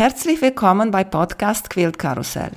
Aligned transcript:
Herzlich 0.00 0.40
willkommen 0.40 0.90
bei 0.90 1.04
Podcast 1.04 1.68
Quilt 1.68 1.98
Karussell. 1.98 2.52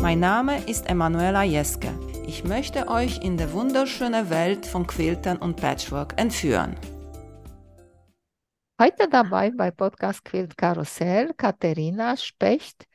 Mein 0.00 0.20
Name 0.20 0.62
ist 0.70 0.88
Emanuela 0.88 1.42
Jeske. 1.42 1.88
Ich 2.28 2.44
möchte 2.44 2.86
euch 2.86 3.24
in 3.24 3.36
die 3.36 3.52
wunderschöne 3.52 4.30
Welt 4.30 4.66
von 4.66 4.86
Quiltern 4.86 5.38
und 5.38 5.56
Patchwork 5.56 6.14
entführen. 6.16 6.76
Heute 8.80 9.08
dabei 9.10 9.50
bei 9.50 9.72
Podcast 9.72 10.24
Quilt 10.24 10.56
Karussell 10.56 11.34
Katharina 11.36 12.16
Specht 12.16 12.86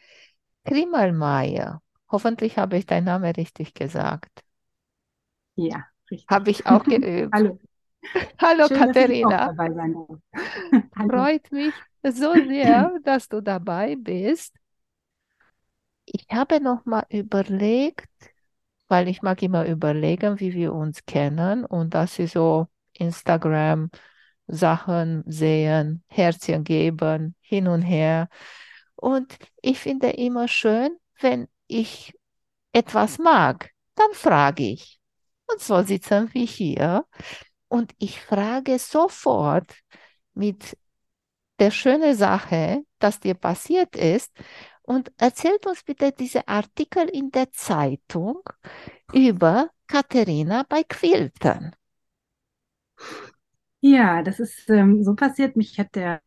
Krimmelmeier. 0.64 1.82
Hoffentlich 2.10 2.58
habe 2.58 2.78
ich 2.78 2.86
deinen 2.86 3.08
Namen 3.08 3.36
richtig 3.36 3.74
gesagt. 3.74 4.42
Ja, 5.56 5.84
richtig. 6.10 6.30
Habe 6.30 6.50
ich 6.50 6.66
auch 6.66 6.84
geübt. 6.86 7.34
Hallo. 7.34 7.60
Hallo 8.38 8.68
Schön, 8.68 8.78
Katharina. 8.78 9.54
Freut 10.96 11.52
mich 11.52 11.74
so 12.04 12.34
sehr, 12.34 12.92
dass 13.04 13.30
du 13.30 13.42
dabei 13.42 13.96
bist. 13.96 14.56
Ich 16.06 16.28
habe 16.32 16.60
noch 16.60 16.86
mal 16.86 17.06
überlegt, 17.10 18.10
weil 18.88 19.08
ich 19.08 19.22
mag 19.22 19.42
immer 19.42 19.66
überlegen, 19.66 20.40
wie 20.40 20.54
wir 20.54 20.74
uns 20.74 21.06
kennen 21.06 21.66
und 21.66 21.94
dass 21.94 22.16
sie 22.16 22.28
so 22.28 22.68
Instagram 22.94 23.90
Sachen 24.48 25.24
sehen, 25.26 26.04
Herzchen 26.08 26.64
geben, 26.64 27.36
hin 27.40 27.68
und 27.68 27.82
her. 27.82 28.28
Und 28.96 29.38
ich 29.62 29.80
finde 29.80 30.10
immer 30.12 30.48
schön, 30.48 30.98
wenn 31.22 31.48
ich 31.68 32.14
etwas 32.74 33.18
mag, 33.18 33.72
dann 33.96 34.12
frage 34.14 34.64
ich. 34.64 35.00
Und 35.48 35.62
so 35.62 35.82
sitzen 35.84 36.34
wir 36.34 36.46
hier. 36.46 37.06
Und 37.74 37.96
ich 37.98 38.22
frage 38.22 38.78
sofort 38.78 39.74
mit 40.36 40.78
der 41.58 41.72
schönen 41.72 42.14
Sache, 42.14 42.86
dass 43.00 43.20
dir 43.20 43.34
passiert 43.34 43.96
ist. 43.96 44.32
Und 44.84 45.12
erzählt 45.18 45.66
uns 45.66 45.82
bitte 45.82 46.12
diese 46.12 46.48
Artikel 46.48 47.10
in 47.10 47.32
der 47.32 47.52
Zeitung 47.52 48.44
über 49.12 49.72
Katharina 49.88 50.66
bei 50.70 50.84
Quiltern. 50.84 51.76
Ja, 53.80 54.22
das 54.22 54.40
ist 54.40 54.70
ähm, 54.70 55.04
so 55.04 55.16
passiert. 55.16 55.56
Mich 55.56 55.80
hat 55.80 55.96
der 55.96 56.22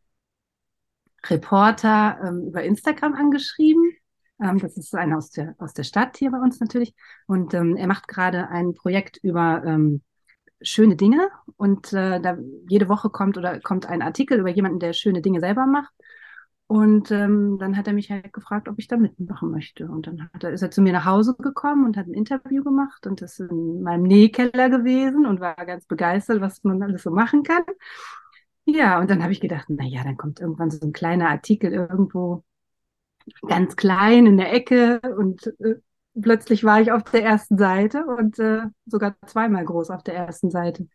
Reporter 1.27 2.19
ähm, 2.25 2.47
über 2.47 2.61
Instagram 2.63 3.13
angeschrieben. 3.13 3.93
Ähm, 4.41 4.59
das 4.59 4.75
ist 4.75 4.93
einer 4.93 5.15
aus 5.15 5.31
der, 5.31 5.55
aus 5.59 5.73
der 5.73 5.83
Stadt 5.83 6.17
hier 6.17 6.31
bei 6.31 6.39
uns 6.39 6.59
natürlich. 6.59 6.93
Und 7.25 7.53
ähm, 7.53 7.77
er 7.77 7.87
macht 7.87 8.09
gerade 8.09 8.49
ein 8.49 8.73
Projekt 8.73 9.15
über 9.23 9.63
ähm, 9.65 10.01
schöne 10.61 10.95
Dinge. 10.95 11.29
Und 11.57 11.93
äh, 11.93 12.19
da 12.19 12.37
jede 12.67 12.89
Woche 12.89 13.09
kommt 13.09 13.37
oder 13.37 13.59
kommt 13.59 13.85
ein 13.87 14.01
Artikel 14.01 14.39
über 14.39 14.49
jemanden, 14.49 14.79
der 14.79 14.93
schöne 14.93 15.21
Dinge 15.21 15.39
selber 15.39 15.65
macht. 15.65 15.93
Und 16.67 17.11
ähm, 17.11 17.57
dann 17.59 17.77
hat 17.77 17.87
er 17.87 17.93
mich 17.93 18.11
halt 18.11 18.33
gefragt, 18.33 18.67
ob 18.67 18.77
ich 18.77 18.87
da 18.89 18.97
mitmachen 18.97 19.51
möchte. 19.51 19.87
Und 19.87 20.05
dann 20.05 20.29
hat 20.33 20.43
er, 20.43 20.51
ist 20.51 20.61
er 20.61 20.71
zu 20.71 20.81
mir 20.81 20.91
nach 20.91 21.05
Hause 21.05 21.35
gekommen 21.39 21.85
und 21.85 21.95
hat 21.95 22.07
ein 22.07 22.13
Interview 22.13 22.61
gemacht 22.63 23.07
und 23.07 23.21
ist 23.21 23.39
in 23.39 23.81
meinem 23.83 24.03
Nähkeller 24.03 24.69
gewesen 24.69 25.25
und 25.25 25.39
war 25.39 25.55
ganz 25.65 25.85
begeistert, 25.85 26.41
was 26.41 26.63
man 26.65 26.83
alles 26.83 27.03
so 27.03 27.11
machen 27.11 27.43
kann. 27.43 27.63
Ja, 28.65 28.99
und 28.99 29.09
dann 29.09 29.23
habe 29.23 29.31
ich 29.31 29.39
gedacht, 29.39 29.67
na 29.69 29.85
ja, 29.85 30.03
dann 30.03 30.17
kommt 30.17 30.41
irgendwann 30.41 30.69
so 30.69 30.85
ein 30.85 30.91
kleiner 30.91 31.29
Artikel 31.29 31.71
irgendwo 31.71 32.43
ganz 33.47 33.75
klein 33.75 34.25
in 34.25 34.37
der 34.37 34.53
Ecke 34.53 34.99
und 35.17 35.47
äh, 35.59 35.75
plötzlich 36.21 36.63
war 36.63 36.81
ich 36.81 36.91
auf 36.91 37.03
der 37.03 37.23
ersten 37.23 37.57
Seite 37.57 38.05
und 38.05 38.39
äh, 38.39 38.61
sogar 38.85 39.15
zweimal 39.25 39.65
groß 39.65 39.89
auf 39.89 40.03
der 40.03 40.15
ersten 40.15 40.49
Seite. 40.51 40.87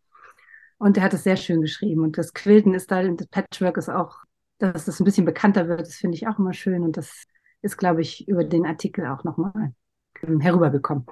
Und 0.79 0.97
er 0.97 1.05
hat 1.05 1.15
es 1.15 1.25
sehr 1.25 1.37
schön 1.37 1.61
geschrieben. 1.61 2.03
Und 2.03 2.19
das 2.19 2.35
Quilten 2.35 2.75
ist 2.75 2.91
da, 2.91 3.03
das 3.03 3.27
Patchwork 3.29 3.77
ist 3.77 3.89
auch, 3.89 4.17
dass 4.59 4.85
das 4.85 5.01
ein 5.01 5.05
bisschen 5.05 5.25
bekannter 5.25 5.69
wird, 5.69 5.81
das 5.81 5.95
finde 5.95 6.17
ich 6.17 6.27
auch 6.27 6.39
immer 6.39 6.53
schön. 6.53 6.83
Und 6.83 6.97
das 6.97 7.25
ist, 7.63 7.77
glaube 7.77 8.03
ich, 8.03 8.27
über 8.29 8.45
den 8.45 8.67
Artikel 8.67 9.07
auch 9.07 9.25
nochmal 9.25 9.75
ähm, 10.23 10.41
herübergekommen. 10.41 11.07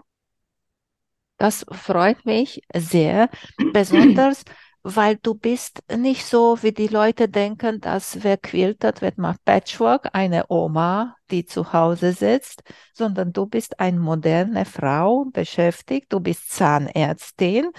Das 1.37 1.65
freut 1.71 2.25
mich 2.27 2.63
sehr, 2.75 3.31
besonders 3.73 4.45
weil 4.83 5.17
du 5.17 5.35
bist 5.35 5.81
nicht 5.95 6.25
so, 6.25 6.59
wie 6.63 6.73
die 6.73 6.87
Leute 6.89 7.29
denken, 7.29 7.81
dass 7.81 8.23
wer 8.25 8.37
quiltet, 8.39 9.03
wer 9.03 9.13
macht 9.17 9.45
Patchwork, 9.45 10.09
eine 10.13 10.47
Oma, 10.49 11.17
die 11.31 11.45
zu 11.45 11.73
Hause 11.73 12.13
sitzt, 12.13 12.63
sondern 12.95 13.33
du 13.33 13.47
bist 13.47 13.79
eine 13.81 14.01
moderne 14.01 14.65
Frau, 14.65 15.27
beschäftigt, 15.27 16.13
du 16.13 16.21
bist 16.21 16.51
Zahnärztin. 16.51 17.71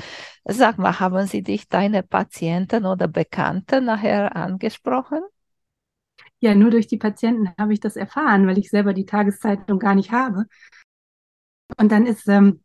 Sag 0.45 0.78
mal, 0.78 1.00
haben 1.00 1.28
sie 1.28 1.44
dich 1.44 1.67
deine 1.67 2.03
Patienten 2.03 2.85
oder 2.85 3.07
Bekannte 3.07 3.81
nachher 3.81 4.35
angesprochen? 4.35 5.22
Ja, 6.39 6.56
nur 6.56 6.72
durch 6.72 6.88
die 6.88 6.97
Patienten 6.97 7.53
habe 7.59 7.73
ich 7.73 7.79
das 7.79 7.95
erfahren, 7.95 8.47
weil 8.47 8.57
ich 8.57 8.69
selber 8.69 8.94
die 8.94 9.06
Tageszeitung 9.06 9.79
gar 9.79 9.95
nicht 9.95 10.12
habe. 10.12 10.45
Und 11.78 11.91
dann 11.91 12.06
ist 12.06 12.28
ähm, 12.28 12.62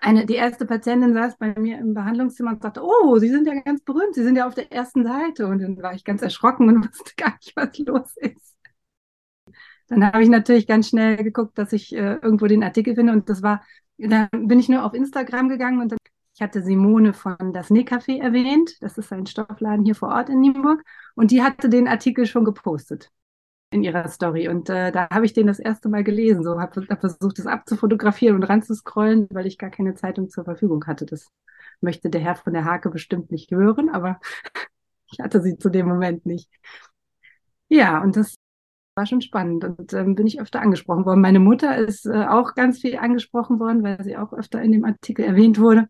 eine, 0.00 0.26
die 0.26 0.34
erste 0.34 0.66
Patientin 0.66 1.14
saß 1.14 1.36
bei 1.38 1.54
mir 1.58 1.78
im 1.78 1.94
Behandlungszimmer 1.94 2.50
und 2.50 2.62
sagte, 2.62 2.82
oh, 2.82 3.18
Sie 3.18 3.28
sind 3.28 3.46
ja 3.46 3.54
ganz 3.60 3.82
berühmt, 3.82 4.14
Sie 4.14 4.22
sind 4.22 4.36
ja 4.36 4.46
auf 4.46 4.54
der 4.54 4.72
ersten 4.72 5.04
Seite. 5.04 5.46
Und 5.46 5.60
dann 5.60 5.82
war 5.82 5.94
ich 5.94 6.04
ganz 6.04 6.22
erschrocken 6.22 6.68
und 6.68 6.84
wusste 6.88 7.12
gar 7.16 7.34
nicht, 7.34 7.54
was 7.56 7.78
los 7.78 8.16
ist. 8.16 8.56
Dann 9.88 10.04
habe 10.04 10.22
ich 10.22 10.28
natürlich 10.28 10.66
ganz 10.66 10.88
schnell 10.88 11.16
geguckt, 11.16 11.56
dass 11.58 11.72
ich 11.72 11.94
äh, 11.94 12.14
irgendwo 12.14 12.46
den 12.46 12.64
Artikel 12.64 12.94
finde. 12.94 13.12
Und 13.12 13.28
das 13.28 13.42
war, 13.42 13.62
dann 13.98 14.28
bin 14.32 14.58
ich 14.58 14.68
nur 14.68 14.84
auf 14.84 14.94
Instagram 14.94 15.48
gegangen 15.48 15.80
und 15.80 15.92
dann, 15.92 15.98
ich 16.34 16.42
hatte 16.42 16.62
Simone 16.62 17.14
von 17.14 17.52
das 17.52 17.70
Nähcafé 17.70 18.20
erwähnt. 18.20 18.76
Das 18.80 18.98
ist 18.98 19.12
ein 19.12 19.26
Stoffladen 19.26 19.84
hier 19.84 19.94
vor 19.94 20.08
Ort 20.08 20.28
in 20.28 20.40
Nienburg. 20.40 20.82
Und 21.14 21.30
die 21.30 21.42
hatte 21.42 21.68
den 21.68 21.88
Artikel 21.88 22.26
schon 22.26 22.44
gepostet 22.44 23.10
in 23.70 23.82
ihrer 23.82 24.08
Story. 24.08 24.48
Und 24.48 24.70
äh, 24.70 24.92
da 24.92 25.08
habe 25.10 25.26
ich 25.26 25.32
den 25.32 25.46
das 25.46 25.58
erste 25.58 25.88
Mal 25.88 26.04
gelesen. 26.04 26.42
So 26.42 26.60
habe 26.60 26.86
hab 26.88 27.00
versucht, 27.00 27.38
das 27.38 27.46
abzufotografieren 27.46 28.36
und 28.36 28.44
ranzuscrollen, 28.44 29.28
weil 29.30 29.46
ich 29.46 29.58
gar 29.58 29.70
keine 29.70 29.94
Zeitung 29.94 30.28
zur 30.30 30.44
Verfügung 30.44 30.86
hatte. 30.86 31.06
Das 31.06 31.28
möchte 31.80 32.10
der 32.10 32.20
Herr 32.20 32.36
von 32.36 32.52
der 32.52 32.64
Hake 32.64 32.90
bestimmt 32.90 33.30
nicht 33.30 33.50
hören, 33.50 33.88
aber 33.90 34.20
ich 35.10 35.18
hatte 35.20 35.40
sie 35.42 35.58
zu 35.58 35.68
dem 35.68 35.86
Moment 35.88 36.26
nicht. 36.26 36.48
Ja, 37.68 38.00
und 38.02 38.16
das 38.16 38.36
war 38.94 39.06
schon 39.06 39.20
spannend 39.20 39.64
und 39.64 39.92
ähm, 39.92 40.14
bin 40.14 40.26
ich 40.26 40.40
öfter 40.40 40.60
angesprochen 40.60 41.04
worden. 41.04 41.20
Meine 41.20 41.40
Mutter 41.40 41.76
ist 41.76 42.06
äh, 42.06 42.26
auch 42.26 42.54
ganz 42.54 42.80
viel 42.80 42.96
angesprochen 42.96 43.60
worden, 43.60 43.82
weil 43.82 44.02
sie 44.02 44.16
auch 44.16 44.32
öfter 44.32 44.62
in 44.62 44.72
dem 44.72 44.84
Artikel 44.84 45.24
erwähnt 45.24 45.60
wurde. 45.60 45.88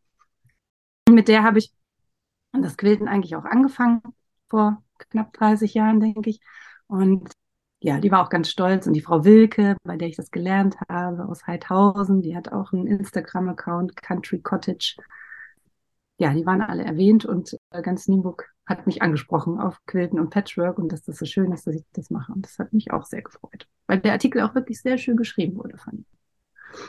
Mit 1.08 1.28
der 1.28 1.44
habe 1.44 1.58
ich 1.58 1.72
das 2.52 2.76
Quilten 2.76 3.06
eigentlich 3.06 3.36
auch 3.36 3.44
angefangen, 3.44 4.02
vor 4.48 4.82
knapp 5.10 5.32
30 5.34 5.74
Jahren, 5.74 6.00
denke 6.00 6.30
ich. 6.30 6.40
Und 6.88 7.30
ja, 7.86 8.00
die 8.00 8.10
war 8.10 8.24
auch 8.24 8.30
ganz 8.30 8.50
stolz. 8.50 8.88
Und 8.88 8.94
die 8.94 9.00
Frau 9.00 9.24
Wilke, 9.24 9.76
bei 9.84 9.96
der 9.96 10.08
ich 10.08 10.16
das 10.16 10.32
gelernt 10.32 10.76
habe, 10.88 11.24
aus 11.28 11.46
Heidhausen, 11.46 12.20
die 12.20 12.36
hat 12.36 12.50
auch 12.50 12.72
einen 12.72 12.88
Instagram-Account, 12.88 13.94
Country 14.02 14.40
Cottage. 14.40 14.96
Ja, 16.18 16.34
die 16.34 16.44
waren 16.44 16.62
alle 16.62 16.82
erwähnt 16.82 17.24
und 17.24 17.56
äh, 17.70 17.82
ganz 17.82 18.08
Nienburg 18.08 18.52
hat 18.66 18.88
mich 18.88 19.02
angesprochen 19.02 19.60
auf 19.60 19.78
Quilten 19.86 20.18
und 20.18 20.30
Patchwork 20.30 20.78
und 20.78 20.90
dass 20.90 21.04
das 21.04 21.16
so 21.16 21.26
schön 21.26 21.52
ist, 21.52 21.68
dass 21.68 21.76
ich 21.76 21.84
das 21.92 22.10
mache. 22.10 22.32
Und 22.32 22.44
das 22.44 22.58
hat 22.58 22.72
mich 22.72 22.90
auch 22.90 23.04
sehr 23.04 23.22
gefreut, 23.22 23.68
weil 23.86 24.00
der 24.00 24.14
Artikel 24.14 24.42
auch 24.42 24.56
wirklich 24.56 24.80
sehr 24.80 24.98
schön 24.98 25.16
geschrieben 25.16 25.56
wurde, 25.56 25.78
fand 25.78 26.00
ich. 26.00 26.88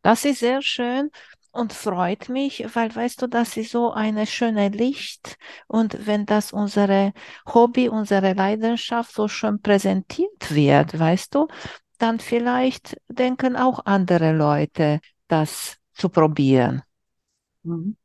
Das 0.00 0.24
ist 0.24 0.38
sehr 0.38 0.62
schön 0.62 1.10
und 1.52 1.72
freut 1.72 2.28
mich, 2.28 2.64
weil 2.74 2.94
weißt 2.94 3.22
du, 3.22 3.26
das 3.28 3.56
ist 3.56 3.70
so 3.70 3.92
eine 3.92 4.26
schöne 4.26 4.68
Licht 4.70 5.36
und 5.68 6.06
wenn 6.06 6.26
das 6.26 6.52
unsere 6.52 7.12
Hobby, 7.46 7.88
unsere 7.88 8.32
Leidenschaft 8.32 9.14
so 9.14 9.28
schön 9.28 9.60
präsentiert 9.60 10.54
wird, 10.54 10.98
weißt 10.98 11.34
du, 11.34 11.48
dann 11.98 12.18
vielleicht 12.18 12.96
denken 13.08 13.56
auch 13.56 13.84
andere 13.84 14.32
Leute, 14.32 15.00
das 15.28 15.76
zu 15.92 16.08
probieren. 16.08 16.82
Mhm. 17.62 17.96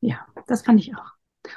Ja, 0.00 0.26
das 0.46 0.62
fand 0.62 0.80
ich 0.80 0.96
auch. 0.96 1.12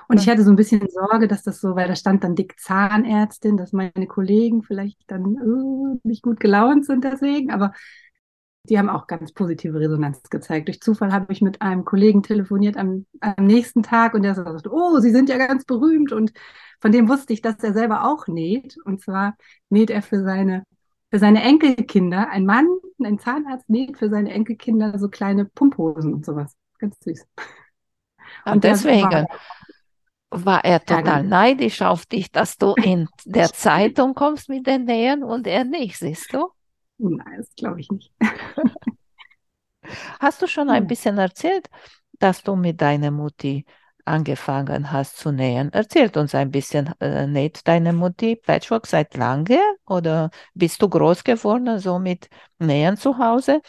Und 0.07 0.19
ich 0.19 0.27
hatte 0.27 0.43
so 0.43 0.49
ein 0.49 0.55
bisschen 0.55 0.87
Sorge, 0.89 1.28
dass 1.28 1.43
das 1.43 1.61
so, 1.61 1.75
weil 1.75 1.87
da 1.87 1.96
stand 1.96 2.23
dann 2.23 2.35
dick 2.35 2.59
Zahnärztin, 2.59 3.55
dass 3.57 3.72
meine 3.72 4.07
Kollegen 4.07 4.63
vielleicht 4.63 4.99
dann 5.07 5.23
uh, 5.41 5.99
nicht 6.03 6.23
gut 6.23 6.40
gelaunt 6.40 6.85
sind 6.85 7.03
deswegen, 7.03 7.52
aber 7.52 7.73
die 8.70 8.78
haben 8.78 8.90
auch 8.90 9.08
ganz 9.08 9.32
positive 9.32 9.79
Resonanz 9.79 10.22
gezeigt. 10.29 10.67
Durch 10.67 10.82
Zufall 10.82 11.12
habe 11.12 11.32
ich 11.32 11.41
mit 11.41 11.62
einem 11.62 11.85
Kollegen 11.85 12.23
telefoniert 12.23 12.78
am, 12.78 13.06
am 13.20 13.46
nächsten 13.46 13.84
Tag 13.84 14.14
und 14.14 14.23
der 14.23 14.35
sagte, 14.35 14.72
oh, 14.72 15.00
Sie 15.00 15.12
sind 15.12 15.29
ja 15.29 15.38
ganz 15.38 15.66
berühmt. 15.66 16.12
Und 16.12 16.34
von 16.79 16.91
dem 16.91 17.09
wusste 17.09 17.34
ich, 17.34 17.41
dass 17.41 17.64
er 17.64 17.73
selber 17.73 18.08
auch 18.08 18.28
näht. 18.28 18.78
Und 18.85 19.02
zwar 19.02 19.38
näht 19.70 19.90
er 19.90 20.02
für 20.02 20.23
seine, 20.23 20.64
für 21.12 21.20
seine 21.20 21.41
Enkelkinder. 21.44 22.29
Ein 22.29 22.46
Mann, 22.46 22.67
ein 23.03 23.20
Zahnarzt 23.20 23.70
näht 23.70 23.97
für 23.97 24.09
seine 24.09 24.32
Enkelkinder 24.32 24.97
so 25.00 25.09
kleine 25.09 25.46
Pumphosen 25.46 26.14
und 26.14 26.26
sowas. 26.26 26.56
Ganz 26.79 26.97
süß. 27.00 27.26
Und, 28.46 28.53
und 28.53 28.64
deswegen 28.64 29.12
war, 29.12 29.28
war, 30.29 30.66
er 30.66 30.79
total 30.79 31.22
genau. 31.22 31.35
neidisch 31.35 31.82
auf 31.82 32.06
dich, 32.06 32.32
dass 32.32 32.58
du 32.58 32.73
in 32.76 33.08
der 33.26 33.52
Zeitung 33.53 34.14
kommst 34.14 34.50
mit 34.50 34.67
den 34.67 34.85
Nähen 34.85 35.23
und 35.23 35.47
er 35.47 35.64
nicht, 35.64 35.97
siehst 35.97 36.34
du? 36.34 36.50
Nein, 36.97 37.37
das 37.37 37.53
glaube 37.55 37.81
ich 37.81 37.89
nicht. 37.91 38.11
Hast 40.19 40.41
du 40.41 40.47
schon 40.47 40.69
ein 40.69 40.87
bisschen 40.87 41.17
erzählt, 41.17 41.69
dass 42.19 42.43
du 42.43 42.55
mit 42.55 42.81
deiner 42.81 43.11
Mutti 43.11 43.65
angefangen 44.05 44.91
hast 44.91 45.17
zu 45.17 45.31
nähen. 45.31 45.73
Erzählt 45.73 46.15
uns 46.15 46.35
ein 46.35 46.51
bisschen, 46.51 46.93
äh, 46.99 47.27
näht 47.27 47.67
deine 47.67 47.91
Mutti 47.91 48.35
Patchwork 48.35 48.87
seit 48.87 49.15
lange 49.15 49.59
oder 49.87 50.29
bist 50.53 50.81
du 50.81 50.89
groß 50.89 51.23
geworden, 51.23 51.79
so 51.79 51.99
mit 51.99 52.29
Nähen 52.59 52.97
zu 52.97 53.17
Hause? 53.17 53.61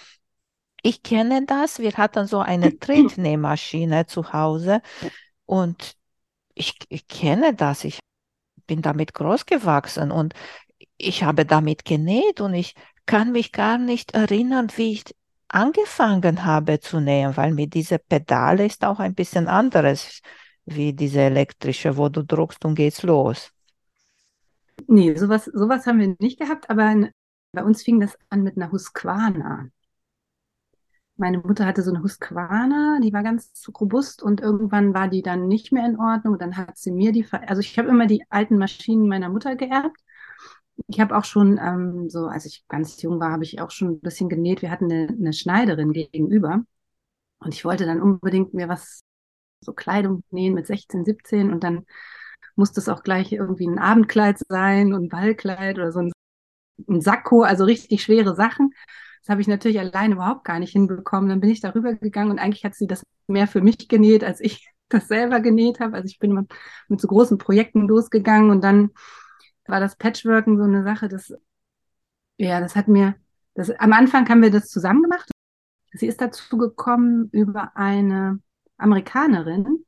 Ich 0.82 1.02
kenne 1.02 1.44
das. 1.46 1.78
Wir 1.78 1.92
hatten 1.92 2.26
so 2.26 2.40
eine 2.40 2.78
Trittnähmaschine 2.78 4.06
zu 4.06 4.32
Hause 4.32 4.82
und 5.46 5.94
ich, 6.54 6.78
ich 6.88 7.08
kenne 7.08 7.54
das. 7.54 7.84
Ich 7.84 7.98
bin 8.66 8.82
damit 8.82 9.14
groß 9.14 9.46
gewachsen 9.46 10.10
und 10.10 10.34
ich 10.98 11.22
habe 11.22 11.46
damit 11.46 11.84
genäht 11.84 12.40
und 12.40 12.54
ich 12.54 12.74
kann 13.06 13.32
mich 13.32 13.52
gar 13.52 13.78
nicht 13.78 14.14
erinnern, 14.14 14.68
wie 14.76 14.92
ich 14.92 15.04
angefangen 15.48 16.44
habe 16.44 16.80
zu 16.80 17.00
nähen, 17.00 17.36
weil 17.36 17.52
mit 17.52 17.74
dieser 17.74 17.98
Pedale 17.98 18.66
ist 18.66 18.84
auch 18.84 18.98
ein 18.98 19.14
bisschen 19.14 19.48
anderes 19.48 20.20
wie 20.64 20.92
diese 20.92 21.20
elektrische, 21.20 21.96
wo 21.96 22.08
du 22.08 22.24
druckst 22.24 22.64
und 22.64 22.74
geht's 22.74 23.02
los. 23.02 23.52
Nee, 24.88 25.14
sowas, 25.16 25.46
sowas 25.46 25.86
haben 25.86 26.00
wir 26.00 26.16
nicht 26.18 26.38
gehabt, 26.38 26.68
aber 26.70 27.10
bei 27.52 27.64
uns 27.64 27.82
fing 27.82 28.00
das 28.00 28.18
an 28.28 28.42
mit 28.42 28.56
einer 28.56 28.70
Husqvarna. 28.72 29.70
Meine 31.16 31.38
Mutter 31.38 31.64
hatte 31.64 31.82
so 31.82 31.90
eine 31.90 32.02
Husqvarna, 32.02 33.00
die 33.02 33.12
war 33.12 33.22
ganz 33.22 33.50
robust 33.80 34.22
und 34.22 34.40
irgendwann 34.42 34.92
war 34.92 35.08
die 35.08 35.22
dann 35.22 35.48
nicht 35.48 35.72
mehr 35.72 35.86
in 35.86 35.98
Ordnung. 35.98 36.38
Dann 36.38 36.56
hat 36.58 36.76
sie 36.76 36.90
mir 36.90 37.12
die, 37.12 37.26
also 37.32 37.60
ich 37.60 37.78
habe 37.78 37.88
immer 37.88 38.06
die 38.06 38.24
alten 38.28 38.58
Maschinen 38.58 39.08
meiner 39.08 39.30
Mutter 39.30 39.56
geerbt 39.56 39.98
ich 40.88 41.00
habe 41.00 41.16
auch 41.16 41.24
schon, 41.24 41.58
ähm, 41.58 42.08
so 42.10 42.26
als 42.26 42.44
ich 42.46 42.64
ganz 42.68 43.00
jung 43.02 43.20
war, 43.20 43.32
habe 43.32 43.44
ich 43.44 43.60
auch 43.60 43.70
schon 43.70 43.88
ein 43.92 44.00
bisschen 44.00 44.28
genäht. 44.28 44.62
Wir 44.62 44.70
hatten 44.70 44.90
eine, 44.90 45.08
eine 45.08 45.32
Schneiderin 45.32 45.92
gegenüber 45.92 46.62
und 47.38 47.54
ich 47.54 47.64
wollte 47.64 47.86
dann 47.86 48.02
unbedingt 48.02 48.54
mir 48.54 48.68
was, 48.68 49.00
so 49.60 49.72
Kleidung 49.72 50.22
nähen 50.30 50.54
mit 50.54 50.66
16, 50.66 51.04
17 51.04 51.52
und 51.52 51.64
dann 51.64 51.86
musste 52.56 52.80
es 52.80 52.88
auch 52.88 53.02
gleich 53.02 53.32
irgendwie 53.32 53.66
ein 53.66 53.78
Abendkleid 53.78 54.38
sein 54.48 54.92
und 54.94 55.04
ein 55.04 55.08
Ballkleid 55.08 55.78
oder 55.78 55.92
so 55.92 56.00
ein, 56.00 56.12
ein 56.88 57.00
Sakko, 57.00 57.42
also 57.42 57.64
richtig 57.64 58.02
schwere 58.02 58.34
Sachen. 58.34 58.72
Das 59.22 59.30
habe 59.30 59.40
ich 59.40 59.48
natürlich 59.48 59.80
alleine 59.80 60.14
überhaupt 60.14 60.44
gar 60.44 60.58
nicht 60.58 60.72
hinbekommen. 60.72 61.28
Dann 61.28 61.40
bin 61.40 61.50
ich 61.50 61.60
darüber 61.60 61.94
gegangen 61.94 62.30
und 62.30 62.38
eigentlich 62.38 62.64
hat 62.64 62.74
sie 62.74 62.86
das 62.86 63.02
mehr 63.26 63.48
für 63.48 63.60
mich 63.60 63.88
genäht, 63.88 64.24
als 64.24 64.40
ich 64.40 64.68
das 64.88 65.08
selber 65.08 65.40
genäht 65.40 65.80
habe. 65.80 65.96
Also 65.96 66.06
ich 66.06 66.18
bin 66.18 66.46
mit 66.88 67.00
so 67.00 67.08
großen 67.08 67.38
Projekten 67.38 67.88
losgegangen 67.88 68.50
und 68.50 68.62
dann 68.62 68.90
war 69.68 69.80
das 69.80 69.96
Patchworken 69.96 70.56
so 70.56 70.64
eine 70.64 70.82
Sache, 70.84 71.08
das, 71.08 71.32
ja, 72.38 72.60
das 72.60 72.76
hat 72.76 72.88
mir, 72.88 73.14
das, 73.54 73.70
am 73.70 73.92
Anfang 73.92 74.28
haben 74.28 74.42
wir 74.42 74.50
das 74.50 74.68
zusammen 74.68 75.02
gemacht. 75.02 75.30
Sie 75.92 76.06
ist 76.06 76.20
dazu 76.20 76.58
gekommen 76.58 77.28
über 77.32 77.76
eine 77.76 78.40
Amerikanerin. 78.76 79.84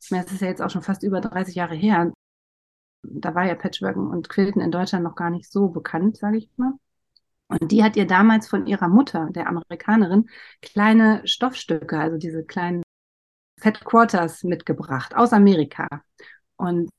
Ich 0.00 0.10
meine, 0.10 0.24
das 0.24 0.32
ist 0.32 0.40
ja 0.40 0.48
jetzt 0.48 0.62
auch 0.62 0.70
schon 0.70 0.82
fast 0.82 1.02
über 1.02 1.20
30 1.20 1.54
Jahre 1.54 1.74
her. 1.74 2.12
Da 3.02 3.34
war 3.34 3.46
ja 3.46 3.54
Patchworken 3.54 4.08
und 4.08 4.28
Quilten 4.28 4.60
in 4.60 4.70
Deutschland 4.70 5.04
noch 5.04 5.14
gar 5.14 5.30
nicht 5.30 5.50
so 5.50 5.68
bekannt, 5.68 6.16
sage 6.16 6.38
ich 6.38 6.50
mal. 6.56 6.72
Und 7.48 7.70
die 7.70 7.84
hat 7.84 7.96
ihr 7.96 8.06
damals 8.06 8.48
von 8.48 8.66
ihrer 8.66 8.88
Mutter, 8.88 9.28
der 9.30 9.46
Amerikanerin, 9.48 10.28
kleine 10.62 11.26
Stoffstücke, 11.26 11.98
also 11.98 12.16
diese 12.16 12.44
kleinen 12.44 12.82
Fat 13.60 13.84
Quarters 13.84 14.44
mitgebracht 14.44 15.14
aus 15.14 15.32
Amerika. 15.32 15.86
Und 16.56 16.90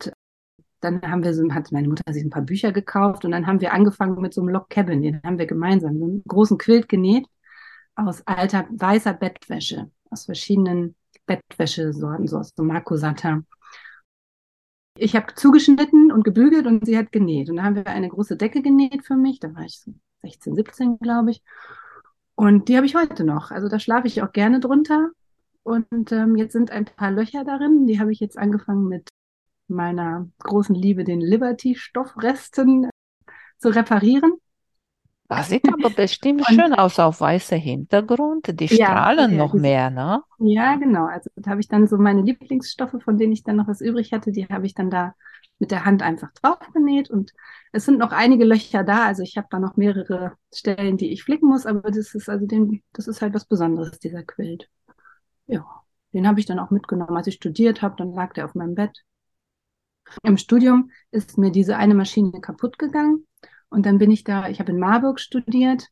dann 0.86 1.02
haben 1.02 1.24
wir 1.24 1.34
so, 1.34 1.44
hat 1.52 1.72
meine 1.72 1.88
Mutter 1.88 2.14
sich 2.14 2.24
ein 2.24 2.30
paar 2.30 2.42
Bücher 2.44 2.72
gekauft 2.72 3.26
und 3.26 3.32
dann 3.32 3.48
haben 3.48 3.62
wir 3.62 3.74
angefangen 3.74 4.22
mit 4.22 4.34
so 4.34 4.42
einem 4.42 4.52
Log 4.52 4.70
Cabin, 4.70 5.02
den 5.02 5.22
haben 5.24 5.38
wir 5.38 5.46
gemeinsam, 5.48 5.98
so 6.00 6.06
einen 6.06 6.24
großen 6.28 6.58
Quilt 6.58 6.88
genäht 6.88 7.28
aus 7.96 8.26
alter 8.26 8.68
weißer 8.70 9.14
Bettwäsche, 9.14 9.90
aus 10.10 10.26
verschiedenen 10.26 10.96
Bettwäschesorten, 11.26 12.28
so 12.28 12.38
aus 12.38 12.54
so 12.56 12.64
Marco 12.64 12.98
Satter. 12.98 13.44
Ich 14.98 15.16
habe 15.16 15.34
zugeschnitten 15.36 16.12
und 16.12 16.24
gebügelt 16.24 16.68
und 16.68 16.86
sie 16.86 16.98
hat 16.98 17.12
genäht. 17.12 17.50
Und 17.50 17.58
dann 17.58 17.66
haben 17.66 17.76
wir 17.76 17.88
eine 17.88 18.10
große 18.10 18.38
Decke 18.38 18.62
genäht 18.62 19.06
für 19.06 19.16
mich. 19.16 19.40
Da 19.40 19.54
war 19.54 19.64
ich 19.64 19.80
so 19.80 19.94
16, 20.24 20.56
17, 20.56 21.00
glaube 21.00 21.32
ich. 21.32 21.42
Und 22.36 22.70
die 22.70 22.78
habe 22.78 22.86
ich 22.86 22.96
heute 22.96 23.24
noch. 23.24 23.52
Also 23.52 23.68
da 23.68 23.80
schlafe 23.80 24.08
ich 24.08 24.22
auch 24.22 24.32
gerne 24.32 24.60
drunter. 24.60 25.12
Und 25.64 26.12
ähm, 26.12 26.36
jetzt 26.36 26.54
sind 26.54 26.72
ein 26.72 26.86
paar 26.86 27.12
Löcher 27.12 27.44
darin. 27.44 27.88
Die 27.88 28.00
habe 28.00 28.12
ich 28.12 28.20
jetzt 28.20 28.38
angefangen 28.38 28.88
mit 28.88 29.10
meiner 29.68 30.28
großen 30.40 30.76
Liebe, 30.76 31.04
den 31.04 31.22
Liberty-Stoffresten 31.22 32.90
zu 33.58 33.70
reparieren. 33.70 34.34
Das 35.28 35.50
sieht 35.50 35.68
aber 35.68 35.90
bestimmt 35.90 36.46
schön 36.46 36.74
aus 36.74 37.00
auf 37.00 37.20
weißer 37.20 37.56
Hintergrund. 37.56 38.60
Die 38.60 38.68
strahlen 38.68 39.32
ja, 39.32 39.38
noch 39.38 39.54
mehr, 39.54 39.90
ne? 39.90 40.22
Ja, 40.38 40.76
genau. 40.76 41.06
Also 41.06 41.32
da 41.36 41.52
habe 41.52 41.62
ich 41.62 41.68
dann 41.68 41.88
so 41.88 41.98
meine 41.98 42.22
Lieblingsstoffe, 42.22 43.02
von 43.04 43.18
denen 43.18 43.34
ich 43.34 43.44
dann 43.44 43.56
noch 43.56 43.68
was 43.68 43.82
übrig 43.82 44.14
hatte, 44.14 44.32
die 44.32 44.46
habe 44.46 44.68
ich 44.68 44.76
dann 44.76 44.92
da 44.92 45.16
mit 45.58 45.72
der 45.72 45.84
Hand 45.84 46.04
einfach 46.04 46.32
drauf 46.34 46.60
genäht. 46.74 47.10
Und 47.10 47.34
es 47.72 47.86
sind 47.86 47.98
noch 47.98 48.12
einige 48.12 48.46
Löcher 48.46 48.84
da. 48.84 49.06
Also 49.06 49.24
ich 49.24 49.36
habe 49.38 49.48
da 49.50 49.60
noch 49.60 49.78
mehrere 49.78 50.34
Stellen, 50.54 50.98
die 50.98 51.12
ich 51.12 51.24
flicken 51.24 51.50
muss, 51.50 51.66
aber 51.66 51.90
das 51.90 52.14
ist 52.14 52.30
also 52.30 52.46
den, 52.46 52.84
das 52.94 53.08
ist 53.08 53.24
halt 53.24 53.34
was 53.34 53.46
Besonderes, 53.46 53.98
dieser 53.98 54.22
Quilt. 54.22 54.70
Ja, 55.48 55.66
den 56.14 56.28
habe 56.28 56.40
ich 56.40 56.46
dann 56.46 56.60
auch 56.60 56.70
mitgenommen. 56.70 57.18
Als 57.18 57.28
ich 57.28 57.36
studiert 57.36 57.82
habe, 57.82 57.96
dann 57.98 58.14
lag 58.14 58.34
der 58.34 58.46
auf 58.46 58.54
meinem 58.54 58.76
Bett. 58.76 59.04
Im 60.24 60.38
Studium 60.38 60.92
ist 61.12 61.38
mir 61.38 61.52
diese 61.52 61.78
eine 61.78 61.96
Maschine 61.96 62.40
kaputt 62.42 62.80
gegangen 62.80 63.26
und 63.70 63.86
dann 63.86 63.98
bin 63.98 64.12
ich 64.12 64.24
da, 64.24 64.50
ich 64.50 64.60
habe 64.60 64.72
in 64.72 64.80
Marburg 64.80 65.20
studiert 65.20 65.90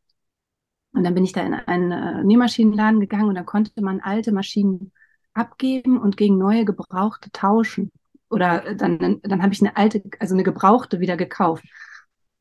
und 0.94 1.04
dann 1.04 1.14
bin 1.14 1.24
ich 1.24 1.34
da 1.34 1.42
in 1.42 1.54
einen 1.54 1.92
äh, 1.92 2.24
Nähmaschinenladen 2.24 3.00
gegangen 3.00 3.30
und 3.30 3.36
dann 3.36 3.46
konnte 3.46 3.82
man 3.82 4.00
alte 4.00 4.32
Maschinen 4.32 4.92
abgeben 5.34 6.00
und 6.00 6.18
gegen 6.18 6.38
neue 6.38 6.66
gebrauchte 6.66 7.32
tauschen. 7.32 7.92
Oder 8.30 8.66
äh, 8.66 8.76
dann, 8.76 9.20
dann 9.22 9.42
habe 9.42 9.54
ich 9.54 9.62
eine 9.62 9.76
alte, 9.76 10.04
also 10.20 10.36
eine 10.36 10.44
gebrauchte 10.44 11.00
wieder 11.00 11.18
gekauft. 11.18 11.66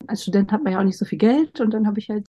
Als 0.07 0.23
Student 0.23 0.53
hat 0.53 0.63
man 0.63 0.75
ja 0.75 0.81
auch 0.81 0.85
nicht 0.85 0.99
so 0.99 1.05
viel 1.05 1.19
Geld 1.19 1.61
und 1.61 1.73
dann 1.73 1.87
habe 1.87 1.99
ich 1.99 2.11
halt 2.11 2.27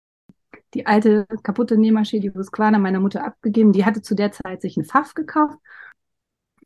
die 0.75 0.87
alte 0.87 1.26
kaputte 1.43 1.76
Nähmaschine, 1.79 2.20
die 2.20 2.35
Husqvarna 2.35 2.79
meiner 2.79 3.00
Mutter 3.00 3.25
abgegeben. 3.25 3.73
Die 3.73 3.85
hatte 3.85 4.02
zu 4.02 4.14
der 4.14 4.32
Zeit 4.32 4.61
sich 4.62 4.76
einen 4.76 4.87
Pfaff 4.87 5.14
gekauft 5.14 5.58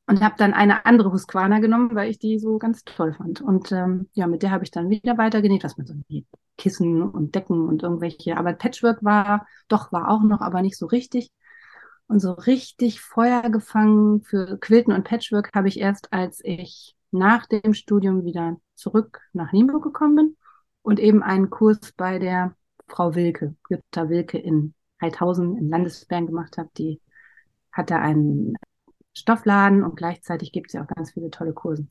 und 0.06 0.20
habe 0.20 0.34
dann 0.36 0.52
eine 0.52 0.84
andere 0.86 1.12
Husqvarna 1.12 1.60
genommen, 1.60 1.94
weil 1.94 2.10
ich 2.10 2.18
die 2.18 2.38
so 2.38 2.58
ganz 2.58 2.84
toll 2.84 3.14
fand. 3.14 3.40
Und 3.40 3.72
ähm, 3.72 4.08
ja, 4.14 4.26
mit 4.26 4.42
der 4.42 4.50
habe 4.50 4.64
ich 4.64 4.70
dann 4.70 4.90
wieder 4.90 5.16
weitergenäht, 5.18 5.64
was 5.64 5.76
man 5.76 5.86
so 5.86 5.94
Kissen 6.58 7.02
und 7.02 7.34
Decken 7.34 7.68
und 7.68 7.82
irgendwelche. 7.82 8.36
Aber 8.36 8.52
Patchwork 8.52 9.02
war, 9.04 9.46
doch, 9.68 9.92
war 9.92 10.10
auch 10.10 10.22
noch, 10.22 10.40
aber 10.40 10.62
nicht 10.62 10.76
so 10.76 10.86
richtig. 10.86 11.30
Und 12.08 12.20
so 12.20 12.32
richtig 12.32 13.00
Feuer 13.00 13.48
gefangen 13.50 14.22
für 14.22 14.58
Quilten 14.58 14.92
und 14.92 15.04
Patchwork 15.04 15.50
habe 15.54 15.68
ich 15.68 15.78
erst, 15.78 16.12
als 16.12 16.40
ich 16.44 16.94
nach 17.10 17.46
dem 17.46 17.72
Studium 17.74 18.24
wieder 18.24 18.56
zurück 18.74 19.20
nach 19.32 19.52
Nienburg 19.52 19.84
gekommen 19.84 20.16
bin 20.16 20.36
und 20.82 20.98
eben 21.00 21.22
einen 21.22 21.50
Kurs 21.50 21.92
bei 21.96 22.18
der 22.18 22.54
Frau 22.88 23.14
Wilke, 23.14 23.54
Jutta 23.70 24.08
Wilke 24.08 24.38
in 24.38 24.74
Heidhausen 25.00 25.56
in 25.56 25.68
Landesbern 25.68 26.26
gemacht 26.26 26.58
habe. 26.58 26.70
Die 26.76 27.00
hatte 27.72 27.96
einen 27.96 28.56
Stoffladen 29.14 29.82
und 29.84 29.96
gleichzeitig 29.96 30.52
gibt 30.52 30.68
es 30.68 30.72
ja 30.74 30.82
auch 30.82 30.86
ganz 30.86 31.12
viele 31.12 31.30
tolle 31.30 31.52
Kurse. 31.52 31.86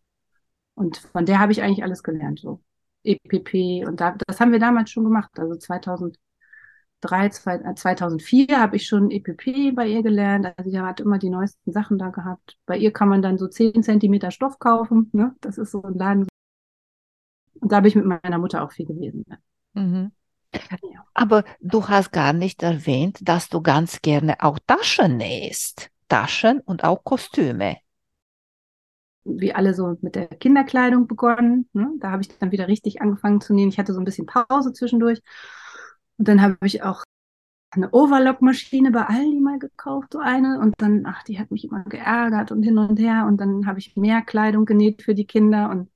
Und 0.73 0.97
von 0.97 1.25
der 1.25 1.39
habe 1.39 1.51
ich 1.51 1.61
eigentlich 1.61 1.83
alles 1.83 2.03
gelernt, 2.03 2.39
so 2.39 2.61
EPP 3.03 3.85
und 3.87 3.99
da, 3.99 4.15
das 4.27 4.39
haben 4.39 4.51
wir 4.51 4.59
damals 4.59 4.91
schon 4.91 5.03
gemacht. 5.03 5.31
Also 5.39 5.55
2003, 5.55 6.17
2004 7.75 8.49
äh, 8.49 8.55
habe 8.55 8.75
ich 8.75 8.85
schon 8.85 9.11
EPP 9.11 9.75
bei 9.75 9.87
ihr 9.87 10.03
gelernt. 10.03 10.53
Also 10.57 10.69
die 10.69 10.79
hat 10.79 10.99
immer 10.99 11.17
die 11.17 11.29
neuesten 11.29 11.71
Sachen 11.71 11.97
da 11.97 12.09
gehabt. 12.09 12.57
Bei 12.65 12.77
ihr 12.77 12.91
kann 12.91 13.09
man 13.09 13.21
dann 13.21 13.37
so 13.37 13.47
10 13.47 13.83
Zentimeter 13.83 14.31
Stoff 14.31 14.59
kaufen. 14.59 15.09
Ne? 15.13 15.35
Das 15.41 15.57
ist 15.57 15.71
so 15.71 15.83
ein 15.83 15.95
Laden. 15.95 16.27
Und 17.59 17.71
da 17.71 17.77
habe 17.77 17.87
ich 17.87 17.95
mit 17.95 18.05
meiner 18.05 18.37
Mutter 18.37 18.63
auch 18.63 18.71
viel 18.71 18.85
gewesen. 18.85 19.25
Mhm. 19.73 20.11
Aber 21.13 21.43
du 21.59 21.87
hast 21.87 22.11
gar 22.11 22.33
nicht 22.33 22.63
erwähnt, 22.63 23.19
dass 23.21 23.49
du 23.49 23.61
ganz 23.61 24.01
gerne 24.01 24.41
auch 24.41 24.59
Taschen 24.65 25.17
nähst. 25.17 25.89
Taschen 26.11 26.59
und 26.59 26.83
auch 26.83 27.05
Kostüme. 27.05 27.77
Wie 29.23 29.53
alle 29.53 29.73
so 29.73 29.97
mit 30.01 30.15
der 30.15 30.27
Kinderkleidung 30.27 31.07
begonnen. 31.07 31.69
Ne? 31.71 31.89
Da 31.99 32.11
habe 32.11 32.21
ich 32.21 32.37
dann 32.37 32.51
wieder 32.51 32.67
richtig 32.67 33.01
angefangen 33.01 33.39
zu 33.39 33.53
nähen. 33.53 33.69
Ich 33.69 33.79
hatte 33.79 33.93
so 33.93 34.01
ein 34.01 34.05
bisschen 34.05 34.25
Pause 34.25 34.73
zwischendurch. 34.73 35.21
Und 36.17 36.27
dann 36.27 36.41
habe 36.41 36.57
ich 36.63 36.83
auch 36.83 37.05
eine 37.69 37.89
Overlock-Maschine 37.91 38.91
bei 38.91 39.05
Aldi 39.05 39.39
mal 39.39 39.57
gekauft, 39.57 40.11
so 40.11 40.19
eine. 40.19 40.59
Und 40.59 40.73
dann, 40.79 41.05
ach, 41.05 41.23
die 41.23 41.39
hat 41.39 41.49
mich 41.49 41.63
immer 41.63 41.85
geärgert 41.85 42.51
und 42.51 42.63
hin 42.63 42.77
und 42.77 42.99
her. 42.99 43.25
Und 43.25 43.37
dann 43.37 43.65
habe 43.65 43.79
ich 43.79 43.95
mehr 43.95 44.21
Kleidung 44.21 44.65
genäht 44.65 45.03
für 45.03 45.15
die 45.15 45.25
Kinder 45.25 45.69
und 45.69 45.89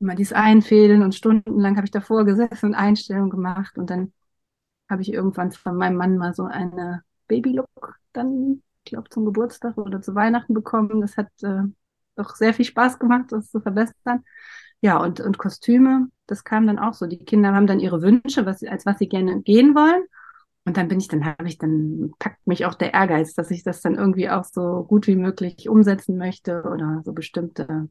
immer 0.00 0.14
dies 0.14 0.32
Einfädeln 0.32 1.02
und 1.02 1.14
stundenlang 1.14 1.76
habe 1.76 1.84
ich 1.86 1.90
davor 1.90 2.24
gesessen 2.24 2.66
und 2.66 2.74
Einstellungen 2.74 3.30
gemacht. 3.30 3.76
Und 3.76 3.90
dann 3.90 4.14
habe 4.88 5.02
ich 5.02 5.12
irgendwann 5.12 5.52
von 5.52 5.76
meinem 5.76 5.96
Mann 5.96 6.16
mal 6.16 6.34
so 6.34 6.44
eine 6.44 7.04
Babylook 7.28 7.98
dann 8.14 8.62
ich 8.84 8.90
glaube, 8.90 9.08
zum 9.08 9.24
Geburtstag 9.24 9.78
oder 9.78 10.02
zu 10.02 10.14
Weihnachten 10.14 10.54
bekommen. 10.54 11.00
Das 11.00 11.16
hat 11.16 11.28
äh, 11.42 11.62
doch 12.16 12.36
sehr 12.36 12.54
viel 12.54 12.64
Spaß 12.66 12.98
gemacht, 12.98 13.26
das 13.30 13.50
zu 13.50 13.60
verbessern. 13.60 14.24
Ja, 14.82 14.98
und, 14.98 15.20
und 15.20 15.38
Kostüme, 15.38 16.08
das 16.26 16.44
kam 16.44 16.66
dann 16.66 16.78
auch 16.78 16.92
so. 16.94 17.06
Die 17.06 17.24
Kinder 17.24 17.54
haben 17.54 17.66
dann 17.66 17.80
ihre 17.80 18.02
Wünsche, 18.02 18.44
was, 18.44 18.62
als 18.64 18.84
was 18.84 18.98
sie 18.98 19.08
gerne 19.08 19.40
gehen 19.42 19.74
wollen. 19.74 20.04
Und 20.66 20.76
dann 20.76 20.88
bin 20.88 20.98
ich, 21.00 21.08
dann 21.08 21.24
habe 21.24 21.48
ich, 21.48 21.58
dann 21.58 22.12
packt 22.18 22.46
mich 22.46 22.66
auch 22.66 22.74
der 22.74 22.94
Ehrgeiz, 22.94 23.34
dass 23.34 23.50
ich 23.50 23.62
das 23.62 23.80
dann 23.82 23.96
irgendwie 23.96 24.30
auch 24.30 24.44
so 24.44 24.84
gut 24.84 25.06
wie 25.06 25.16
möglich 25.16 25.68
umsetzen 25.68 26.16
möchte 26.16 26.62
oder 26.64 27.02
so 27.04 27.12
bestimmte 27.12 27.88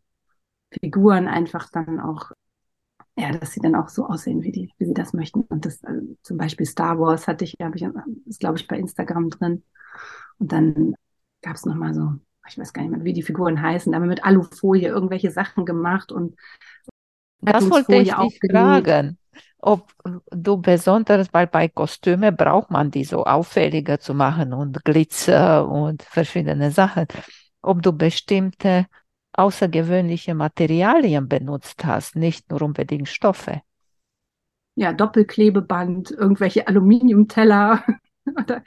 Figuren 0.82 1.28
einfach 1.28 1.70
dann 1.72 2.00
auch, 2.00 2.32
ja, 3.18 3.32
dass 3.32 3.54
sie 3.54 3.62
dann 3.62 3.76
auch 3.76 3.90
so 3.90 4.06
aussehen, 4.08 4.44
wie 4.44 4.52
die, 4.52 4.72
wie 4.80 4.86
sie 4.86 4.94
das 4.94 5.14
möchten. 5.14 5.42
Und 5.42 5.66
das, 5.66 5.84
also 5.84 6.18
zum 6.24 6.38
Beispiel 6.38 6.66
Star 6.66 7.00
Wars 7.00 7.28
hatte 7.28 7.46
ich, 7.46 7.56
habe 7.62 7.78
ich, 7.78 7.86
ist 8.26 8.40
glaube 8.40 8.58
ich 8.58 8.68
bei 8.68 8.78
Instagram 8.78 9.30
drin. 9.30 9.64
Und 10.40 10.52
dann 10.52 10.96
gab 11.42 11.56
es 11.56 11.66
nochmal 11.66 11.94
so, 11.94 12.14
ich 12.48 12.58
weiß 12.58 12.74
gar 12.74 12.82
nicht 12.82 12.92
mehr, 12.92 13.04
wie 13.04 13.14
die 13.14 13.24
Figuren 13.24 13.62
heißen, 13.62 13.92
da 13.92 13.98
haben 13.98 14.04
wir 14.04 14.10
mit 14.10 14.26
Alufolie 14.26 14.90
irgendwelche 14.90 15.32
Sachen 15.32 15.66
gemacht 15.66 16.12
und 16.12 16.36
das 17.42 17.70
wollte 17.70 17.96
ich 17.96 18.14
dich 18.14 18.40
fragen, 18.52 19.18
ob 19.58 19.92
du 20.32 20.58
besonders, 20.58 21.34
weil 21.34 21.48
bei 21.48 21.68
Kostüme 21.68 22.32
braucht 22.32 22.72
man 22.72 22.92
die 22.92 23.04
so 23.04 23.26
auffälliger 23.26 24.00
zu 24.00 24.14
machen 24.14 24.54
und 24.54 24.84
Glitzer 24.86 25.68
und 25.68 26.04
verschiedene 26.04 26.72
Sachen, 26.72 27.08
ob 27.62 27.82
du 27.82 27.92
bestimmte 27.92 28.88
außergewöhnliche 29.34 30.36
Materialien 30.36 31.28
benutzt 31.28 31.84
hast, 31.86 32.16
nicht 32.16 32.50
nur 32.50 32.62
unbedingt 32.62 33.10
Stoffe. 33.10 33.62
Ja, 34.76 34.94
Doppelklebeband, 34.94 36.12
irgendwelche 36.12 36.68
Aluminiumteller. 36.68 37.84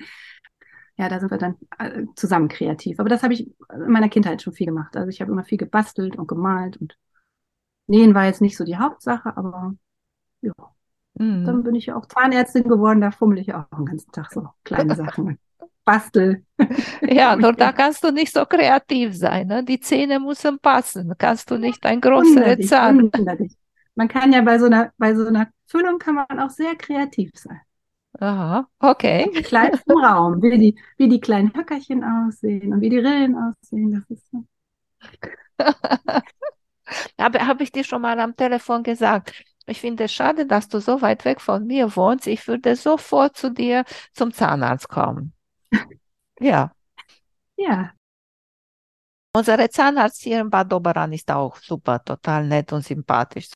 ja, 0.96 1.08
da 1.08 1.20
sind 1.20 1.30
wir 1.30 1.38
dann 1.38 1.56
äh, 1.78 2.04
zusammen 2.14 2.48
kreativ. 2.48 2.98
Aber 3.00 3.08
das 3.08 3.22
habe 3.22 3.34
ich 3.34 3.48
in 3.72 3.90
meiner 3.90 4.08
Kindheit 4.08 4.42
schon 4.42 4.54
viel 4.54 4.66
gemacht. 4.66 4.96
Also 4.96 5.08
ich 5.08 5.20
habe 5.20 5.30
immer 5.30 5.44
viel 5.44 5.58
gebastelt 5.58 6.16
und 6.16 6.26
gemalt 6.26 6.76
und 6.78 6.96
Nähen 7.86 8.14
war 8.14 8.24
jetzt 8.24 8.40
nicht 8.40 8.56
so 8.56 8.64
die 8.64 8.76
Hauptsache, 8.76 9.36
aber 9.36 9.74
ja. 10.40 10.52
Mhm. 11.14 11.44
Dann 11.44 11.62
bin 11.62 11.74
ich 11.74 11.86
ja 11.86 11.96
auch 11.96 12.06
Zahnärztin 12.06 12.64
geworden, 12.64 13.00
da 13.00 13.10
fummel 13.10 13.38
ich 13.38 13.54
auch 13.54 13.64
den 13.76 13.86
ganzen 13.86 14.10
Tag 14.12 14.32
so 14.32 14.48
kleine 14.64 14.94
Sachen. 14.96 15.38
Bastel. 15.84 16.44
Ja, 17.00 17.36
nur 17.36 17.52
da 17.52 17.72
kannst 17.72 18.02
du 18.02 18.10
nicht 18.10 18.32
so 18.32 18.44
kreativ 18.44 19.16
sein. 19.16 19.46
Ne? 19.46 19.64
Die 19.64 19.78
Zähne 19.80 20.18
müssen 20.18 20.58
passen. 20.58 21.14
Kannst 21.16 21.50
du 21.50 21.58
nicht 21.58 21.86
ein 21.86 22.00
größerer 22.00 22.58
Zahn. 22.60 23.10
Man 23.94 24.08
kann 24.08 24.32
ja 24.32 24.42
bei 24.42 24.58
so 24.58 24.66
einer, 24.66 24.92
bei 24.98 25.14
so 25.14 25.26
einer 25.26 25.48
Füllung 25.66 25.98
kann 25.98 26.16
man 26.16 26.40
auch 26.40 26.50
sehr 26.50 26.74
kreativ 26.74 27.30
sein. 27.34 27.60
Aha, 28.18 28.66
okay. 28.80 29.30
Kleinsten 29.42 29.98
Raum, 29.98 30.42
wie 30.42 30.58
die, 30.58 30.78
wie 30.96 31.08
die 31.08 31.20
kleinen 31.20 31.52
Höckerchen 31.54 32.02
aussehen 32.02 32.72
und 32.72 32.80
wie 32.80 32.88
die 32.88 32.98
Rillen 32.98 33.36
aussehen. 33.36 33.92
Das 33.92 34.10
ist 34.10 34.30
so. 34.30 34.44
Habe 37.18 37.46
hab 37.46 37.60
ich 37.60 37.72
dir 37.72 37.84
schon 37.84 38.02
mal 38.02 38.18
am 38.20 38.36
Telefon 38.36 38.82
gesagt. 38.82 39.44
Ich 39.66 39.80
finde 39.80 40.04
es 40.04 40.12
schade, 40.12 40.46
dass 40.46 40.68
du 40.68 40.80
so 40.80 41.02
weit 41.02 41.24
weg 41.24 41.40
von 41.40 41.66
mir 41.66 41.94
wohnst. 41.96 42.26
Ich 42.26 42.46
würde 42.46 42.76
sofort 42.76 43.36
zu 43.36 43.50
dir 43.50 43.84
zum 44.12 44.32
Zahnarzt 44.32 44.88
kommen. 44.88 45.32
Ja. 46.38 46.70
Ja. 47.56 47.94
Unsere 49.34 49.70
Zahnarzt 49.70 50.22
hier 50.22 50.40
in 50.40 50.50
Bad 50.50 50.72
Oberan 50.72 51.12
ist 51.14 51.30
auch 51.30 51.56
super, 51.56 52.02
total 52.04 52.46
nett 52.46 52.72
und 52.74 52.84
sympathisch. 52.84 53.48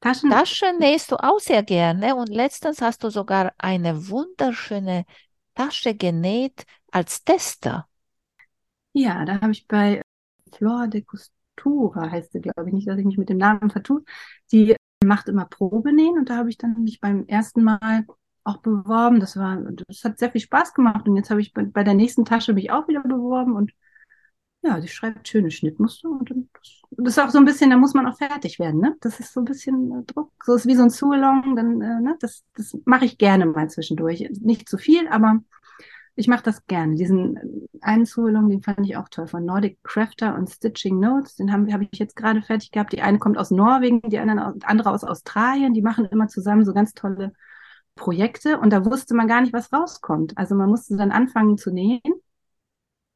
Taschen? 0.00 0.30
Taschen 0.30 0.78
nähst 0.78 1.10
du 1.10 1.16
auch 1.16 1.40
sehr 1.40 1.62
gerne 1.62 2.14
und 2.14 2.28
letztens 2.28 2.80
hast 2.80 3.02
du 3.02 3.10
sogar 3.10 3.52
eine 3.58 4.08
wunderschöne 4.08 5.04
Tasche 5.54 5.94
genäht 5.94 6.64
als 6.92 7.24
Tester. 7.24 7.88
Ja, 8.92 9.24
da 9.24 9.40
habe 9.40 9.52
ich 9.52 9.66
bei 9.66 10.02
Flora 10.52 10.86
de 10.86 11.02
Costura, 11.02 12.10
heißt 12.10 12.32
sie, 12.32 12.40
glaube 12.40 12.68
ich, 12.68 12.74
nicht, 12.74 12.88
dass 12.88 12.98
ich 12.98 13.04
mich 13.04 13.18
mit 13.18 13.28
dem 13.28 13.38
Namen 13.38 13.70
vertue. 13.70 14.02
Die 14.52 14.76
macht 15.04 15.28
immer 15.28 15.44
Probenähen 15.44 16.18
und 16.18 16.30
da 16.30 16.36
habe 16.36 16.50
ich 16.50 16.58
dann 16.58 16.82
mich 16.82 17.00
beim 17.00 17.26
ersten 17.26 17.62
Mal 17.62 18.06
auch 18.44 18.58
beworben. 18.58 19.20
Das 19.20 19.36
war, 19.36 19.56
das 19.88 20.04
hat 20.04 20.18
sehr 20.18 20.30
viel 20.30 20.40
Spaß 20.40 20.74
gemacht 20.74 21.06
und 21.06 21.16
jetzt 21.16 21.30
habe 21.30 21.40
ich 21.40 21.52
bei, 21.52 21.64
bei 21.64 21.84
der 21.84 21.94
nächsten 21.94 22.24
Tasche 22.24 22.52
mich 22.52 22.70
auch 22.70 22.88
wieder 22.88 23.02
beworben 23.02 23.54
und 23.54 23.72
ja, 24.62 24.80
sie 24.80 24.88
schreibt 24.88 25.28
schöne 25.28 25.50
Schnittmuster 25.50 26.08
und 26.08 26.30
das, 26.90 27.14
ist 27.14 27.18
auch 27.18 27.30
so 27.30 27.38
ein 27.38 27.44
bisschen, 27.44 27.70
da 27.70 27.76
muss 27.76 27.94
man 27.94 28.06
auch 28.06 28.16
fertig 28.16 28.58
werden, 28.58 28.80
ne? 28.80 28.96
Das 29.00 29.20
ist 29.20 29.32
so 29.32 29.40
ein 29.40 29.44
bisschen 29.44 29.92
äh, 29.92 30.04
Druck, 30.04 30.32
so 30.44 30.54
ist 30.54 30.66
wie 30.66 30.74
so 30.74 30.82
ein 30.82 30.90
Sue-Along, 30.90 31.54
dann, 31.54 31.80
äh, 31.80 32.00
ne? 32.00 32.16
Das, 32.20 32.44
das 32.56 32.76
mache 32.84 33.04
ich 33.04 33.18
gerne 33.18 33.46
mal 33.46 33.70
zwischendurch. 33.70 34.28
Nicht 34.40 34.68
zu 34.68 34.78
viel, 34.78 35.06
aber 35.08 35.40
ich 36.16 36.26
mache 36.26 36.42
das 36.42 36.66
gerne. 36.66 36.96
Diesen 36.96 37.36
äh, 37.36 37.42
einen 37.82 38.04
Sue-Along, 38.04 38.48
den 38.48 38.62
fand 38.62 38.80
ich 38.84 38.96
auch 38.96 39.08
toll, 39.08 39.28
von 39.28 39.44
Nordic 39.44 39.78
Crafter 39.84 40.34
und 40.34 40.50
Stitching 40.50 40.98
Notes. 40.98 41.36
Den 41.36 41.52
habe 41.52 41.72
hab 41.72 41.80
ich 41.80 41.98
jetzt 41.98 42.16
gerade 42.16 42.42
fertig 42.42 42.72
gehabt. 42.72 42.92
Die 42.92 43.02
eine 43.02 43.20
kommt 43.20 43.38
aus 43.38 43.52
Norwegen, 43.52 44.00
die 44.10 44.18
andere 44.18 44.90
aus 44.90 45.04
Australien. 45.04 45.74
Die 45.74 45.82
machen 45.82 46.06
immer 46.06 46.26
zusammen 46.26 46.64
so 46.64 46.74
ganz 46.74 46.94
tolle 46.94 47.32
Projekte 47.94 48.58
und 48.58 48.72
da 48.72 48.84
wusste 48.84 49.14
man 49.14 49.28
gar 49.28 49.40
nicht, 49.40 49.52
was 49.52 49.72
rauskommt. 49.72 50.36
Also 50.36 50.54
man 50.56 50.68
musste 50.68 50.96
dann 50.96 51.12
anfangen 51.12 51.58
zu 51.58 51.70
nähen 51.70 52.00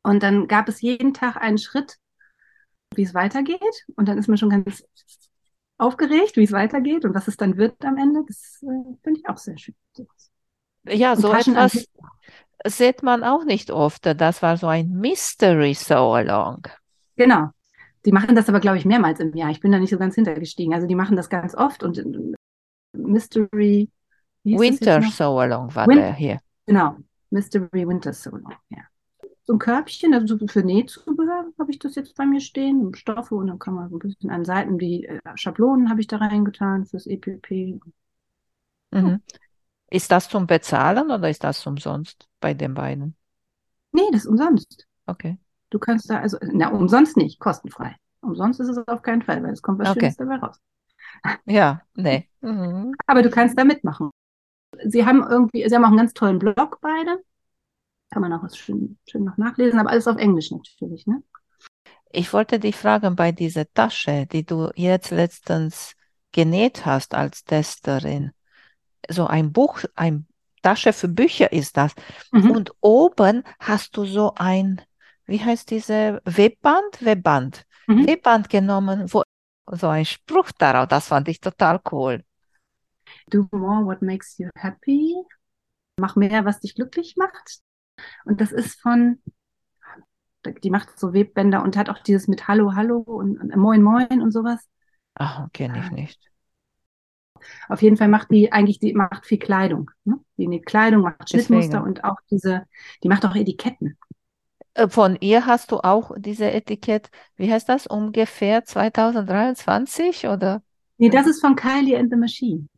und 0.03 0.23
dann 0.23 0.49
gab 0.49 0.69
es 0.69 0.81
jeden 0.81 1.15
Tag 1.15 1.37
einen 1.37 1.59
Schritt, 1.59 1.99
wie 2.95 3.03
es 3.03 3.15
weitergeht 3.15 3.87
und 3.97 4.09
dann 4.09 4.19
ist 4.19 4.29
man 4.29 4.39
schon 4.39 4.51
ganz 4.51 4.85
aufgeregt, 5.79 6.37
wie 6.37 6.45
es 6.45 6.53
weitergeht 6.53 7.05
und 7.05 7.15
was 7.15 7.29
es 7.29 7.37
dann 7.37 7.57
wird 7.57 7.85
am 7.85 7.97
Ende. 7.97 8.23
Das 8.27 8.63
äh, 8.63 8.97
finde 9.03 9.21
ich 9.21 9.29
auch 9.29 9.39
sehr 9.39 9.59
schön. 9.59 9.75
Ja, 10.85 11.17
so 11.17 11.33
etwas 11.33 11.87
sieht 12.65 13.03
man 13.03 13.25
auch 13.25 13.45
nicht 13.45 13.71
oft. 13.71 14.07
Das 14.07 14.43
war 14.43 14.57
so 14.57 14.69
ein 14.69 14.91
Mystery 14.91 15.75
So 15.75 16.13
Along. 16.13 16.63
Genau. 17.17 17.51
Die 18.05 18.13
machen 18.13 18.35
das 18.35 18.49
aber, 18.49 18.61
glaube 18.61 18.79
ich, 18.79 18.85
mehrmals 18.85 19.21
im 19.21 19.35
Jahr. 19.35 19.51
Ich 19.51 19.61
bin 19.61 19.71
da 19.71 19.79
nicht 19.79 19.91
so 19.91 19.99
ganz 19.99 20.15
hintergestiegen. 20.17 20.75
Also 20.75 20.87
die 20.87 20.95
machen 20.95 21.17
das 21.17 21.29
ganz 21.29 21.55
oft 21.55 21.83
und 21.83 21.99
äh, 21.99 22.05
Mystery 22.97 23.89
Winter 24.45 25.03
So 25.03 25.39
Along 25.39 25.75
war 25.75 25.87
Win 25.87 25.99
der 25.99 26.15
hier. 26.15 26.41
Genau, 26.67 26.97
Mystery 27.31 27.87
Winter 27.87 28.13
So 28.13 28.31
Along, 28.31 28.55
ja. 28.71 28.83
So 29.45 29.55
ein 29.55 29.59
Körbchen, 29.59 30.15
also 30.15 30.39
für 30.47 30.63
Nähzubehör 30.63 31.47
habe 31.59 31.71
ich 31.71 31.79
das 31.79 31.97
jetzt 31.97 32.15
bei 32.15 32.25
mir 32.25 32.41
stehen, 32.41 32.95
Stoffe 32.95 33.35
und 33.35 33.49
dann 33.49 33.59
kann 33.59 33.75
man 33.75 33.91
so 33.91 33.97
ein 33.97 33.99
bisschen 33.99 34.31
an 34.31 34.45
Seiten, 34.45 34.79
die 34.79 35.05
äh, 35.07 35.21
Schablonen 35.35 35.91
habe 35.91 36.01
ich 36.01 36.07
da 36.07 36.19
reingetan 36.19 36.87
fürs 36.87 37.07
EPP. 37.07 37.81
Mhm. 38.93 39.21
Ist 39.91 40.13
das 40.13 40.29
zum 40.29 40.47
Bezahlen 40.47 41.11
oder 41.11 41.29
ist 41.29 41.43
das 41.43 41.67
umsonst 41.67 42.29
bei 42.41 42.55
den 42.55 42.75
beiden? 42.75 43.17
Nee, 43.91 44.09
das 44.13 44.23
ist 44.23 44.29
umsonst. 44.29 44.87
Okay. 45.07 45.39
Du 45.71 45.79
kannst 45.79 46.09
da, 46.09 46.21
also, 46.21 46.39
na, 46.41 46.69
umsonst 46.69 47.17
nicht, 47.17 47.41
kostenfrei. 47.41 47.97
Umsonst 48.21 48.61
ist 48.61 48.69
es 48.69 48.79
auf 48.87 49.03
keinen 49.03 49.23
Fall, 49.23 49.43
weil 49.43 49.53
es 49.53 49.63
kommt 49.63 49.81
was 49.81 49.91
okay. 49.91 50.01
Schönes 50.01 50.17
dabei 50.17 50.37
raus. 50.37 50.61
Ja, 51.45 51.83
nee. 51.95 52.29
Mhm. 52.41 52.95
Aber 53.07 53.23
du 53.23 53.31
kannst 53.31 53.59
da 53.59 53.65
mitmachen. 53.65 54.11
Sie 54.85 55.05
haben 55.05 55.23
irgendwie, 55.29 55.69
sie 55.69 55.75
haben 55.75 55.85
auch 55.85 55.89
einen 55.89 55.99
ganz 55.99 56.15
tollen 56.15 56.39
Blog 56.39 56.79
beide. 56.81 57.23
Kann 58.13 58.21
man 58.23 58.33
auch 58.35 58.43
was 58.43 58.59
schön, 58.59 58.99
schön 59.09 59.25
noch 59.25 59.39
nachlesen, 59.39 59.81
aber 59.81 59.91
alles 59.91 60.07
auf 60.07 60.19
Englisch 60.19 60.51
natürlich, 60.51 61.07
ne? 61.07 61.23
Ich 62.11 62.31
wollte 62.35 62.59
dich 62.59 62.77
fragen, 62.77 63.17
bei 63.17 63.33
dieser 63.33 63.73
Tasche, 63.73 64.27
die 64.27 64.45
du 64.45 64.71
jetzt 64.75 65.11
letztens 65.11 65.95
genäht 66.31 66.85
hast 66.85 67.15
als 67.15 67.45
Testerin, 67.45 68.33
so 69.09 69.27
ein 69.27 69.51
Buch, 69.51 69.81
ein 69.97 70.27
Tasche 70.61 70.93
für 70.93 71.09
Bücher 71.09 71.53
ist 71.53 71.79
das. 71.79 71.95
Mhm. 72.33 72.51
Und 72.51 72.73
oben 72.83 73.45
hast 73.59 73.97
du 73.97 74.05
so 74.05 74.35
ein, 74.37 74.83
wie 75.25 75.41
heißt 75.41 75.71
diese 75.71 76.21
Webband? 76.27 77.03
Webband. 77.03 77.65
Mhm. 77.87 78.07
Webband 78.07 78.51
genommen, 78.51 79.11
wo 79.11 79.23
so 79.71 79.89
ein 79.89 80.05
Spruch 80.05 80.53
darauf, 80.59 80.87
das 80.87 81.09
fand 81.09 81.29
ich 81.29 81.41
total 81.41 81.81
cool. 81.91 82.23
Do 83.29 83.49
more 83.53 83.87
what 83.87 84.03
makes 84.03 84.37
you 84.37 84.51
happy. 84.55 85.15
Mach 85.99 86.15
mehr, 86.17 86.45
was 86.45 86.61
dich 86.61 86.75
glücklich 86.75 87.17
macht. 87.17 87.63
Und 88.25 88.41
das 88.41 88.53
ist 88.53 88.81
von, 88.81 89.23
die 90.63 90.71
macht 90.71 90.99
so 90.99 91.13
Webbänder 91.13 91.63
und 91.63 91.77
hat 91.77 91.89
auch 91.89 91.99
dieses 91.99 92.29
mit 92.29 92.49
Hallo, 92.49 92.75
Hallo 92.75 92.99
und, 92.99 93.41
und 93.41 93.57
Moin, 93.57 93.83
Moin 93.83 94.21
und 94.23 94.33
sowas. 94.33 94.69
Ach, 95.15 95.49
kenne 95.53 95.81
ich 95.85 95.91
nicht. 95.91 96.33
Auf 97.69 97.83
jeden 97.83 97.97
Fall 97.97 98.09
macht 98.09 98.31
die 98.31 98.53
eigentlich, 98.53 98.79
die 98.79 98.95
macht 98.95 99.27
viel 99.27 99.39
Kleidung. 99.39 99.91
Ne? 100.05 100.19
Die 100.37 100.47
näht 100.47 100.67
Kleidung, 100.67 101.03
macht 101.03 101.29
Schnittmuster 101.29 101.83
und 101.83 102.05
auch 102.05 102.19
diese, 102.31 102.67
die 103.03 103.09
macht 103.09 103.25
auch 103.27 103.35
Etiketten. 103.35 103.99
Äh, 104.75 104.89
von 104.89 105.17
ihr 105.21 105.47
hast 105.47 105.73
du 105.73 105.79
auch 105.79 106.13
diese 106.17 106.51
Etikett, 106.51 107.11
wie 107.37 107.53
heißt 107.53 107.69
das, 107.69 107.87
ungefähr 107.87 108.65
2023 108.65 110.29
oder? 110.29 110.63
Nee, 110.99 111.11
das 111.11 111.27
ist 111.27 111.41
von 111.41 111.57
Kylie 111.57 111.99
and 111.99 112.11
the 112.11 112.17
Machine. 112.17 112.69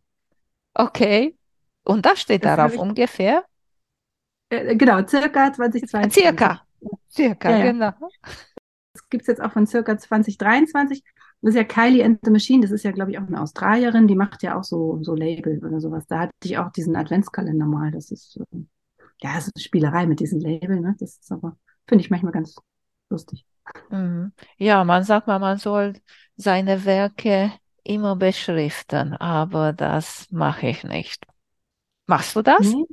Okay. 0.74 1.36
Und 1.84 2.06
da 2.06 2.16
steht 2.16 2.44
das 2.44 2.56
darauf 2.56 2.76
ungefähr? 2.76 3.44
Äh, 4.54 4.76
genau, 4.76 5.06
circa 5.06 5.52
2022. 5.52 6.22
Circa, 6.22 6.62
circa, 7.10 7.50
ja, 7.50 7.58
ja. 7.58 7.72
genau. 7.72 7.92
Das 8.92 9.08
gibt 9.10 9.22
es 9.22 9.26
jetzt 9.26 9.42
auch 9.42 9.52
von 9.52 9.66
circa 9.66 9.96
2023. 9.96 11.02
Das 11.40 11.50
ist 11.50 11.56
ja 11.56 11.64
Kylie 11.64 12.02
and 12.02 12.20
the 12.24 12.30
Machine, 12.30 12.62
das 12.62 12.70
ist 12.70 12.84
ja, 12.84 12.92
glaube 12.92 13.10
ich, 13.10 13.18
auch 13.18 13.26
eine 13.26 13.40
Australierin, 13.40 14.06
die 14.08 14.14
macht 14.14 14.42
ja 14.42 14.58
auch 14.58 14.64
so, 14.64 15.02
so 15.02 15.14
Label 15.14 15.62
oder 15.62 15.78
sowas. 15.78 16.06
Da 16.06 16.20
hatte 16.20 16.32
ich 16.42 16.56
auch 16.56 16.72
diesen 16.72 16.96
Adventskalender 16.96 17.66
mal. 17.66 17.90
Das 17.90 18.10
ist, 18.10 18.40
ja, 19.20 19.34
das 19.34 19.48
ist 19.48 19.52
eine 19.54 19.62
Spielerei 19.62 20.06
mit 20.06 20.20
diesen 20.20 20.40
Labeln, 20.40 20.80
ne? 20.80 20.96
Das 20.98 21.18
ist 21.18 21.30
aber, 21.30 21.56
finde 21.86 22.02
ich 22.02 22.10
manchmal 22.10 22.32
ganz 22.32 22.56
lustig. 23.10 23.44
Mhm. 23.90 24.32
Ja, 24.56 24.84
man 24.84 25.04
sagt 25.04 25.26
mal, 25.26 25.38
man 25.38 25.58
soll 25.58 25.94
seine 26.36 26.84
Werke 26.86 27.52
immer 27.82 28.16
beschriften, 28.16 29.12
aber 29.14 29.72
das 29.72 30.26
mache 30.30 30.68
ich 30.68 30.84
nicht. 30.84 31.26
Machst 32.06 32.36
du 32.36 32.42
das? 32.42 32.72
Nee. 32.72 32.86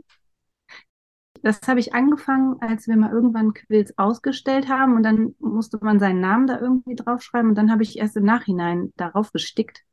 Das 1.43 1.61
habe 1.67 1.79
ich 1.79 1.93
angefangen, 1.93 2.57
als 2.61 2.87
wir 2.87 2.97
mal 2.97 3.11
irgendwann 3.11 3.53
Quills 3.53 3.97
ausgestellt 3.97 4.69
haben 4.69 4.95
und 4.95 5.03
dann 5.03 5.35
musste 5.39 5.79
man 5.81 5.99
seinen 5.99 6.21
Namen 6.21 6.47
da 6.47 6.59
irgendwie 6.59 6.95
draufschreiben 6.95 7.49
und 7.49 7.55
dann 7.55 7.71
habe 7.71 7.83
ich 7.83 7.97
erst 7.97 8.17
im 8.17 8.23
Nachhinein 8.25 8.93
darauf 8.97 9.31
gestickt. 9.31 9.83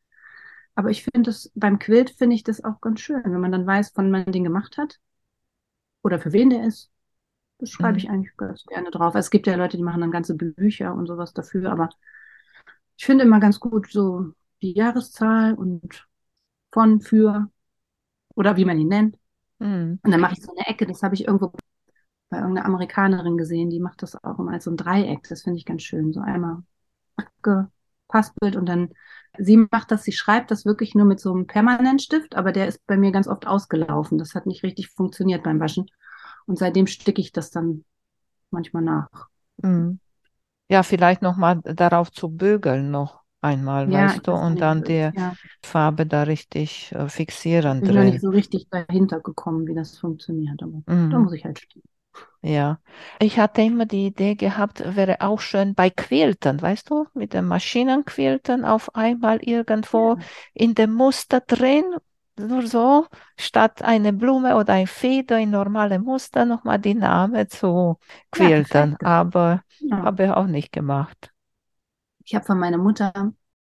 Aber 0.76 0.90
ich 0.90 1.04
finde 1.04 1.30
das, 1.30 1.52
beim 1.54 1.78
Quilt 1.78 2.10
finde 2.10 2.36
ich 2.36 2.44
das 2.44 2.64
auch 2.64 2.80
ganz 2.80 3.00
schön, 3.00 3.22
wenn 3.24 3.40
man 3.40 3.52
dann 3.52 3.66
weiß, 3.66 3.92
wann 3.96 4.10
man 4.10 4.26
den 4.32 4.44
gemacht 4.44 4.78
hat 4.78 4.98
oder 6.02 6.18
für 6.18 6.32
wen 6.32 6.50
der 6.50 6.64
ist. 6.66 6.90
Das 7.58 7.70
schreibe 7.70 7.98
Mhm. 7.98 7.98
ich 7.98 8.10
eigentlich 8.10 8.36
ganz 8.36 8.64
gerne 8.66 8.90
drauf. 8.90 9.14
Es 9.16 9.30
gibt 9.30 9.46
ja 9.46 9.56
Leute, 9.56 9.76
die 9.78 9.82
machen 9.82 10.00
dann 10.02 10.10
ganze 10.12 10.36
Bücher 10.36 10.94
und 10.94 11.06
sowas 11.06 11.34
dafür, 11.34 11.72
aber 11.72 11.90
ich 12.96 13.06
finde 13.06 13.24
immer 13.24 13.40
ganz 13.40 13.60
gut 13.60 13.90
so 13.90 14.32
die 14.62 14.72
Jahreszahl 14.74 15.54
und 15.54 16.06
von, 16.72 17.00
für 17.02 17.50
oder 18.36 18.58
wie 18.58 18.66
man 18.66 18.80
ihn 18.80 18.88
nennt. 18.88 19.17
Mhm. 19.58 19.98
Und 20.02 20.10
dann 20.10 20.20
mache 20.20 20.34
ich 20.34 20.42
so 20.42 20.52
eine 20.54 20.66
Ecke, 20.66 20.86
das 20.86 21.02
habe 21.02 21.14
ich 21.14 21.26
irgendwo 21.26 21.52
bei 22.30 22.38
irgendeiner 22.38 22.66
Amerikanerin 22.66 23.36
gesehen, 23.36 23.70
die 23.70 23.80
macht 23.80 24.02
das 24.02 24.22
auch 24.22 24.38
immer 24.38 24.52
als 24.52 24.64
so 24.64 24.70
ein 24.70 24.76
Dreieck. 24.76 25.26
Das 25.28 25.42
finde 25.42 25.58
ich 25.58 25.64
ganz 25.64 25.82
schön. 25.82 26.12
So 26.12 26.20
einmal 26.20 26.62
gepaspelt 27.42 28.56
und 28.56 28.66
dann, 28.66 28.90
sie 29.38 29.56
macht 29.70 29.90
das, 29.90 30.04
sie 30.04 30.12
schreibt 30.12 30.50
das 30.50 30.64
wirklich 30.64 30.94
nur 30.94 31.06
mit 31.06 31.20
so 31.20 31.32
einem 31.32 31.46
Permanentstift, 31.46 32.36
aber 32.36 32.52
der 32.52 32.68
ist 32.68 32.86
bei 32.86 32.96
mir 32.96 33.12
ganz 33.12 33.28
oft 33.28 33.46
ausgelaufen. 33.46 34.18
Das 34.18 34.34
hat 34.34 34.46
nicht 34.46 34.62
richtig 34.62 34.88
funktioniert 34.90 35.42
beim 35.42 35.60
Waschen. 35.60 35.86
Und 36.46 36.58
seitdem 36.58 36.86
sticke 36.86 37.20
ich 37.20 37.32
das 37.32 37.50
dann 37.50 37.84
manchmal 38.50 38.82
nach. 38.82 39.28
Mhm. 39.62 40.00
Ja, 40.70 40.82
vielleicht 40.82 41.22
nochmal 41.22 41.60
darauf 41.62 42.12
zu 42.12 42.28
bügeln 42.28 42.90
noch 42.90 43.17
einmal, 43.40 43.90
Ja, 43.90 43.92
weißt 43.92 44.26
ich 44.26 44.26
du, 44.26 44.32
und 44.32 44.60
dann 44.60 44.84
die 44.84 45.10
ja, 45.12 45.36
Farbe 45.64 46.06
da 46.06 46.24
richtig 46.24 46.92
äh, 46.92 47.08
fixieren 47.08 47.82
bin 47.82 47.92
noch 47.92 48.02
nicht 48.04 48.20
drin. 48.20 48.20
so 48.20 48.30
richtig 48.30 48.68
dahinter 48.70 49.18
gekommen, 49.20 49.66
wie 49.66 49.74
das 49.74 49.98
funktioniert, 49.98 50.62
aber 50.62 50.82
da 51.08 51.18
Mhm. 51.18 51.18
muss 51.18 51.32
ich 51.32 51.44
halt 51.44 51.58
stehen. 51.58 51.82
Ja, 52.40 52.80
ich 53.20 53.38
hatte 53.38 53.62
immer 53.62 53.84
die 53.86 54.06
Idee 54.06 54.34
gehabt, 54.36 54.80
wäre 54.96 55.20
auch 55.20 55.40
schön 55.40 55.74
bei 55.74 55.90
Quilten, 55.90 56.62
weißt 56.62 56.88
du, 56.90 57.06
mit 57.14 57.32
den 57.34 57.46
Maschinenquilten 57.46 58.64
auf 58.64 58.94
einmal 58.94 59.38
irgendwo 59.42 60.16
Ja. 60.16 60.28
in 60.54 60.74
dem 60.74 60.92
Muster 60.94 61.40
drin, 61.40 61.84
nur 62.38 62.66
so, 62.66 63.06
statt 63.36 63.82
eine 63.82 64.12
Blume 64.12 64.56
oder 64.56 64.74
ein 64.74 64.86
Feder 64.86 65.38
in 65.40 65.50
normale 65.50 65.98
Muster 65.98 66.44
nochmal 66.44 66.78
die 66.78 66.94
Namen 66.94 67.48
zu 67.48 67.98
quilten, 68.30 68.96
aber 69.02 69.62
Ja. 69.80 69.98
habe 70.00 70.24
ich 70.26 70.30
auch 70.30 70.46
nicht 70.46 70.70
gemacht. 70.72 71.32
Ich 72.28 72.34
habe 72.34 72.44
von 72.44 72.58
meiner 72.58 72.76
Mutter 72.76 73.32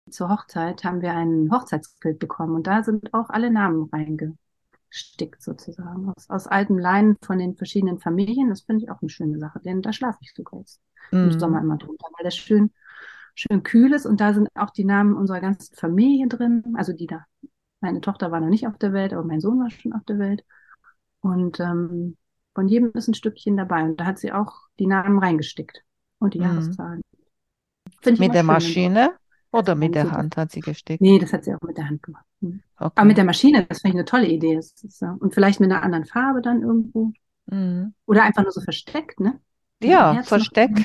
zur 0.09 0.27
Hochzeit 0.29 0.83
haben 0.83 1.01
wir 1.01 1.13
ein 1.13 1.49
Hochzeitsbild 1.51 2.19
bekommen 2.19 2.53
und 2.55 2.67
da 2.67 2.83
sind 2.83 3.13
auch 3.13 3.29
alle 3.29 3.49
Namen 3.49 3.89
reingestickt 3.93 5.41
sozusagen 5.41 6.09
aus, 6.09 6.29
aus 6.29 6.47
altem 6.47 6.77
Leinen 6.77 7.17
von 7.23 7.37
den 7.39 7.55
verschiedenen 7.55 7.99
Familien. 7.99 8.49
Das 8.49 8.63
finde 8.63 8.83
ich 8.83 8.91
auch 8.91 9.01
eine 9.01 9.09
schöne 9.09 9.39
Sache, 9.39 9.61
denn 9.63 9.81
da 9.81 9.93
schlafe 9.93 10.17
ich 10.21 10.33
sogar 10.35 10.59
jetzt 10.59 10.81
im 11.21 11.31
Mhm. 11.31 11.31
Sommer 11.31 11.61
immer 11.61 11.77
drunter, 11.77 12.07
weil 12.17 12.25
das 12.25 12.35
schön, 12.35 12.71
schön 13.35 13.63
kühl 13.63 13.93
ist 13.93 14.05
und 14.05 14.19
da 14.19 14.33
sind 14.33 14.49
auch 14.55 14.71
die 14.71 14.83
Namen 14.85 15.15
unserer 15.15 15.39
ganzen 15.39 15.75
Familie 15.75 16.27
drin, 16.27 16.75
also 16.75 16.91
die 16.93 17.07
da. 17.07 17.25
Meine 17.79 18.01
Tochter 18.01 18.31
war 18.31 18.41
noch 18.41 18.49
nicht 18.49 18.67
auf 18.67 18.77
der 18.77 18.93
Welt, 18.93 19.13
aber 19.13 19.23
mein 19.23 19.39
Sohn 19.41 19.59
war 19.59 19.69
schon 19.71 19.93
auf 19.93 20.03
der 20.05 20.19
Welt 20.19 20.43
und 21.21 21.59
ähm, 21.59 22.17
von 22.55 22.67
jedem 22.67 22.91
ist 22.93 23.07
ein 23.07 23.13
Stückchen 23.15 23.57
dabei 23.57 23.83
und 23.83 23.99
da 23.99 24.05
hat 24.05 24.19
sie 24.19 24.31
auch 24.33 24.53
die 24.79 24.87
Namen 24.87 25.19
reingestickt 25.19 25.83
und 26.19 26.33
die 26.35 26.39
Mhm. 26.39 26.41
Jahreszahlen. 26.41 27.01
Mit 28.05 28.33
der 28.33 28.43
Maschine 28.43 29.13
oder 29.51 29.75
mit 29.75 29.95
der 29.95 30.05
so 30.05 30.11
Hand 30.11 30.37
hat 30.37 30.51
sie 30.51 30.61
gestickt? 30.61 31.01
Nee, 31.01 31.19
das 31.19 31.33
hat 31.33 31.43
sie 31.43 31.53
auch 31.53 31.61
mit 31.61 31.77
der 31.77 31.89
Hand 31.89 32.03
gemacht. 32.03 32.25
Mhm. 32.39 32.61
Okay. 32.77 32.91
Aber 32.95 33.05
mit 33.05 33.17
der 33.17 33.25
Maschine, 33.25 33.65
das 33.65 33.81
finde 33.81 33.95
ich 33.97 33.99
eine 33.99 34.05
tolle 34.05 34.27
Idee. 34.27 34.59
Ja- 34.99 35.17
und 35.19 35.33
vielleicht 35.33 35.59
mit 35.59 35.71
einer 35.71 35.83
anderen 35.83 36.05
Farbe 36.05 36.41
dann 36.41 36.61
irgendwo. 36.61 37.11
Mhm. 37.47 37.93
Oder 38.05 38.23
einfach 38.23 38.43
nur 38.43 38.51
so 38.51 38.61
versteckt, 38.61 39.19
ne? 39.19 39.39
Ja, 39.83 40.21
versteckt. 40.23 40.79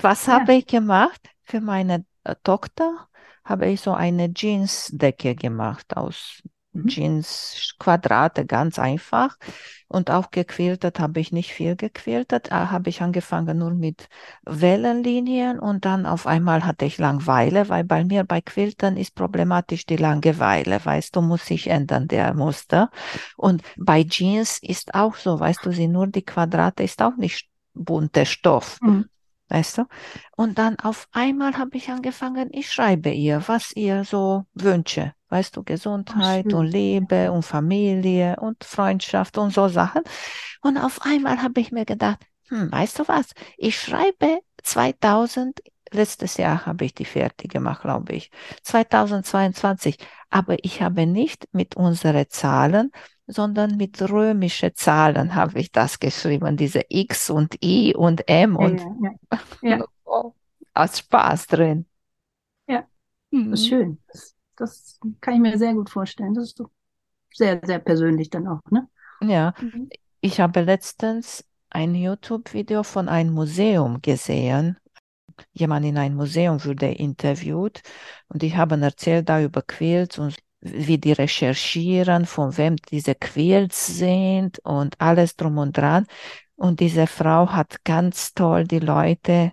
Was 0.00 0.26
Ja. 0.26 0.34
habe 0.40 0.54
ich 0.54 0.66
gemacht? 0.66 1.28
Für 1.42 1.60
meine 1.60 2.04
äh, 2.24 2.34
Tochter 2.42 3.08
habe 3.44 3.66
ich 3.66 3.80
so 3.80 3.92
eine 3.92 4.32
Jeansdecke 4.34 5.34
gemacht 5.34 5.96
aus 5.96 6.42
Mhm. 6.72 6.86
Jeans-Quadrate, 6.86 8.46
ganz 8.46 8.78
einfach. 8.78 9.36
Und 9.88 10.10
auch 10.10 10.30
gequiltet 10.30 10.98
habe 11.00 11.20
ich 11.20 11.32
nicht 11.32 11.52
viel 11.52 11.76
gequiltet. 11.76 12.50
Da 12.50 12.70
habe 12.70 12.88
ich 12.88 13.02
angefangen 13.02 13.58
nur 13.58 13.72
mit 13.72 14.08
Wellenlinien 14.44 15.58
und 15.58 15.84
dann 15.84 16.06
auf 16.06 16.26
einmal 16.26 16.64
hatte 16.64 16.86
ich 16.86 16.96
Langeweile, 16.96 17.68
weil 17.68 17.84
bei 17.84 18.02
mir 18.02 18.24
bei 18.24 18.40
Quilten 18.40 18.96
ist 18.96 19.14
problematisch 19.14 19.84
die 19.84 19.98
Langeweile, 19.98 20.82
weißt 20.82 21.14
du, 21.14 21.20
muss 21.20 21.44
sich 21.44 21.66
ändern, 21.66 22.08
der 22.08 22.32
Muster. 22.32 22.90
Und 23.36 23.62
bei 23.76 24.02
Jeans 24.04 24.58
ist 24.62 24.94
auch 24.94 25.16
so, 25.16 25.38
weißt 25.38 25.66
du, 25.66 25.72
sind 25.72 25.92
nur 25.92 26.06
die 26.06 26.24
Quadrate, 26.24 26.82
ist 26.82 27.02
auch 27.02 27.16
nicht 27.16 27.48
bunter 27.74 28.24
Stoff. 28.24 28.78
Mhm. 28.80 29.06
Weißt 29.48 29.76
du? 29.76 29.84
Und 30.34 30.56
dann 30.56 30.78
auf 30.78 31.08
einmal 31.12 31.58
habe 31.58 31.76
ich 31.76 31.90
angefangen, 31.90 32.48
ich 32.52 32.72
schreibe 32.72 33.10
ihr, 33.10 33.42
was 33.46 33.72
ihr 33.72 34.04
so 34.04 34.46
wünsche. 34.54 35.12
Weißt 35.32 35.56
du, 35.56 35.62
Gesundheit 35.62 36.44
schön. 36.44 36.54
und 36.54 36.66
Liebe 36.66 37.32
und 37.32 37.42
Familie 37.42 38.36
und 38.38 38.62
Freundschaft 38.64 39.38
und 39.38 39.50
so 39.50 39.66
Sachen. 39.68 40.02
Und 40.60 40.76
auf 40.76 41.00
einmal 41.06 41.40
habe 41.40 41.58
ich 41.58 41.72
mir 41.72 41.86
gedacht, 41.86 42.18
hm, 42.48 42.70
weißt 42.70 42.98
du 42.98 43.08
was? 43.08 43.30
Ich 43.56 43.80
schreibe 43.80 44.40
2000, 44.62 45.62
letztes 45.90 46.36
Jahr 46.36 46.66
habe 46.66 46.84
ich 46.84 46.92
die 46.92 47.06
fertig 47.06 47.50
gemacht, 47.50 47.80
glaube 47.80 48.12
ich, 48.12 48.30
2022. 48.62 49.96
Aber 50.28 50.62
ich 50.62 50.82
habe 50.82 51.06
nicht 51.06 51.48
mit 51.52 51.76
unseren 51.76 52.28
Zahlen, 52.28 52.92
sondern 53.26 53.78
mit 53.78 54.02
römischen 54.02 54.74
Zahlen 54.74 55.34
habe 55.34 55.60
ich 55.60 55.72
das 55.72 55.98
geschrieben, 55.98 56.58
diese 56.58 56.82
X 56.90 57.30
und 57.30 57.56
I 57.64 57.94
und 57.94 58.28
M 58.28 58.52
Ja, 58.52 58.66
und 58.66 58.80
ja, 58.80 59.10
ja. 59.30 59.38
Ja. 59.78 59.84
Oh, 60.04 60.34
aus 60.74 60.98
Spaß 60.98 61.46
drin. 61.46 61.86
Ja. 62.68 62.86
Mhm. 63.30 63.56
Schön. 63.56 63.98
Das, 64.62 64.98
kann 65.20 65.34
ich 65.34 65.40
mir 65.40 65.58
sehr 65.58 65.74
gut 65.74 65.90
vorstellen. 65.90 66.34
Das 66.34 66.44
ist 66.44 66.56
so 66.56 66.70
sehr, 67.34 67.60
sehr 67.64 67.78
persönlich 67.78 68.30
dann 68.30 68.46
auch, 68.46 68.60
ne? 68.70 68.88
Ja, 69.22 69.54
Mhm. 69.60 69.90
ich 70.20 70.40
habe 70.40 70.62
letztens 70.62 71.44
ein 71.70 71.94
YouTube-Video 71.94 72.82
von 72.82 73.08
einem 73.08 73.34
Museum 73.34 74.02
gesehen. 74.02 74.76
Jemand 75.52 75.86
in 75.86 75.98
einem 75.98 76.16
Museum 76.16 76.64
wurde 76.64 76.86
interviewt 76.92 77.82
und 78.28 78.42
die 78.42 78.56
haben 78.56 78.82
erzählt 78.82 79.28
da 79.28 79.40
über 79.42 79.62
Quilts 79.62 80.18
und 80.18 80.36
wie 80.60 80.98
die 80.98 81.12
recherchieren, 81.12 82.26
von 82.26 82.56
wem 82.56 82.76
diese 82.76 83.14
Quilts 83.14 83.86
sind 83.86 84.60
und 84.60 85.00
alles 85.00 85.36
drum 85.36 85.58
und 85.58 85.76
dran. 85.76 86.06
Und 86.56 86.80
diese 86.80 87.06
Frau 87.06 87.48
hat 87.50 87.84
ganz 87.84 88.34
toll 88.34 88.64
die 88.64 88.78
Leute 88.78 89.52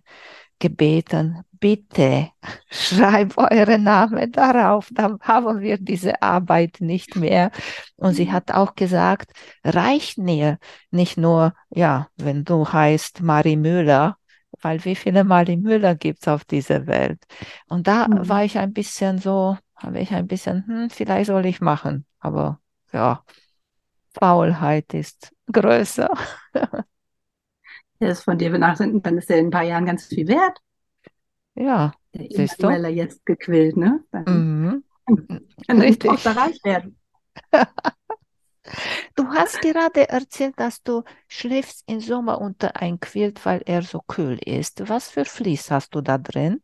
gebeten, 0.60 1.44
bitte 1.60 2.32
schreibt 2.72 3.38
eure 3.38 3.80
Namen 3.80 4.32
darauf, 4.32 4.90
dann 4.92 5.20
haben 5.22 5.62
wir 5.62 5.78
diese 5.78 6.22
Arbeit 6.22 6.78
nicht 6.82 7.16
mehr. 7.16 7.52
Und 7.98 8.14
sie 8.14 8.32
hat 8.32 8.52
auch 8.52 8.76
gesagt, 8.76 9.32
reicht 9.64 10.18
mir 10.18 10.58
nicht 10.92 11.18
nur, 11.18 11.54
ja, 11.70 12.08
wenn 12.18 12.44
du 12.46 12.68
heißt 12.72 13.22
Marie 13.22 13.58
Müller, 13.58 14.18
weil 14.62 14.84
wie 14.86 14.96
viele 14.96 15.24
Marie 15.24 15.58
Müller 15.58 15.96
gibt 15.96 16.22
es 16.22 16.28
auf 16.28 16.46
dieser 16.46 16.88
Welt? 16.88 17.24
Und 17.68 17.88
da 17.88 18.08
Mhm. 18.08 18.24
war 18.30 18.44
ich 18.44 18.58
ein 18.58 18.74
bisschen 18.74 19.18
so, 19.20 19.58
habe 19.76 20.00
ich 20.00 20.12
ein 20.14 20.28
bisschen, 20.28 20.66
hm, 20.68 20.90
vielleicht 20.90 21.28
soll 21.28 21.46
ich 21.46 21.62
machen, 21.62 22.06
aber 22.20 22.60
ja, 22.94 23.24
Faulheit 24.20 24.94
ist 24.94 25.34
größer. 25.52 26.10
Der 28.02 28.10
ist 28.12 28.24
von 28.24 28.38
dir 28.38 28.50
benachrichtigt, 28.52 29.06
dann 29.06 29.18
ist 29.18 29.30
der 29.30 29.38
in 29.40 29.48
ein 29.48 29.52
paar 29.52 29.64
Jahren 29.64 29.86
ganz 29.86 30.06
viel 30.06 30.28
wert. 30.28 30.60
Ja, 31.60 31.94
Der 32.14 32.28
Siehst 32.30 32.64
du? 32.64 32.70
Jetzt 32.70 33.26
gequillt, 33.26 33.78
ne? 33.78 34.04
Dann 34.12 34.26
mhm. 34.26 34.84
kann 35.68 35.82
richtig. 35.82 36.10
Tochter 36.10 36.36
reich 36.36 36.60
werden. 36.64 36.98
Du 39.16 39.28
hast 39.28 39.62
gerade 39.62 40.10
erzählt, 40.10 40.60
dass 40.60 40.82
du 40.84 41.04
schläfst 41.28 41.84
im 41.88 42.00
Sommer 42.00 42.40
unter 42.42 42.78
ein 42.82 43.00
Quilt, 43.00 43.46
weil 43.46 43.62
er 43.66 43.82
so 43.82 44.00
kühl 44.08 44.40
ist. 44.46 44.88
Was 44.90 45.10
für 45.10 45.26
Vlies 45.26 45.70
hast 45.72 45.94
du 45.96 46.02
da 46.02 46.18
drin? 46.18 46.62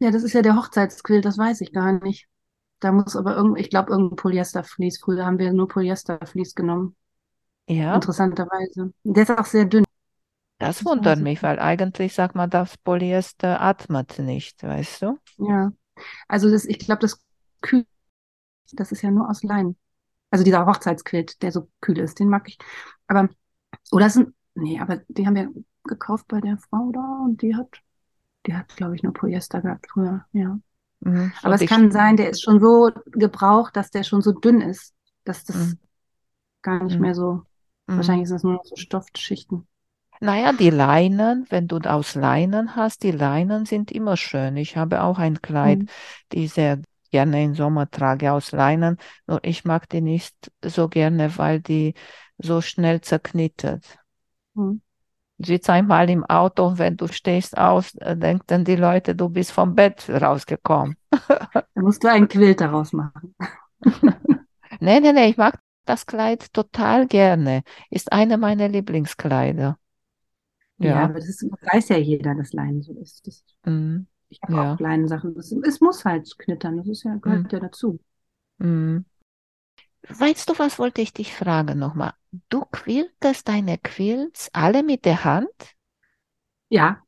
Ja, 0.00 0.10
das 0.10 0.22
ist 0.22 0.32
ja 0.32 0.42
der 0.42 0.56
Hochzeitsquilt, 0.56 1.24
das 1.24 1.38
weiß 1.38 1.60
ich 1.60 1.72
gar 1.72 1.92
nicht. 1.92 2.28
Da 2.80 2.92
muss 2.92 3.16
aber 3.16 3.34
irgend, 3.36 3.58
ich 3.58 3.70
glaube, 3.70 3.90
irgendein 3.90 4.16
Polyestervlies. 4.16 5.00
Früher 5.00 5.26
haben 5.26 5.38
wir 5.38 5.52
nur 5.52 5.66
Polyestervlies 5.66 6.54
genommen, 6.54 6.94
Ja, 7.66 7.94
interessanterweise. 7.96 8.92
Der 9.04 9.22
ist 9.24 9.30
auch 9.30 9.44
sehr 9.46 9.64
dünn. 9.64 9.84
Das 10.58 10.84
das 10.84 10.84
wundert 10.84 11.20
mich, 11.20 11.42
weil 11.42 11.58
eigentlich 11.58 12.14
sagt 12.14 12.34
man, 12.36 12.50
das 12.50 12.76
Polyester 12.78 13.60
atmet 13.60 14.18
nicht, 14.18 14.62
weißt 14.62 15.02
du? 15.02 15.18
Ja. 15.36 15.72
Also 16.28 16.50
das, 16.50 16.64
ich 16.66 16.78
glaube, 16.80 17.00
das 17.02 17.20
kühl, 17.62 17.86
das 18.72 18.92
ist 18.92 19.02
ja 19.02 19.12
nur 19.12 19.30
aus 19.30 19.44
Leinen. 19.44 19.76
Also 20.30 20.44
dieser 20.44 20.66
Hochzeitsquilt, 20.66 21.42
der 21.42 21.52
so 21.52 21.70
kühl 21.82 21.98
ist, 21.98 22.18
den 22.20 22.28
mag 22.28 22.48
ich. 22.48 22.58
Aber, 23.08 23.28
oder 23.92 24.06
ein, 24.06 24.34
nee, 24.54 24.80
aber 24.80 24.98
die 25.08 25.26
haben 25.26 25.36
wir 25.36 25.52
gekauft 25.84 26.28
bei 26.28 26.40
der 26.40 26.58
Frau 26.58 26.92
da 26.92 27.22
und 27.24 27.42
die 27.42 27.56
hat, 27.56 27.82
die 28.46 28.54
hat, 28.54 28.76
glaube 28.76 28.96
ich, 28.96 29.02
nur 29.02 29.14
Polyester 29.14 29.62
gehabt 29.62 29.86
früher, 29.90 30.26
ja. 30.32 30.58
Mhm, 31.00 31.32
Aber 31.42 31.54
es 31.54 31.66
kann 31.66 31.92
sein, 31.92 32.16
der 32.16 32.30
ist 32.30 32.42
schon 32.42 32.60
so 32.60 32.90
gebraucht, 33.06 33.76
dass 33.76 33.90
der 33.90 34.04
schon 34.04 34.22
so 34.22 34.32
dünn 34.32 34.60
ist, 34.62 34.94
dass 35.24 35.44
das 35.44 35.76
Mhm. 35.76 35.78
gar 36.62 36.84
nicht 36.84 37.00
Mhm. 37.00 37.02
mehr 37.02 37.14
so 37.14 37.44
Mhm. 37.88 37.96
Wahrscheinlich 37.96 38.28
sind 38.28 38.38
es 38.38 38.44
nur 38.44 38.54
noch 38.54 38.64
so 38.66 38.76
Stoffschichten. 38.76 39.68
Naja, 40.20 40.52
die 40.52 40.70
Leinen, 40.70 41.46
wenn 41.50 41.68
du 41.68 41.78
aus 41.78 42.14
Leinen 42.14 42.76
hast, 42.76 43.02
die 43.02 43.10
Leinen 43.12 43.66
sind 43.66 43.90
immer 43.92 44.16
schön. 44.16 44.56
Ich 44.56 44.76
habe 44.76 45.02
auch 45.02 45.18
ein 45.18 45.40
Kleid, 45.42 45.80
Mhm. 45.80 45.88
die 46.32 46.44
ich 46.44 46.52
sehr 46.52 46.80
gerne 47.10 47.42
im 47.44 47.54
Sommer 47.54 47.90
trage 47.90 48.32
aus 48.32 48.52
Leinen, 48.52 48.98
nur 49.26 49.40
ich 49.42 49.64
mag 49.64 49.88
die 49.88 50.00
nicht 50.00 50.34
so 50.64 50.88
gerne, 50.88 51.36
weil 51.38 51.60
die 51.60 51.94
so 52.38 52.60
schnell 52.60 53.00
zerknittert. 53.00 53.98
Mhm. 54.54 54.80
Sitz 55.40 55.70
einmal 55.70 56.10
im 56.10 56.24
Auto 56.24 56.66
und 56.66 56.78
wenn 56.78 56.96
du 56.96 57.06
stehst 57.08 57.56
aus, 57.56 57.94
äh, 57.96 58.16
denken 58.16 58.44
dann 58.48 58.64
die 58.64 58.76
Leute, 58.76 59.14
du 59.14 59.28
bist 59.28 59.52
vom 59.52 59.74
Bett 59.74 60.08
rausgekommen. 60.10 60.96
Da 61.74 61.80
musst 61.82 62.04
du 62.04 62.08
einen 62.08 62.28
Quilt 62.28 62.60
daraus 62.60 62.92
machen. 62.92 63.34
Nee, 64.80 65.00
nee, 65.00 65.12
nee, 65.12 65.28
ich 65.30 65.36
mag 65.36 65.58
das 65.84 66.06
Kleid 66.06 66.52
total 66.52 67.06
gerne. 67.06 67.62
Ist 67.90 68.12
eine 68.12 68.38
meiner 68.38 68.68
Lieblingskleider. 68.68 69.78
Ja, 70.78 70.94
Ja. 70.94 71.04
aber 71.04 71.14
das 71.14 71.28
ist, 71.28 71.42
weiß 71.44 71.88
ja 71.90 71.96
jeder, 71.98 72.34
dass 72.34 72.52
Leinen 72.52 72.82
so 72.82 72.92
ist. 72.94 73.26
Das, 73.26 73.44
Mhm. 73.66 74.06
ich 74.30 74.40
habe 74.42 74.54
Ja. 74.54 74.74
auch 74.74 74.80
Leinensachen. 74.80 75.34
Das, 75.34 75.52
es 75.52 75.80
muss 75.80 76.04
halt 76.04 76.38
knittern. 76.38 76.78
Das 76.78 76.88
ist 76.88 77.04
ja, 77.04 77.16
gehört 77.16 77.52
ja 77.52 77.60
dazu. 77.60 78.00
Mhm. 78.58 79.04
Weißt 80.08 80.48
du, 80.50 80.58
was 80.58 80.78
wollte 80.78 81.00
ich 81.02 81.12
dich 81.14 81.32
fragen 81.34 81.78
nochmal? 81.78 82.12
Du 82.50 82.64
quiltest 82.64 83.48
deine 83.48 83.78
Quilts 83.78 84.50
alle 84.52 84.82
mit 84.82 85.04
der 85.04 85.24
Hand? 85.24 85.48
Ja, 86.70 87.02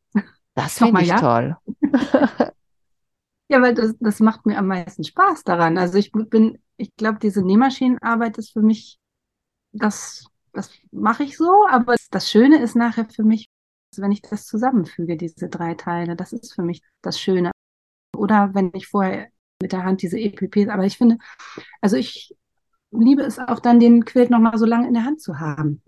Das 0.54 0.78
finde 0.78 1.02
ich 1.02 1.08
ja? 1.08 1.16
toll. 1.16 1.56
ja, 3.48 3.60
weil 3.62 3.74
das, 3.74 3.94
das 4.00 4.20
macht 4.20 4.46
mir 4.46 4.58
am 4.58 4.66
meisten 4.68 5.04
Spaß 5.04 5.44
daran. 5.44 5.78
Also 5.78 5.98
ich 5.98 6.12
bin, 6.12 6.58
ich 6.76 6.94
glaube, 6.96 7.18
diese 7.20 7.42
Nähmaschinenarbeit 7.42 8.38
ist 8.38 8.52
für 8.52 8.62
mich, 8.62 8.98
das, 9.72 10.26
das 10.54 10.72
mache 10.92 11.24
ich 11.24 11.38
so, 11.38 11.66
aber 11.70 11.96
das 12.12 12.30
Schöne 12.30 12.62
ist 12.62 12.76
nachher 12.76 13.08
für 13.10 13.24
mich, 13.24 13.49
wenn 13.98 14.12
ich 14.12 14.22
das 14.22 14.46
zusammenfüge, 14.46 15.16
diese 15.16 15.48
drei 15.48 15.74
Teile, 15.74 16.16
das 16.16 16.32
ist 16.32 16.54
für 16.54 16.62
mich 16.62 16.82
das 17.02 17.18
Schöne. 17.18 17.50
Oder 18.16 18.54
wenn 18.54 18.70
ich 18.74 18.86
vorher 18.86 19.28
mit 19.60 19.72
der 19.72 19.84
Hand 19.84 20.02
diese 20.02 20.18
EPPs, 20.18 20.68
aber 20.68 20.84
ich 20.84 20.96
finde, 20.96 21.18
also 21.80 21.96
ich 21.96 22.36
liebe 22.90 23.22
es 23.22 23.38
auch 23.38 23.60
dann, 23.60 23.80
den 23.80 24.04
Quilt 24.04 24.30
nochmal 24.30 24.58
so 24.58 24.66
lange 24.66 24.88
in 24.88 24.94
der 24.94 25.04
Hand 25.04 25.20
zu 25.20 25.38
haben. 25.38 25.82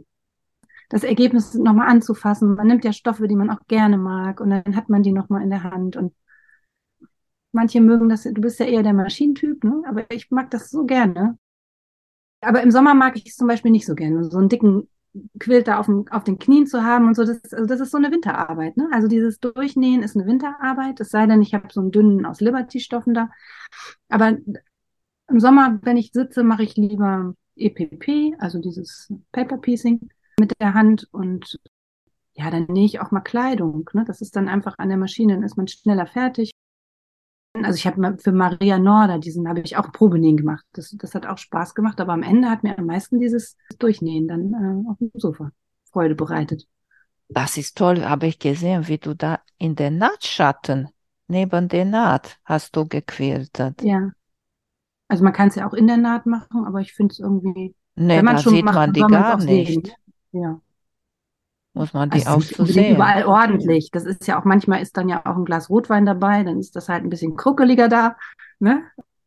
Das 0.89 1.05
Ergebnis 1.05 1.55
nochmal 1.55 1.89
anzufassen. 1.89 2.55
Man 2.55 2.67
nimmt 2.67 2.85
ja 2.85 2.93
Stoffe, 2.93 3.27
die 3.27 3.37
man 3.37 3.51
auch 3.51 3.67
gerne 3.67 3.97
mag, 3.97 4.41
und 4.41 4.51
dann 4.51 4.77
hat 4.77 4.89
man 4.89 5.03
die 5.03 5.13
nochmal 5.13 5.43
in 5.43 5.51
der 5.51 5.63
Hand. 5.63 5.97
Und 5.97 6.15
manche 7.53 7.81
mögen 7.81 8.09
das, 8.09 8.25
du 8.25 8.41
bist 8.41 8.61
ja 8.61 8.67
eher 8.67 8.83
der 8.83 8.93
Maschinentyp, 8.93 9.65
ne? 9.65 9.83
Aber 9.87 10.11
ich 10.11 10.31
mag 10.31 10.51
das 10.51 10.71
so 10.71 10.85
gerne. 10.85 11.39
Aber 12.41 12.63
im 12.63 12.71
Sommer 12.71 12.95
mag 12.95 13.17
ich 13.17 13.27
es 13.27 13.37
zum 13.37 13.49
Beispiel 13.49 13.71
nicht 13.71 13.87
so 13.87 13.95
gerne, 13.95 14.25
so 14.25 14.39
einen 14.39 14.49
dicken 14.49 14.89
Quilt 15.39 15.69
da 15.69 15.79
auf, 15.79 15.87
dem, 15.87 16.07
auf 16.11 16.25
den 16.25 16.39
Knien 16.39 16.67
zu 16.67 16.83
haben 16.83 17.07
und 17.07 17.15
so. 17.15 17.25
Das, 17.25 17.53
also 17.53 17.67
das 17.67 17.81
ist 17.81 17.91
so 17.91 17.99
eine 17.99 18.11
Winterarbeit, 18.11 18.77
ne? 18.77 18.89
Also 18.93 19.09
dieses 19.09 19.41
Durchnähen 19.41 20.03
ist 20.03 20.17
eine 20.17 20.27
Winterarbeit, 20.27 21.01
es 21.01 21.11
sei 21.11 21.27
denn, 21.27 21.43
ich 21.43 21.55
habe 21.55 21.69
so 21.71 21.81
einen 21.81 21.91
dünnen 21.91 22.25
aus 22.25 22.41
Liberty-Stoffen 22.41 23.13
da. 23.13 23.31
Aber 24.09 24.39
im 25.29 25.41
Sommer, 25.41 25.79
wenn 25.83 25.97
ich 25.97 26.13
sitze, 26.13 26.43
mache 26.43 26.63
ich 26.63 26.77
lieber 26.77 27.35
EPP, 27.57 28.35
also 28.39 28.59
dieses 28.59 29.13
Paper 29.33 29.59
Piecing 29.59 30.09
mit 30.39 30.53
der 30.61 30.75
Hand 30.75 31.09
und 31.13 31.61
ja, 32.35 32.51
dann 32.51 32.65
nähe 32.65 32.87
ich 32.87 33.01
auch 33.01 33.11
mal 33.11 33.21
Kleidung. 33.21 33.89
Ne? 33.93 34.05
Das 34.07 34.21
ist 34.21 34.37
dann 34.37 34.49
einfach 34.49 34.79
an 34.79 34.89
der 34.89 34.99
Maschine, 34.99 35.35
dann 35.35 35.43
ist 35.43 35.57
man 35.57 35.69
schneller 35.69 36.07
fertig. 36.07 36.53
Also 37.65 37.77
ich 37.77 37.87
habe 37.87 38.17
für 38.19 38.33
Maria 38.33 38.79
Norder, 38.79 39.19
diesen 39.19 39.49
habe 39.49 39.61
ich 39.61 39.77
auch 39.77 39.93
Probenähen 39.93 40.37
gemacht. 40.37 40.65
Das, 40.73 40.91
das 40.91 41.15
hat 41.15 41.27
auch 41.27 41.39
Spaß 41.39 41.75
gemacht, 41.75 42.01
aber 42.01 42.13
am 42.13 42.23
Ende 42.23 42.51
hat 42.51 42.63
mir 42.63 42.79
am 42.79 42.87
meisten 42.87 43.19
dieses 43.19 43.57
Durchnähen 43.79 44.29
dann 44.29 44.53
äh, 44.53 44.91
auf 44.91 44.99
dem 44.99 45.11
Sofa 45.15 45.51
Freude 45.91 46.15
bereitet. 46.15 46.67
Das 47.29 47.57
ist 47.57 47.77
toll, 47.77 48.05
habe 48.05 48.27
ich 48.27 48.39
gesehen, 48.39 48.89
wie 48.89 48.99
du 48.99 49.15
da 49.15 49.41
in 49.59 49.75
den 49.75 49.99
Nahtschatten 49.99 50.89
neben 51.29 51.69
der 51.69 51.85
Naht 51.85 52.39
hast 52.45 52.77
du 52.77 52.87
gequiltet. 52.87 53.83
Ja. 53.83 54.11
Also 55.09 55.25
man 55.25 55.33
kann 55.33 55.49
es 55.49 55.55
ja 55.55 55.69
auch 55.69 55.75
in 55.75 55.87
der 55.87 55.97
Naht 55.97 56.27
machen, 56.27 56.65
aber 56.65 56.81
ich 56.81 56.93
finde 56.93 57.13
es 57.13 57.19
irgendwie, 57.21 57.75
Nee, 57.95 58.17
wenn 58.19 58.25
man 58.25 58.37
da 58.37 58.43
schon 58.43 58.55
sieht 58.55 58.65
macht, 58.65 58.77
man 58.77 58.93
die 58.93 59.01
gar 59.01 59.37
auch 59.37 59.41
sehen. 59.41 59.83
nicht. 59.83 59.95
Ja. 60.33 60.61
Muss 61.75 61.95
man 61.95 62.11
die 62.11 62.27
Also 62.27 62.31
auch 62.31 62.59
unbedingt 62.59 62.69
sehen. 62.69 62.97
überall 62.97 63.25
ordentlich. 63.25 63.91
Das 63.91 64.05
ist 64.05 64.27
ja 64.27 64.39
auch, 64.41 64.45
manchmal 64.45 64.83
ist 64.83 64.97
dann 64.97 65.09
ja 65.09 65.23
auch 65.25 65.37
ein 65.37 65.45
Glas 65.45 65.71
Rotwein 65.71 66.05
dabei, 66.05 66.45
dann 66.45 66.59
ist 66.59 66.77
das 66.77 66.89
halt 66.89 67.05
ein 67.05 67.09
bisschen 67.11 67.37
kruckeliger 67.37 67.89
da, 67.89 68.17
ne? 68.59 68.83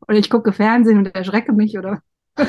Oder 0.08 0.18
ich 0.18 0.30
gucke 0.30 0.54
Fernsehen 0.54 1.00
und 1.00 1.16
erschrecke 1.16 1.54
mich 1.54 1.78
oder. 1.78 2.02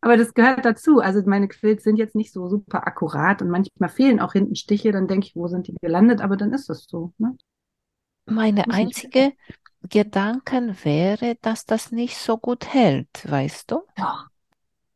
Aber 0.00 0.16
das 0.18 0.34
gehört 0.34 0.64
dazu. 0.64 1.00
Also 1.00 1.22
meine 1.24 1.48
Quilts 1.48 1.84
sind 1.84 1.96
jetzt 1.96 2.14
nicht 2.14 2.32
so 2.32 2.48
super 2.48 2.86
akkurat 2.86 3.40
und 3.40 3.48
manchmal 3.48 3.88
fehlen 3.88 4.20
auch 4.20 4.32
hinten 4.32 4.56
Stiche, 4.56 4.92
dann 4.92 5.06
denke 5.08 5.28
ich, 5.28 5.36
wo 5.36 5.46
sind 5.48 5.66
die 5.68 5.74
gelandet? 5.80 6.20
Aber 6.20 6.36
dann 6.36 6.52
ist 6.52 6.68
das 6.68 6.86
so, 6.88 7.12
ne? 7.18 7.36
Meine 8.26 8.68
einzige 8.70 9.32
Gedanken 9.88 10.76
wäre, 10.82 11.36
dass 11.42 11.66
das 11.66 11.92
nicht 11.92 12.16
so 12.16 12.36
gut 12.38 12.72
hält, 12.72 13.30
weißt 13.30 13.70
du? 13.70 13.82
Doch. 13.96 14.28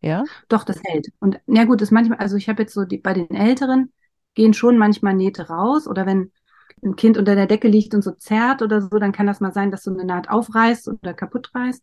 Ja? 0.00 0.24
Doch, 0.48 0.64
das 0.64 0.80
hält. 0.84 1.08
Und 1.18 1.40
na 1.46 1.64
gut, 1.64 1.82
ist 1.82 1.90
manchmal, 1.90 2.18
also 2.18 2.36
ich 2.36 2.48
habe 2.48 2.62
jetzt 2.62 2.74
so 2.74 2.84
die, 2.84 2.98
bei 2.98 3.14
den 3.14 3.30
Älteren 3.30 3.92
gehen 4.34 4.54
schon 4.54 4.78
manchmal 4.78 5.14
Nähte 5.14 5.48
raus 5.48 5.88
oder 5.88 6.06
wenn 6.06 6.32
ein 6.82 6.96
Kind 6.96 7.18
unter 7.18 7.34
der 7.34 7.46
Decke 7.46 7.68
liegt 7.68 7.94
und 7.94 8.02
so 8.02 8.12
zerrt 8.12 8.62
oder 8.62 8.80
so, 8.80 8.98
dann 8.98 9.12
kann 9.12 9.26
das 9.26 9.40
mal 9.40 9.52
sein, 9.52 9.70
dass 9.70 9.82
so 9.82 9.92
eine 9.92 10.04
Naht 10.04 10.30
aufreißt 10.30 10.88
oder 10.88 11.14
kaputt 11.14 11.50
reißt. 11.54 11.82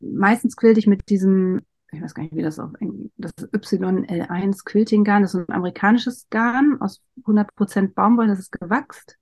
Meistens 0.00 0.56
quilte 0.56 0.80
ich 0.80 0.86
mit 0.86 1.08
diesem, 1.08 1.62
ich 1.92 2.02
weiß 2.02 2.14
gar 2.14 2.22
nicht, 2.22 2.34
wie 2.34 2.42
das 2.42 2.58
auf 2.58 2.72
das 3.16 3.32
YL1 3.38 4.64
Quilting 4.64 5.04
Garn, 5.04 5.22
das 5.22 5.34
ist 5.34 5.48
ein 5.48 5.54
amerikanisches 5.54 6.26
Garn 6.30 6.78
aus 6.80 7.02
100% 7.24 7.94
Baumwolle, 7.94 8.28
das 8.28 8.38
ist 8.40 8.52
gewachst 8.52 9.18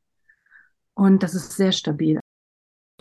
und 0.95 1.23
das 1.23 1.35
ist 1.35 1.53
sehr 1.53 1.73
stabil. 1.73 2.21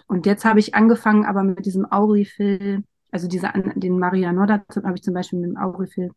Und 0.07 0.25
jetzt 0.25 0.45
habe 0.45 0.59
ich 0.59 0.75
angefangen, 0.75 1.25
aber 1.25 1.43
mit 1.43 1.65
diesem 1.65 1.91
Aurifil, 1.91 2.83
also 3.11 3.27
diese, 3.27 3.51
den 3.75 3.99
Maria 3.99 4.31
Norda 4.33 4.63
habe 4.83 4.95
ich 4.95 5.03
zum 5.03 5.13
Beispiel 5.13 5.39
mit 5.39 5.49
dem 5.51 5.57
Aurifil 5.57 6.11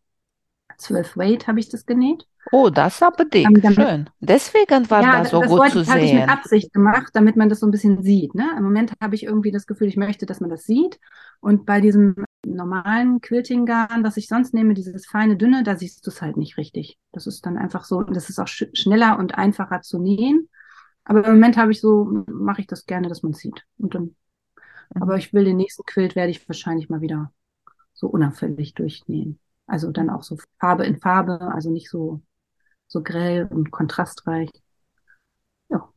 12 0.78 1.16
Weight 1.16 1.46
habe 1.46 1.60
ich 1.60 1.68
das 1.68 1.84
genäht. 1.84 2.26
Oh, 2.52 2.70
das 2.70 2.94
ist 2.94 3.02
aber 3.02 3.24
dick, 3.26 3.46
Ähm, 3.46 3.60
damit- 3.60 3.74
schön. 3.74 4.10
Deswegen 4.20 4.88
war 4.90 5.02
ja, 5.02 5.18
das 5.20 5.30
so 5.30 5.40
das 5.40 5.50
gut 5.50 5.58
wollte 5.58 5.72
zu 5.74 5.80
ich, 5.82 5.88
habe 5.90 6.00
ich 6.00 6.12
mit 6.14 6.22
sehen. 6.22 6.30
Absicht 6.30 6.72
gemacht, 6.72 7.10
damit 7.12 7.36
man 7.36 7.48
das 7.50 7.60
so 7.60 7.66
ein 7.66 7.70
bisschen 7.70 8.02
sieht. 8.02 8.34
Ne? 8.34 8.48
Im 8.56 8.64
Moment 8.64 8.92
habe 9.00 9.14
ich 9.14 9.24
irgendwie 9.24 9.50
das 9.50 9.66
Gefühl, 9.66 9.88
ich 9.88 9.96
möchte, 9.98 10.24
dass 10.26 10.40
man 10.40 10.48
das 10.50 10.64
sieht. 10.64 10.98
Und 11.40 11.66
bei 11.66 11.80
diesem 11.80 12.16
normalen 12.46 13.20
Quilting-Garn, 13.20 14.02
was 14.04 14.16
ich 14.16 14.26
sonst 14.28 14.54
nehme, 14.54 14.72
dieses 14.72 15.06
feine, 15.06 15.36
dünne, 15.36 15.62
da 15.64 15.76
siehst 15.76 16.06
du 16.06 16.10
es 16.10 16.22
halt 16.22 16.38
nicht 16.38 16.56
richtig. 16.56 16.98
Das 17.12 17.26
ist 17.26 17.44
dann 17.44 17.58
einfach 17.58 17.84
so, 17.84 17.98
und 17.98 18.16
das 18.16 18.30
ist 18.30 18.38
auch 18.38 18.48
sch 18.48 18.64
schneller 18.72 19.18
und 19.18 19.36
einfacher 19.36 19.82
zu 19.82 19.98
nähen. 19.98 20.48
Aber 21.04 21.24
im 21.26 21.34
Moment 21.34 21.56
habe 21.58 21.72
ich 21.72 21.80
so, 21.80 22.24
mache 22.26 22.62
ich 22.62 22.66
das 22.66 22.86
gerne, 22.86 23.08
dass 23.08 23.22
man 23.22 23.32
es 23.32 23.38
sieht. 23.38 23.64
Und 23.78 23.94
dann. 23.94 24.14
Aber 24.94 25.16
ich 25.16 25.32
will 25.32 25.44
den 25.44 25.56
nächsten 25.56 25.84
Quilt 25.84 26.16
werde 26.16 26.30
ich 26.30 26.48
wahrscheinlich 26.48 26.88
mal 26.88 27.00
wieder 27.00 27.32
so 27.94 28.08
unauffällig 28.08 28.74
durchnähen. 28.74 29.40
Also 29.66 29.92
dann 29.92 30.10
auch 30.10 30.22
so 30.24 30.38
Farbe 30.60 30.84
in 30.86 30.98
Farbe, 31.00 31.40
also 31.54 31.70
nicht 31.70 31.90
so, 31.90 32.22
so 32.88 33.02
grell 33.02 33.46
und 33.50 33.70
kontrastreich. 33.72 34.50
Ja. 35.68 35.90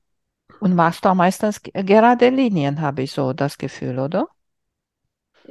Und 0.60 0.74
machst 0.74 1.06
du 1.06 1.10
auch 1.10 1.14
meistens 1.16 1.62
ge- 1.62 1.84
gerade 1.84 2.30
Linien, 2.30 2.82
habe 2.82 3.04
ich 3.04 3.12
so 3.12 3.34
das 3.34 3.58
Gefühl, 3.60 4.00
oder? 4.00 4.28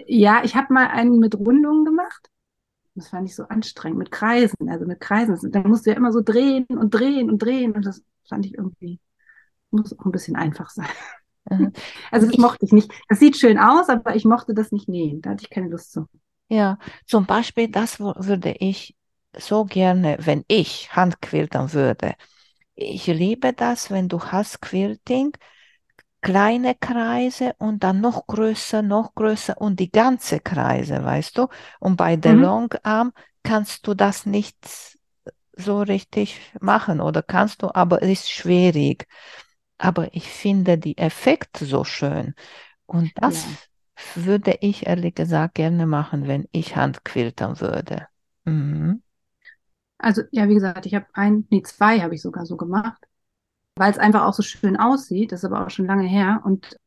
Ja, 0.06 0.42
ich 0.44 0.54
habe 0.56 0.72
mal 0.72 0.88
einen 0.88 1.18
mit 1.18 1.34
Rundungen 1.34 1.84
gemacht. 1.84 2.28
Das 2.96 3.12
war 3.12 3.20
nicht 3.22 3.34
so 3.36 3.44
anstrengend, 3.44 3.98
mit 3.98 4.10
Kreisen, 4.12 4.68
also 4.70 4.86
mit 4.86 5.00
Kreisen. 5.00 5.52
Da 5.52 5.60
musst 5.62 5.86
du 5.86 5.90
ja 5.90 5.96
immer 5.96 6.12
so 6.12 6.22
drehen 6.22 6.66
und 6.68 6.92
drehen 6.94 7.30
und 7.30 7.40
drehen 7.40 7.72
und 7.72 7.86
das 7.86 8.04
fand 8.28 8.46
ich 8.46 8.54
irgendwie, 8.54 9.00
muss 9.70 9.98
auch 9.98 10.06
ein 10.06 10.12
bisschen 10.12 10.36
einfach 10.36 10.70
sein. 10.70 10.88
Also 12.10 12.26
das 12.26 12.36
Ich- 12.36 12.38
mochte 12.38 12.64
ich 12.66 12.72
nicht. 12.72 12.90
Das 13.08 13.18
sieht 13.20 13.36
schön 13.36 13.58
aus, 13.58 13.88
aber 13.88 14.14
ich 14.16 14.24
mochte 14.24 14.54
das 14.54 14.72
nicht 14.72 14.88
nähen. 14.88 15.20
Da 15.22 15.30
hatte 15.30 15.44
ich 15.44 15.50
keine 15.50 15.68
Lust 15.68 15.92
zu. 15.92 16.06
Ja, 16.48 16.78
zum 17.06 17.26
Beispiel, 17.26 17.68
das 17.68 17.98
würde 18.00 18.52
ich 18.60 18.96
so 19.36 19.64
gerne, 19.64 20.16
wenn 20.20 20.44
ich 20.48 20.94
Handquiltern 20.94 21.72
würde. 21.72 22.14
Ich 22.74 23.06
liebe 23.06 23.52
das, 23.54 23.90
wenn 23.90 24.08
du 24.08 24.20
hast 24.24 24.62
Quilting, 24.62 25.32
kleine 26.22 26.74
Kreise 26.76 27.54
und 27.58 27.84
dann 27.84 28.00
noch 28.00 28.26
größer, 28.28 28.82
noch 28.82 29.14
größer 29.14 29.60
und 29.60 29.80
die 29.80 29.92
ganze 29.92 30.40
Kreise, 30.40 31.04
weißt 31.04 31.38
du? 31.38 31.48
Und 31.80 31.96
bei 31.96 32.16
der 32.16 32.34
Mhm. 32.34 32.36
Longarm 32.36 33.12
kannst 33.44 33.86
du 33.86 33.94
das 33.94 34.26
nicht 34.26 34.58
so 35.56 35.82
richtig 35.82 36.40
machen 36.60 37.00
oder 37.00 37.22
kannst 37.22 37.62
du, 37.62 37.74
aber 37.74 38.02
es 38.02 38.10
ist 38.10 38.30
schwierig. 38.30 39.06
Aber 39.82 40.14
ich 40.14 40.28
finde 40.30 40.78
die 40.78 40.96
Effekte 40.98 41.64
so 41.66 41.84
schön. 41.84 42.34
Und 42.86 43.12
das 43.22 43.44
Ja. 43.44 43.58
würde 44.14 44.58
ich 44.60 44.86
ehrlich 44.86 45.14
gesagt 45.16 45.56
gerne 45.56 45.86
machen, 45.86 46.28
wenn 46.28 46.48
ich 46.52 46.76
Handquiltern 46.76 47.60
würde. 47.60 48.08
Mhm. 48.44 49.02
Also 49.98 50.22
ja, 50.32 50.48
wie 50.48 50.54
gesagt, 50.54 50.86
ich 50.86 50.94
habe 50.94 51.06
ein, 51.14 51.46
nee, 51.50 51.62
zwei 51.62 52.00
habe 52.00 52.14
ich 52.14 52.22
sogar 52.22 52.46
so 52.46 52.56
gemacht, 52.56 53.02
weil 53.76 53.90
es 53.92 53.98
einfach 53.98 54.24
auch 54.24 54.34
so 54.34 54.42
schön 54.42 54.76
aussieht. 54.78 55.32
Das 55.32 55.40
ist 55.40 55.46
aber 55.46 55.66
auch 55.66 55.70
schon 55.70 55.86
lange 55.86 56.08
her. 56.08 56.42
Und 56.44 56.78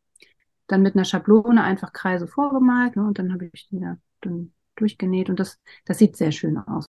dann 0.68 0.82
mit 0.84 0.96
einer 0.96 1.06
Schablone 1.06 1.64
einfach 1.64 1.94
Kreise 1.94 2.28
vorgemalt 2.28 2.96
ne, 2.96 3.04
und 3.06 3.20
dann 3.20 3.34
habe 3.34 3.50
ich 3.54 3.68
die 3.70 3.80
da 3.82 3.98
dann 4.22 4.54
durchgenäht 4.78 5.30
und 5.30 5.40
das, 5.40 5.60
das 5.86 6.00
sieht 6.00 6.18
sehr 6.18 6.32
schön 6.32 6.58
aus. 6.58 6.86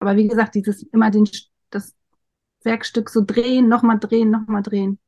Aber 0.00 0.16
wie 0.16 0.28
gesagt, 0.28 0.54
dieses 0.56 0.82
immer 0.84 1.10
den, 1.10 1.28
das 1.70 1.94
Werkstück 2.64 3.10
so 3.10 3.22
drehen, 3.24 3.68
nochmal 3.68 3.98
drehen, 4.00 4.30
nochmal 4.30 4.62
drehen. 4.62 4.98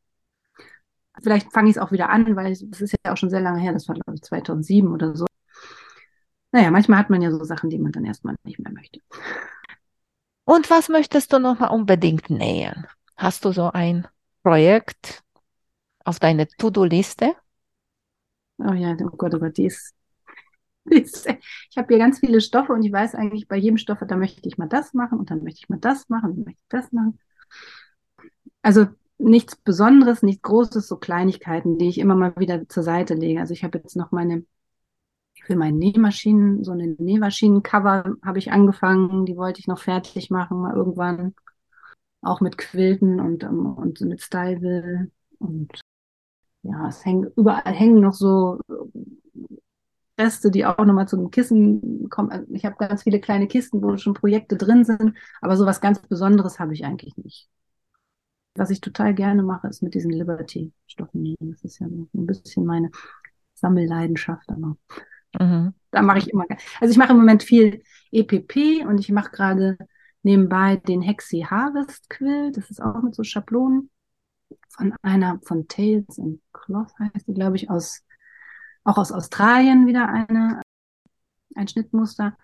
Vielleicht 1.22 1.52
fange 1.52 1.70
ich 1.70 1.76
es 1.76 1.82
auch 1.82 1.92
wieder 1.92 2.11
an, 2.11 2.37
weil 2.37 2.52
es 2.52 2.62
ist 2.62 2.94
ja 3.04 3.12
auch 3.12 3.16
schon 3.16 3.30
sehr 3.30 3.40
lange 3.40 3.61
her, 3.61 3.72
das 3.72 3.88
war 3.88 3.94
glaube 3.94 4.14
ich 4.14 4.22
2007 4.22 4.92
oder 4.92 5.14
so. 5.14 5.26
Naja, 6.52 6.70
manchmal 6.70 6.98
hat 6.98 7.11
man 7.11 7.22
ja 7.22 7.30
so 7.30 7.42
Sachen, 7.44 7.70
die 7.70 7.78
man 7.78 7.92
dann 7.92 8.04
erstmal 8.04 8.37
nicht 8.44 8.58
mehr 8.58 8.72
möchte. 8.72 9.00
Und 10.44 10.68
was 10.70 10.88
möchtest 10.88 11.32
du 11.32 11.38
nochmal 11.38 11.70
unbedingt 11.70 12.28
nähen? 12.28 12.87
Hast 13.16 13.44
du 13.44 13.52
so 13.52 13.70
ein 13.70 14.06
Projekt 14.42 15.22
auf 16.04 16.18
deine 16.18 16.48
To-Do-Liste? 16.48 17.35
Oh 18.58 18.72
ja, 18.72 18.96
oh 19.00 19.16
Gott, 19.16 19.35
oh 19.35 19.38
Gott, 19.38 19.56
die 19.56 19.66
ist, 19.66 19.94
die 20.85 21.00
ist 21.02 21.26
ich 21.26 21.76
habe 21.76 21.88
hier 21.88 21.98
ganz 21.98 22.18
viele 22.18 22.40
Stoffe 22.40 22.72
und 22.72 22.82
ich 22.82 22.92
weiß 22.92 23.14
eigentlich 23.14 23.48
bei 23.48 23.56
jedem 23.56 23.78
Stoff, 23.78 23.98
da 24.06 24.16
möchte 24.16 24.46
ich 24.46 24.58
mal 24.58 24.68
das 24.68 24.92
machen 24.94 25.18
und 25.18 25.30
dann 25.30 25.42
möchte 25.42 25.61
ich 25.61 25.68
mal 25.68 25.78
das 25.78 26.08
machen 26.08 26.30
und 26.30 26.37
dann 26.38 26.44
möchte 26.44 26.61
ich 26.62 26.68
das 26.68 26.92
machen. 26.92 27.18
Also 28.62 28.88
nichts 29.22 29.56
Besonderes, 29.56 30.22
nichts 30.22 30.42
Großes, 30.42 30.88
so 30.88 30.96
Kleinigkeiten, 30.96 31.78
die 31.78 31.88
ich 31.88 31.98
immer 31.98 32.14
mal 32.14 32.35
wieder 32.37 32.68
zur 32.68 32.82
Seite 32.82 33.14
lege. 33.14 33.40
Also 33.40 33.54
ich 33.54 33.64
habe 33.64 33.78
jetzt 33.78 33.96
noch 33.96 34.12
meine, 34.12 34.44
für 35.44 35.56
meine 35.56 35.76
Nähmaschinen, 35.76 36.64
so 36.64 36.72
eine 36.72 36.88
Nähmaschinencover 36.88 38.16
habe 38.24 38.38
ich 38.38 38.52
angefangen, 38.52 39.26
die 39.26 39.37
wollte 39.37 39.61
ich 39.61 39.66
noch 39.66 39.78
fertig 39.78 40.30
machen, 40.30 40.61
mal 40.61 40.76
irgendwann. 40.76 41.35
Auch 42.20 42.40
mit 42.40 42.58
Quilten 42.58 43.20
und, 43.20 43.42
und 43.44 44.00
mit 44.02 44.22
Style 44.22 45.11
und 45.38 45.80
ja, 46.62 46.88
es 46.88 47.04
hängen, 47.04 47.30
überall 47.37 47.72
hängen 47.72 48.00
noch 48.00 48.12
so 48.12 48.61
Reste, 50.18 50.50
die 50.50 50.66
auch 50.66 50.85
nochmal 50.85 51.08
zu 51.08 51.16
einem 51.16 51.30
Kissen 51.30 52.08
kommen. 52.11 52.30
Also 52.30 52.46
ich 52.52 52.64
habe 52.64 52.76
ganz 52.76 53.02
viele 53.02 53.20
kleine 53.20 53.48
Kisten, 53.48 53.82
wo 53.82 53.96
schon 53.96 54.14
Projekte 54.14 54.56
drin 54.56 54.85
sind, 54.85 55.14
aber 55.40 55.56
so 55.56 55.66
was 55.66 55.80
ganz 55.80 56.00
Besonderes 56.00 56.61
habe 56.61 56.74
ich 56.74 56.85
eigentlich 56.85 57.16
nicht. 57.16 57.48
Was 58.54 58.70
ich 58.70 58.80
total 58.80 59.14
gerne 59.14 59.42
mache, 59.42 59.68
ist 59.68 59.82
mit 59.82 59.94
diesen 59.94 60.10
Liberty-Stoffen. 60.10 61.36
Das 61.40 61.64
ist 61.64 61.78
ja 61.78 61.86
ein 61.86 62.08
bisschen 62.26 62.66
meine 62.66 62.90
Sammelleidenschaft. 63.54 64.48
Aber 64.48 64.76
mhm. 65.40 65.74
da 65.90 66.02
mache 66.02 66.18
ich 66.18 66.28
immer. 66.28 66.44
Also 66.80 66.92
ich 66.92 66.98
mache 66.98 67.12
im 67.12 67.18
Moment 67.18 67.42
viel 67.42 67.82
EPP 68.10 68.84
und 68.86 68.98
ich 68.98 69.10
mache 69.10 69.30
gerade 69.30 69.78
nebenbei 70.22 70.76
den 70.76 71.00
Hexi 71.02 71.46
Harvest 71.48 72.10
Quill. 72.10 72.52
Das 72.52 72.70
ist 72.70 72.82
auch 72.82 73.02
mit 73.02 73.14
so 73.14 73.24
Schablonen 73.24 73.90
von 74.68 74.94
einer 75.02 75.40
von 75.44 75.68
Tales 75.68 76.18
and 76.18 76.40
Cloth 76.52 76.92
heißt 76.98 77.26
die, 77.28 77.34
glaube 77.34 77.56
ich, 77.56 77.70
aus 77.70 78.02
auch 78.84 78.98
aus 78.98 79.12
Australien 79.12 79.86
wieder 79.86 80.08
eine 80.08 80.60
ein 81.54 81.68
Schnittmuster. 81.68 82.36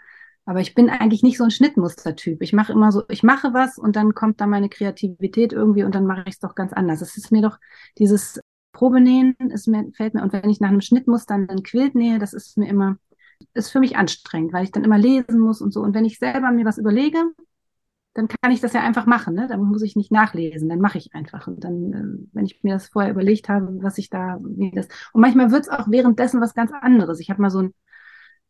Aber 0.48 0.62
ich 0.62 0.74
bin 0.74 0.88
eigentlich 0.88 1.22
nicht 1.22 1.36
so 1.36 1.44
ein 1.44 1.50
Schnittmustertyp. 1.50 2.40
Ich 2.40 2.54
mache 2.54 2.72
immer 2.72 2.90
so, 2.90 3.02
ich 3.10 3.22
mache 3.22 3.52
was 3.52 3.76
und 3.76 3.96
dann 3.96 4.14
kommt 4.14 4.40
da 4.40 4.46
meine 4.46 4.70
Kreativität 4.70 5.52
irgendwie 5.52 5.84
und 5.84 5.94
dann 5.94 6.06
mache 6.06 6.22
ich 6.24 6.36
es 6.36 6.38
doch 6.38 6.54
ganz 6.54 6.72
anders. 6.72 7.02
Es 7.02 7.18
ist 7.18 7.30
mir 7.30 7.42
doch 7.42 7.58
dieses 7.98 8.40
Probenähen, 8.72 9.36
es 9.52 9.66
mir, 9.66 9.92
fällt 9.92 10.14
mir, 10.14 10.22
und 10.22 10.32
wenn 10.32 10.48
ich 10.48 10.58
nach 10.58 10.70
einem 10.70 10.80
Schnittmuster 10.80 11.34
einen 11.34 11.62
Quilt 11.64 11.94
nähe, 11.94 12.18
das 12.18 12.32
ist 12.32 12.56
mir 12.56 12.66
immer, 12.66 12.96
ist 13.52 13.70
für 13.70 13.78
mich 13.78 13.98
anstrengend, 13.98 14.54
weil 14.54 14.64
ich 14.64 14.72
dann 14.72 14.84
immer 14.84 14.96
lesen 14.96 15.38
muss 15.38 15.60
und 15.60 15.70
so. 15.70 15.82
Und 15.82 15.94
wenn 15.94 16.06
ich 16.06 16.18
selber 16.18 16.50
mir 16.50 16.64
was 16.64 16.78
überlege, 16.78 17.18
dann 18.14 18.28
kann 18.28 18.50
ich 18.50 18.62
das 18.62 18.72
ja 18.72 18.80
einfach 18.80 19.04
machen. 19.04 19.34
Ne? 19.34 19.48
Dann 19.48 19.60
muss 19.62 19.82
ich 19.82 19.96
nicht 19.96 20.10
nachlesen, 20.10 20.70
dann 20.70 20.80
mache 20.80 20.96
ich 20.96 21.14
einfach. 21.14 21.46
Und 21.46 21.62
dann, 21.62 21.92
äh, 21.92 22.26
wenn 22.32 22.46
ich 22.46 22.64
mir 22.64 22.72
das 22.72 22.88
vorher 22.88 23.10
überlegt 23.10 23.50
habe, 23.50 23.82
was 23.82 23.98
ich 23.98 24.08
da, 24.08 24.38
wie 24.42 24.70
das. 24.70 24.88
Und 25.12 25.20
manchmal 25.20 25.50
wird 25.50 25.64
es 25.64 25.68
auch 25.68 25.90
währenddessen 25.90 26.40
was 26.40 26.54
ganz 26.54 26.72
anderes. 26.72 27.20
Ich 27.20 27.28
habe 27.28 27.42
mal 27.42 27.50
so 27.50 27.60
ein 27.60 27.74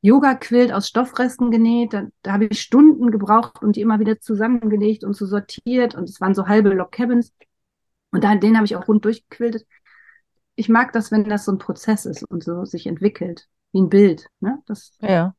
Yoga-Quilt 0.01 0.73
aus 0.73 0.89
Stoffresten 0.89 1.51
genäht. 1.51 1.93
Da, 1.93 2.07
da 2.23 2.33
habe 2.33 2.47
ich 2.47 2.61
Stunden 2.61 3.11
gebraucht 3.11 3.63
und 3.63 3.77
die 3.77 3.81
immer 3.81 3.99
wieder 3.99 4.21
zusammengelegt 4.21 5.05
und 5.05 5.15
so 5.15 5.27
sortiert. 5.27 5.95
Und 5.95 6.09
es 6.09 6.21
waren 6.21 6.35
so 6.35 6.47
halbe 6.47 6.71
Log 6.71 6.93
Cabins. 6.93 7.33
Und 8.11 8.25
da, 8.25 8.35
den 8.35 8.57
habe 8.57 8.67
ich 8.67 8.77
auch 8.77 8.89
rund 8.89 9.05
durchgequiltet. 9.05 9.67
Ich 10.55 10.69
mag 10.69 10.93
das, 10.93 11.11
wenn 11.11 11.25
das 11.25 11.45
so 11.45 11.53
ein 11.53 11.59
Prozess 11.59 12.07
ist 12.07 12.25
und 12.25 12.43
so 12.43 12.65
sich 12.65 12.87
entwickelt, 12.87 13.49
wie 13.73 13.81
ein 13.81 13.89
Bild. 13.89 14.29
Ne? 14.41 14.59
Das, 14.67 14.97
ja. 15.01 15.35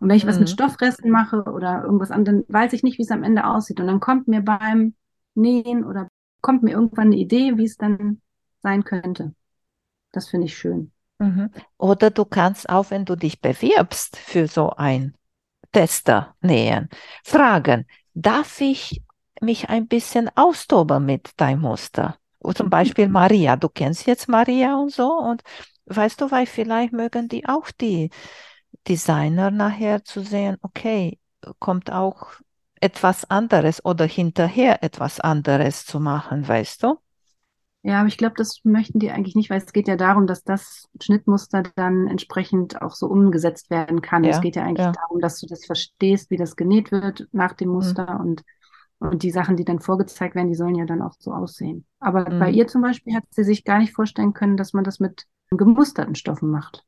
Und 0.00 0.08
wenn 0.08 0.16
ich 0.16 0.24
mhm. 0.24 0.28
was 0.28 0.38
mit 0.38 0.48
mhm. 0.48 0.52
Stoffresten 0.52 1.10
mache 1.10 1.44
oder 1.44 1.84
irgendwas 1.84 2.10
anderes, 2.10 2.44
dann 2.46 2.54
weiß 2.54 2.72
ich 2.72 2.82
nicht, 2.82 2.98
wie 2.98 3.02
es 3.02 3.10
am 3.10 3.22
Ende 3.22 3.46
aussieht. 3.46 3.80
Und 3.80 3.86
dann 3.86 4.00
kommt 4.00 4.28
mir 4.28 4.42
beim 4.42 4.94
Nähen 5.34 5.84
oder 5.84 6.08
kommt 6.40 6.62
mir 6.62 6.72
irgendwann 6.72 7.08
eine 7.08 7.16
Idee, 7.16 7.56
wie 7.56 7.64
es 7.64 7.76
dann 7.76 8.20
sein 8.62 8.84
könnte. 8.84 9.34
Das 10.12 10.28
finde 10.28 10.46
ich 10.46 10.56
schön. 10.56 10.92
Mhm. 11.18 11.50
Oder 11.78 12.10
du 12.10 12.24
kannst 12.24 12.68
auch, 12.68 12.90
wenn 12.90 13.04
du 13.04 13.16
dich 13.16 13.40
bewirbst 13.40 14.16
für 14.16 14.46
so 14.46 14.70
ein 14.70 15.14
Tester 15.72 16.36
nähen, 16.40 16.88
fragen, 17.24 17.86
darf 18.14 18.60
ich 18.60 19.02
mich 19.40 19.68
ein 19.68 19.88
bisschen 19.88 20.30
austoben 20.36 21.04
mit 21.06 21.32
deinem 21.40 21.62
Muster? 21.62 22.18
Oder 22.40 22.56
zum 22.56 22.70
Beispiel 22.70 23.08
Maria, 23.08 23.56
du 23.56 23.68
kennst 23.68 24.06
jetzt 24.06 24.28
Maria 24.28 24.76
und 24.76 24.92
so 24.92 25.12
und 25.12 25.42
weißt 25.86 26.20
du, 26.20 26.30
weil 26.30 26.46
vielleicht 26.46 26.92
mögen 26.92 27.28
die 27.28 27.46
auch 27.48 27.70
die 27.70 28.10
Designer 28.88 29.50
nachher 29.50 30.04
zu 30.04 30.22
sehen, 30.22 30.56
okay, 30.62 31.18
kommt 31.58 31.92
auch 31.92 32.28
etwas 32.80 33.28
anderes 33.30 33.84
oder 33.84 34.06
hinterher 34.06 34.82
etwas 34.82 35.20
anderes 35.20 35.86
zu 35.86 36.00
machen, 36.00 36.46
weißt 36.46 36.84
du? 36.84 36.98
Ja, 37.82 38.00
aber 38.00 38.08
ich 38.08 38.16
glaube, 38.16 38.34
das 38.36 38.60
möchten 38.64 38.98
die 38.98 39.10
eigentlich 39.10 39.36
nicht, 39.36 39.50
weil 39.50 39.58
es 39.58 39.72
geht 39.72 39.86
ja 39.86 39.96
darum, 39.96 40.26
dass 40.26 40.42
das 40.42 40.88
Schnittmuster 41.00 41.62
dann 41.76 42.08
entsprechend 42.08 42.82
auch 42.82 42.94
so 42.94 43.06
umgesetzt 43.06 43.70
werden 43.70 44.02
kann. 44.02 44.24
Ja, 44.24 44.30
es 44.30 44.40
geht 44.40 44.56
ja 44.56 44.64
eigentlich 44.64 44.86
ja. 44.86 44.92
darum, 44.92 45.20
dass 45.20 45.38
du 45.40 45.46
das 45.46 45.64
verstehst, 45.64 46.30
wie 46.30 46.36
das 46.36 46.56
genäht 46.56 46.90
wird 46.90 47.28
nach 47.32 47.52
dem 47.52 47.68
mhm. 47.68 47.74
Muster 47.74 48.14
mhm. 48.14 48.20
und, 48.20 48.42
und 48.98 49.22
die 49.22 49.30
Sachen, 49.30 49.56
die 49.56 49.64
dann 49.64 49.78
vorgezeigt 49.78 50.34
werden, 50.34 50.48
die 50.48 50.56
sollen 50.56 50.74
ja 50.74 50.86
dann 50.86 51.02
auch 51.02 51.14
so 51.18 51.32
aussehen. 51.32 51.86
Aber 52.00 52.28
mhm. 52.28 52.40
bei 52.40 52.50
ihr 52.50 52.66
zum 52.66 52.82
Beispiel 52.82 53.14
hat 53.14 53.24
sie 53.30 53.44
sich 53.44 53.64
gar 53.64 53.78
nicht 53.78 53.92
vorstellen 53.92 54.32
können, 54.32 54.56
dass 54.56 54.72
man 54.72 54.84
das 54.84 54.98
mit 54.98 55.26
gemusterten 55.50 56.16
Stoffen 56.16 56.50
macht. 56.50 56.84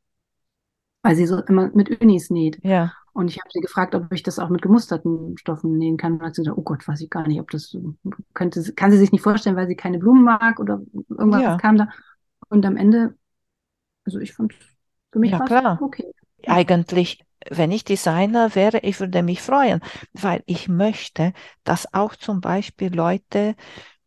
Weil 1.03 1.17
sie 1.17 1.27
so 1.27 1.39
immer 1.39 1.71
mit 1.75 2.01
Unis 2.01 2.31
näht. 2.31 2.59
Ja. 2.63 2.93
Und 3.13 3.29
ich 3.29 3.39
habe 3.39 3.51
sie 3.53 3.61
gefragt, 3.61 3.95
ob 3.95 4.13
ich 4.13 4.23
das 4.23 4.39
auch 4.39 4.51
mit 4.51 4.63
gemusterten 4.63 5.37
Stoffen 5.37 5.77
nähen 5.79 5.97
kann. 5.97 6.15
Und 6.15 6.23
hat 6.23 6.35
sie 6.35 6.43
gesagt, 6.43 6.59
oh 6.59 6.63
Gott, 6.63 6.87
weiß 6.87 7.01
ich 7.01 7.11
gar 7.11 7.27
nicht, 7.27 7.41
ob 7.41 7.51
das 7.51 7.77
könnte, 8.35 8.63
kann 8.75 8.93
sie 8.93 8.99
sich 8.99 9.13
nicht 9.13 9.23
vorstellen, 9.23 9.57
weil 9.57 9.67
sie 9.67 9.77
keine 9.77 9.99
Blumen 9.99 10.25
mag 10.25 10.61
oder 10.61 10.81
irgendwas 11.09 11.43
ja. 11.43 11.57
kam 11.57 11.79
da. 11.79 11.89
Und 12.49 12.65
am 12.67 12.77
Ende, 12.77 13.15
also 14.05 14.19
ich 14.19 14.33
fand 14.33 14.55
für 15.13 15.19
mich 15.19 15.33
ja, 15.33 15.41
klar. 15.41 15.79
okay. 15.83 16.13
Eigentlich, 16.47 17.25
wenn 17.51 17.71
ich 17.71 17.85
Designer 17.85 18.55
wäre, 18.55 18.79
ich 18.81 19.01
würde 19.01 19.23
mich 19.23 19.43
freuen, 19.43 19.81
weil 20.13 20.43
ich 20.47 20.69
möchte, 20.69 21.33
dass 21.65 21.93
auch 21.93 22.15
zum 22.15 22.41
Beispiel 22.41 22.95
Leute 22.95 23.55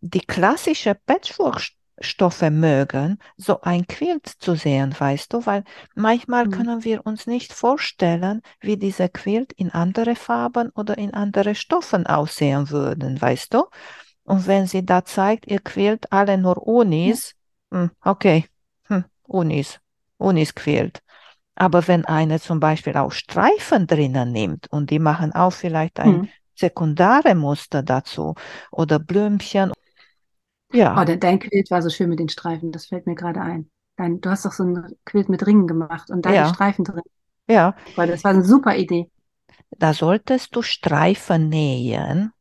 die 0.02 0.22
klassische 0.22 0.96
Patchwork 0.96 1.62
Stoffe 2.00 2.50
mögen, 2.50 3.20
so 3.38 3.62
ein 3.62 3.88
Quilt 3.88 4.28
zu 4.28 4.56
sehen, 4.56 4.96
weißt 4.98 5.32
du, 5.34 5.46
weil 5.46 5.64
manchmal 5.96 6.46
mhm. 6.46 6.52
können 6.52 6.84
wir 6.84 7.06
uns 7.06 7.28
nicht 7.28 7.54
vorstellen, 7.54 8.42
wie 8.60 8.78
dieser 8.78 9.10
Quilt 9.10 9.54
in 9.54 9.72
andere 9.72 10.16
Farben 10.16 10.70
oder 10.76 10.98
in 10.98 11.14
andere 11.14 11.56
Stoffen 11.56 12.08
aussehen 12.08 12.70
würden, 12.70 13.22
weißt 13.22 13.54
du? 13.54 13.66
Und 14.24 14.48
wenn 14.48 14.68
sie 14.68 14.86
da 14.86 15.06
zeigt, 15.06 15.48
ihr 15.48 15.60
Quilt 15.60 16.12
alle 16.12 16.38
nur 16.38 16.66
Unis, 16.66 17.36
ja. 17.72 17.80
Hm, 17.80 17.92
okay, 18.04 18.46
hm, 18.88 19.06
Unis, 19.24 19.80
Unis 20.18 20.56
Quilt. 20.56 21.02
Aber 21.56 21.88
wenn 21.88 22.06
eine 22.06 22.40
zum 22.40 22.60
Beispiel 22.60 22.96
auch 22.98 23.12
Streifen 23.12 23.86
drinnen 23.88 24.32
nimmt 24.32 24.68
und 24.72 24.90
die 24.90 25.00
machen 25.00 25.34
auch 25.34 25.54
vielleicht 25.54 26.00
ein 26.00 26.12
mhm. 26.12 26.30
sekundare 26.56 27.36
Muster 27.36 27.84
dazu 27.84 28.36
oder 28.72 29.00
Blümchen 29.00 29.72
ja. 30.74 31.00
Oh, 31.00 31.06
dein 31.06 31.40
Quilt 31.40 31.72
war 31.72 31.82
so 31.82 31.90
schön 31.90 32.10
mit 32.10 32.20
den 32.20 32.30
Streifen, 32.30 32.72
das 32.72 32.88
fällt 32.88 33.06
mir 33.06 33.16
gerade 33.16 33.42
ein. 33.42 33.70
Dein, 33.96 34.22
du 34.22 34.30
hast 34.30 34.46
doch 34.46 34.52
so 34.52 34.64
ein 34.64 34.96
Quilt 35.06 35.30
mit 35.30 35.46
Ringen 35.46 35.68
gemacht 35.68 36.10
und 36.10 36.26
da 36.26 36.32
ja. 36.32 36.48
die 36.48 36.54
Streifen 36.54 36.84
drin. 36.84 37.04
Ja. 37.48 37.76
Weil 37.96 38.08
das 38.08 38.24
war 38.24 38.32
eine 38.32 38.44
super 38.44 38.76
Idee. 38.76 39.10
Da 39.78 39.94
solltest 39.94 40.56
du 40.56 40.62
Streifen 40.62 41.50
nähen 41.50 42.32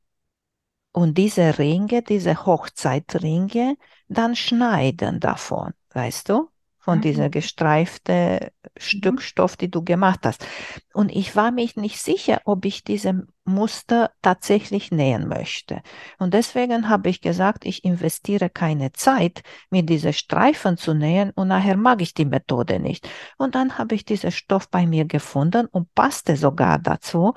und 0.92 1.16
diese 1.16 1.59
Ringe, 1.59 2.03
diese 2.03 2.47
Hochzeitringe, 2.47 3.77
dann 4.09 4.37
schneiden 4.37 5.21
davon, 5.21 5.73
weißt 5.95 6.29
du? 6.29 6.49
Von 6.83 6.99
mhm. 6.99 7.03
dieser 7.03 7.31
gestreifte 7.31 8.53
Stück 8.77 9.14
mhm. 9.14 9.21
Stoff, 9.21 9.57
die 9.57 9.71
du 9.71 9.83
gemacht 9.83 10.21
hast. 10.25 10.45
Und 10.92 11.11
ich 11.11 11.37
war 11.37 11.53
mich 11.53 11.77
nicht 11.77 12.01
sicher, 12.01 12.40
ob 12.45 12.64
ich 12.64 12.83
diese 12.83 13.27
Muster 13.45 14.11
tatsächlich 14.21 14.90
nähen 14.90 15.29
möchte. 15.29 15.83
Und 16.18 16.35
deswegen 16.35 16.88
habe 16.88 17.09
ich 17.09 17.21
gesagt, 17.21 17.64
ich 17.64 17.85
investiere 17.85 18.51
keine 18.51 18.92
Zeit, 18.92 19.42
mir 19.71 19.85
diese 19.85 20.12
Streifen 20.12 20.77
zu 20.77 20.92
nähen 20.92 21.31
und 21.31 21.49
nachher 21.49 21.77
mag 21.77 22.03
ich 22.03 22.14
die 22.14 22.25
Methode 22.25 22.81
nicht. 22.81 23.09
Und 23.38 23.55
dann 23.55 23.79
habe 23.79 23.95
ich 23.95 24.05
diesen 24.05 24.33
Stoff 24.33 24.68
bei 24.68 24.87
mir 24.87 25.05
gefunden 25.05 25.66
und 25.66 25.95
passte 25.95 26.37
sogar 26.37 26.79
dazu. 26.81 27.35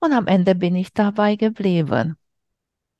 Und 0.00 0.12
am 0.12 0.26
Ende 0.26 0.54
bin 0.54 0.74
ich 0.74 0.92
dabei 0.92 1.36
geblieben. 1.36 2.16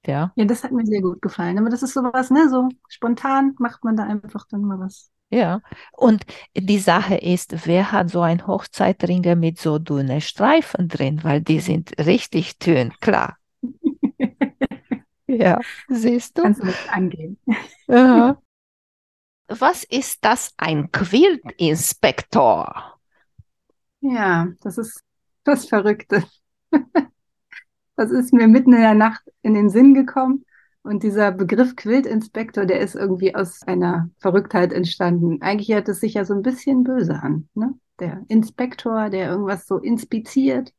Ja. 0.06 0.32
Ja, 0.36 0.44
das 0.44 0.64
hat 0.64 0.72
mir 0.72 0.84
sehr 0.84 1.00
gut 1.00 1.22
gefallen. 1.22 1.58
Aber 1.58 1.70
das 1.70 1.82
ist 1.82 1.94
sowas, 1.94 2.30
ne, 2.30 2.48
so 2.50 2.68
spontan 2.88 3.54
macht 3.58 3.84
man 3.84 3.96
da 3.96 4.04
einfach 4.04 4.46
dann 4.48 4.62
mal 4.62 4.78
was. 4.78 5.10
Ja, 5.30 5.62
und 5.92 6.24
die 6.56 6.78
Sache 6.78 7.16
ist, 7.16 7.66
wer 7.66 7.90
hat 7.90 8.10
so 8.10 8.20
ein 8.20 8.46
Hochzeitringe 8.46 9.36
mit 9.36 9.58
so 9.58 9.78
dünnen 9.78 10.20
Streifen 10.20 10.88
drin, 10.88 11.24
weil 11.24 11.40
die 11.40 11.60
sind 11.60 11.92
richtig 11.98 12.58
dünn, 12.58 12.92
klar. 13.00 13.38
ja, 15.26 15.58
siehst 15.88 16.38
du? 16.38 16.42
Kannst 16.42 16.60
du 16.60 16.66
nicht 16.66 16.92
angehen. 16.92 17.38
Aha. 17.88 18.38
Was 19.48 19.84
ist 19.84 20.24
das, 20.24 20.54
ein 20.56 20.90
Quiltinspektor? 20.90 22.98
Ja, 24.00 24.48
das 24.62 24.78
ist 24.78 25.02
was 25.44 25.66
Verrücktes. 25.66 26.24
Das 27.96 28.10
ist 28.10 28.32
mir 28.32 28.48
mitten 28.48 28.72
in 28.72 28.80
der 28.80 28.94
Nacht 28.94 29.22
in 29.42 29.54
den 29.54 29.70
Sinn 29.70 29.94
gekommen. 29.94 30.44
Und 30.82 31.02
dieser 31.02 31.32
Begriff 31.32 31.76
Quiltinspektor, 31.76 32.66
der 32.66 32.80
ist 32.80 32.94
irgendwie 32.94 33.34
aus 33.34 33.62
einer 33.62 34.10
Verrücktheit 34.18 34.72
entstanden. 34.72 35.40
Eigentlich 35.40 35.74
hört 35.74 35.88
es 35.88 36.00
sich 36.00 36.14
ja 36.14 36.24
so 36.26 36.34
ein 36.34 36.42
bisschen 36.42 36.84
böse 36.84 37.14
an, 37.22 37.48
ne? 37.54 37.72
Der 38.00 38.22
Inspektor, 38.28 39.08
der 39.08 39.30
irgendwas 39.30 39.66
so 39.66 39.78
inspiziert. 39.78 40.72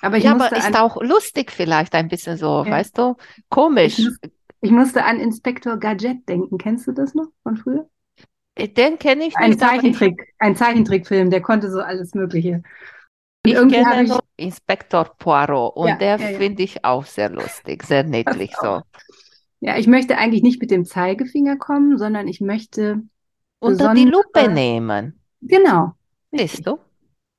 Aber 0.00 0.16
ich 0.16 0.24
ja, 0.24 0.32
aber 0.32 0.50
ist 0.56 0.74
auch 0.80 1.00
lustig 1.02 1.52
vielleicht 1.52 1.94
ein 1.94 2.08
bisschen 2.08 2.38
so, 2.38 2.64
Ja. 2.64 2.70
weißt 2.72 2.96
du? 2.98 3.14
Komisch. 3.50 3.98
Ich 3.98 4.06
muss- 4.06 4.18
ich 4.62 4.70
musste 4.70 5.04
an 5.04 5.20
Inspektor 5.20 5.76
Gadget 5.76 6.28
denken. 6.28 6.58
Kennst 6.58 6.86
du 6.86 6.92
das 6.92 7.14
noch 7.14 7.28
von 7.42 7.56
früher? 7.56 7.88
Den 8.58 8.98
kenne 8.98 9.26
ich 9.26 9.36
Ein 9.36 9.50
nicht, 9.50 9.62
aber 9.62 9.74
ich, 9.74 9.80
Zeichentrick, 9.80 10.34
ein 10.38 10.56
Zeichentrickfilm, 10.56 11.28
der 11.30 11.42
konnte 11.42 11.70
so 11.70 11.80
alles 11.80 12.14
Mögliche. 12.14 12.62
Ich 13.46 13.66
irgendwie 13.66 13.82
kenne 13.82 14.02
ich, 14.02 14.22
Inspektor 14.36 15.04
Poirot 15.18 15.76
und 15.76 16.00
Ja, 16.00 16.02
der 16.02 16.18
ja, 16.18 16.28
ja. 16.30 16.46
finde 16.48 16.62
ich 16.64 16.84
auch 16.84 17.06
sehr 17.06 17.30
lustig, 17.30 17.84
sehr 17.84 18.04
niedlich 18.04 18.56
so. 18.56 18.82
ja, 19.60 19.76
ich 19.78 19.86
möchte 19.86 20.18
eigentlich 20.18 20.42
nicht 20.42 20.60
mit 20.60 20.70
dem 20.70 20.84
Zeigefinger 20.84 21.56
kommen, 21.56 21.98
sondern 21.98 22.28
ich 22.28 22.40
möchte, 22.40 23.02
Unter 23.60 23.90
die 23.90 24.06
Lupe 24.06 24.48
nehmen, 24.48 25.20
genau, 25.40 25.96
siehst 26.32 26.66
du? 26.66 26.78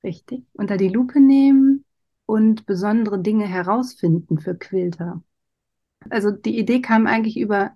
richtig, 0.03 0.43
unter 0.53 0.77
die 0.77 0.89
Lupe 0.89 1.19
nehmen 1.19 1.85
und 2.25 2.65
besondere 2.65 3.19
Dinge 3.21 3.47
herausfinden 3.47 4.39
für 4.39 4.55
Quilter. 4.55 5.23
Also 6.09 6.31
die 6.31 6.59
Idee 6.59 6.81
kam 6.81 7.07
eigentlich 7.07 7.37
über 7.37 7.71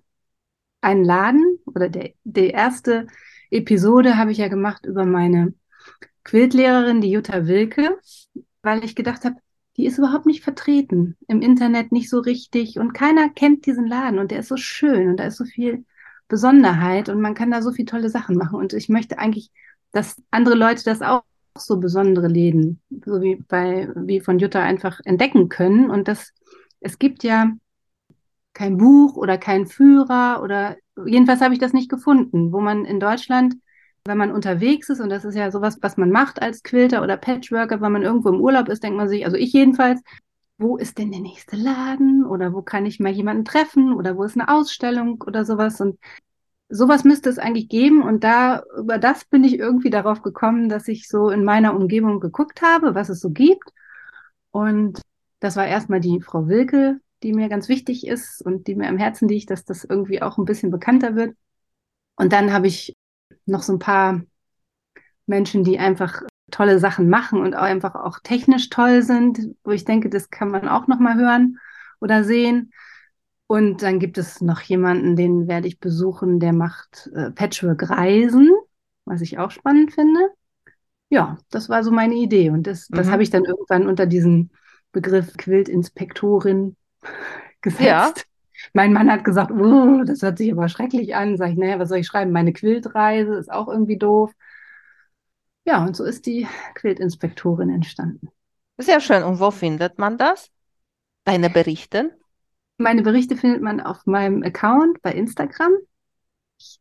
einen 0.80 1.04
Laden 1.04 1.58
oder 1.66 1.88
der, 1.88 2.12
die 2.24 2.48
erste 2.48 3.06
Episode 3.50 4.16
habe 4.18 4.32
ich 4.32 4.38
ja 4.38 4.48
gemacht 4.48 4.86
über 4.86 5.06
meine 5.06 5.54
Quiltlehrerin, 6.24 7.00
die 7.00 7.10
Jutta 7.10 7.46
Wilke, 7.46 7.98
weil 8.62 8.84
ich 8.84 8.94
gedacht 8.94 9.24
habe, 9.24 9.36
die 9.76 9.86
ist 9.86 9.98
überhaupt 9.98 10.26
nicht 10.26 10.42
vertreten 10.42 11.16
im 11.28 11.40
Internet, 11.40 11.92
nicht 11.92 12.10
so 12.10 12.20
richtig 12.20 12.78
und 12.78 12.92
keiner 12.92 13.28
kennt 13.30 13.66
diesen 13.66 13.86
Laden 13.86 14.18
und 14.18 14.30
der 14.30 14.40
ist 14.40 14.48
so 14.48 14.56
schön 14.56 15.08
und 15.08 15.16
da 15.16 15.24
ist 15.24 15.36
so 15.36 15.44
viel 15.44 15.84
Besonderheit 16.28 17.08
und 17.08 17.20
man 17.20 17.34
kann 17.34 17.50
da 17.50 17.62
so 17.62 17.72
viele 17.72 17.86
tolle 17.86 18.08
Sachen 18.08 18.36
machen 18.36 18.58
und 18.58 18.72
ich 18.74 18.88
möchte 18.88 19.18
eigentlich, 19.18 19.50
dass 19.92 20.20
andere 20.30 20.54
Leute 20.54 20.84
das 20.84 21.02
auch 21.02 21.22
so 21.56 21.78
besondere 21.78 22.28
Läden, 22.28 22.80
so 23.04 23.20
wie 23.20 23.36
bei, 23.36 23.88
wie 23.94 24.20
von 24.20 24.38
Jutta 24.38 24.62
einfach 24.62 25.00
entdecken 25.04 25.48
können 25.48 25.90
und 25.90 26.08
das, 26.08 26.32
es 26.80 26.98
gibt 26.98 27.24
ja 27.24 27.52
kein 28.54 28.76
Buch 28.76 29.16
oder 29.16 29.38
kein 29.38 29.66
Führer 29.66 30.42
oder 30.42 30.76
jedenfalls 31.06 31.40
habe 31.40 31.54
ich 31.54 31.60
das 31.60 31.72
nicht 31.72 31.90
gefunden, 31.90 32.52
wo 32.52 32.60
man 32.60 32.84
in 32.84 33.00
Deutschland, 33.00 33.54
wenn 34.04 34.18
man 34.18 34.32
unterwegs 34.32 34.88
ist, 34.88 35.00
und 35.00 35.10
das 35.10 35.24
ist 35.24 35.36
ja 35.36 35.50
sowas, 35.50 35.78
was 35.80 35.96
man 35.96 36.10
macht 36.10 36.42
als 36.42 36.62
Quilter 36.62 37.02
oder 37.02 37.16
Patchworker, 37.16 37.80
wenn 37.80 37.92
man 37.92 38.02
irgendwo 38.02 38.30
im 38.30 38.40
Urlaub 38.40 38.68
ist, 38.68 38.82
denkt 38.82 38.96
man 38.96 39.08
sich, 39.08 39.24
also 39.24 39.36
ich 39.36 39.52
jedenfalls, 39.52 40.00
wo 40.58 40.76
ist 40.76 40.98
denn 40.98 41.10
der 41.10 41.20
nächste 41.20 41.56
Laden? 41.56 42.24
Oder 42.24 42.52
wo 42.52 42.62
kann 42.62 42.86
ich 42.86 43.00
mal 43.00 43.12
jemanden 43.12 43.44
treffen? 43.44 43.92
Oder 43.94 44.16
wo 44.16 44.24
ist 44.24 44.38
eine 44.38 44.48
Ausstellung 44.48 45.22
oder 45.26 45.44
sowas? 45.44 45.80
Und 45.80 45.98
sowas 46.68 47.04
müsste 47.04 47.30
es 47.30 47.38
eigentlich 47.38 47.68
geben. 47.68 48.02
Und 48.02 48.24
da 48.24 48.62
über 48.78 48.98
das 48.98 49.24
bin 49.24 49.44
ich 49.44 49.58
irgendwie 49.58 49.90
darauf 49.90 50.22
gekommen, 50.22 50.68
dass 50.68 50.88
ich 50.88 51.08
so 51.08 51.30
in 51.30 51.44
meiner 51.44 51.74
Umgebung 51.74 52.20
geguckt 52.20 52.62
habe, 52.62 52.94
was 52.94 53.08
es 53.08 53.20
so 53.20 53.30
gibt. 53.30 53.72
Und 54.50 55.00
das 55.40 55.56
war 55.56 55.66
erstmal 55.66 56.00
die 56.00 56.20
Frau 56.20 56.48
Wilke, 56.48 57.00
die 57.22 57.32
mir 57.32 57.48
ganz 57.48 57.68
wichtig 57.68 58.06
ist 58.06 58.44
und 58.44 58.66
die 58.66 58.74
mir 58.74 58.88
am 58.88 58.98
Herzen 58.98 59.28
liegt, 59.28 59.50
dass 59.50 59.64
das 59.64 59.84
irgendwie 59.84 60.22
auch 60.22 60.38
ein 60.38 60.44
bisschen 60.44 60.70
bekannter 60.70 61.16
wird. 61.16 61.36
Und 62.16 62.32
dann 62.32 62.52
habe 62.52 62.68
ich 62.68 62.94
noch 63.46 63.62
so 63.62 63.72
ein 63.74 63.78
paar 63.78 64.20
Menschen, 65.26 65.64
die 65.64 65.78
einfach 65.78 66.22
tolle 66.50 66.78
Sachen 66.78 67.08
machen 67.08 67.40
und 67.40 67.54
auch 67.54 67.62
einfach 67.62 67.94
auch 67.94 68.18
technisch 68.22 68.68
toll 68.68 69.02
sind, 69.02 69.38
wo 69.64 69.70
ich 69.70 69.84
denke, 69.84 70.10
das 70.10 70.30
kann 70.30 70.50
man 70.50 70.68
auch 70.68 70.86
noch 70.86 70.98
mal 70.98 71.16
hören 71.16 71.58
oder 72.00 72.24
sehen. 72.24 72.72
Und 73.46 73.82
dann 73.82 73.98
gibt 73.98 74.18
es 74.18 74.40
noch 74.40 74.60
jemanden, 74.62 75.16
den 75.16 75.48
werde 75.48 75.68
ich 75.68 75.80
besuchen, 75.80 76.40
der 76.40 76.52
macht 76.52 77.10
äh, 77.14 77.30
Patchwork-Reisen, 77.30 78.50
was 79.04 79.20
ich 79.20 79.38
auch 79.38 79.50
spannend 79.50 79.92
finde. 79.92 80.20
Ja, 81.10 81.38
das 81.50 81.68
war 81.68 81.84
so 81.84 81.90
meine 81.90 82.14
Idee. 82.14 82.50
Und 82.50 82.66
das, 82.66 82.88
das 82.88 83.06
Mhm. 83.06 83.12
habe 83.12 83.22
ich 83.22 83.30
dann 83.30 83.44
irgendwann 83.44 83.86
unter 83.86 84.06
diesen 84.06 84.50
Begriff 84.92 85.36
Quiltinspektorin 85.36 86.76
gesetzt. 87.60 88.18
Ja. 88.26 88.31
Mein 88.72 88.92
Mann 88.92 89.10
hat 89.10 89.24
gesagt, 89.24 89.50
oh, 89.50 90.02
das 90.04 90.22
hört 90.22 90.38
sich 90.38 90.52
aber 90.52 90.68
schrecklich 90.68 91.14
an. 91.14 91.36
Sag 91.36 91.50
ich, 91.50 91.56
naja, 91.56 91.78
was 91.78 91.88
soll 91.88 91.98
ich 91.98 92.06
schreiben? 92.06 92.32
Meine 92.32 92.52
Quiltreise 92.52 93.34
ist 93.34 93.50
auch 93.50 93.68
irgendwie 93.68 93.98
doof. 93.98 94.32
Ja, 95.64 95.84
und 95.84 95.96
so 95.96 96.04
ist 96.04 96.26
die 96.26 96.46
Quiltinspektorin 96.74 97.70
entstanden. 97.70 98.28
Sehr 98.78 99.00
schön. 99.00 99.22
Und 99.22 99.38
wo 99.38 99.50
findet 99.50 99.98
man 99.98 100.18
das? 100.18 100.50
Deine 101.24 101.50
Berichte? 101.50 102.16
Meine 102.78 103.02
Berichte 103.02 103.36
findet 103.36 103.62
man 103.62 103.80
auf 103.80 104.06
meinem 104.06 104.42
Account 104.42 105.00
bei 105.02 105.12
Instagram. 105.12 105.72
Ich 106.58 106.80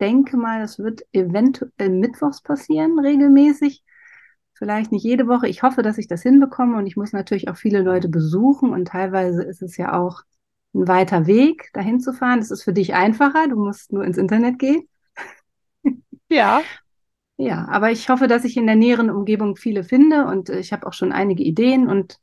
denke 0.00 0.36
mal, 0.36 0.60
das 0.60 0.78
wird 0.78 1.02
eventuell 1.12 1.90
mittwochs 1.90 2.40
passieren, 2.40 2.98
regelmäßig. 2.98 3.84
Vielleicht 4.54 4.92
nicht 4.92 5.04
jede 5.04 5.26
Woche. 5.26 5.48
Ich 5.48 5.62
hoffe, 5.62 5.82
dass 5.82 5.98
ich 5.98 6.06
das 6.06 6.22
hinbekomme 6.22 6.78
und 6.78 6.86
ich 6.86 6.96
muss 6.96 7.12
natürlich 7.12 7.48
auch 7.48 7.56
viele 7.56 7.82
Leute 7.82 8.08
besuchen 8.08 8.72
und 8.72 8.88
teilweise 8.88 9.42
ist 9.42 9.62
es 9.62 9.76
ja 9.76 9.92
auch 10.00 10.22
ein 10.74 10.88
weiter 10.88 11.26
Weg, 11.26 11.70
dahin 11.72 12.00
zu 12.00 12.12
fahren. 12.12 12.40
Das 12.40 12.50
ist 12.50 12.62
für 12.64 12.72
dich 12.72 12.94
einfacher. 12.94 13.48
Du 13.48 13.56
musst 13.56 13.92
nur 13.92 14.04
ins 14.04 14.18
Internet 14.18 14.58
gehen. 14.58 14.88
Ja. 16.28 16.62
Ja, 17.36 17.66
aber 17.68 17.90
ich 17.90 18.08
hoffe, 18.08 18.28
dass 18.28 18.44
ich 18.44 18.56
in 18.56 18.66
der 18.66 18.76
näheren 18.76 19.10
Umgebung 19.10 19.56
viele 19.56 19.82
finde 19.84 20.26
und 20.26 20.50
äh, 20.50 20.60
ich 20.60 20.72
habe 20.72 20.86
auch 20.86 20.92
schon 20.92 21.12
einige 21.12 21.42
Ideen 21.42 21.88
und 21.88 22.20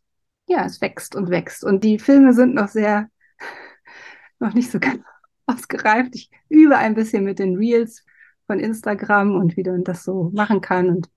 ja, 0.47 0.65
es 0.65 0.79
wächst 0.81 1.15
und 1.15 1.29
wächst. 1.29 1.63
Und 1.65 1.83
die 1.83 1.99
Filme 1.99 2.33
sind 2.33 2.55
noch 2.55 2.69
sehr, 2.69 3.09
noch 4.39 4.53
nicht 4.53 4.71
so 4.71 4.79
ganz 4.79 5.01
ausgereift. 5.47 6.15
Ich 6.15 6.29
übe 6.49 6.77
ein 6.77 6.95
bisschen 6.95 7.25
mit 7.25 7.39
den 7.39 7.57
Reels 7.57 8.05
von 8.47 8.59
Instagram 8.59 9.35
und 9.35 9.57
wie 9.57 9.63
man 9.63 9.83
das 9.83 10.03
so 10.03 10.31
machen 10.33 10.61
kann. 10.61 10.89
Und 10.89 11.09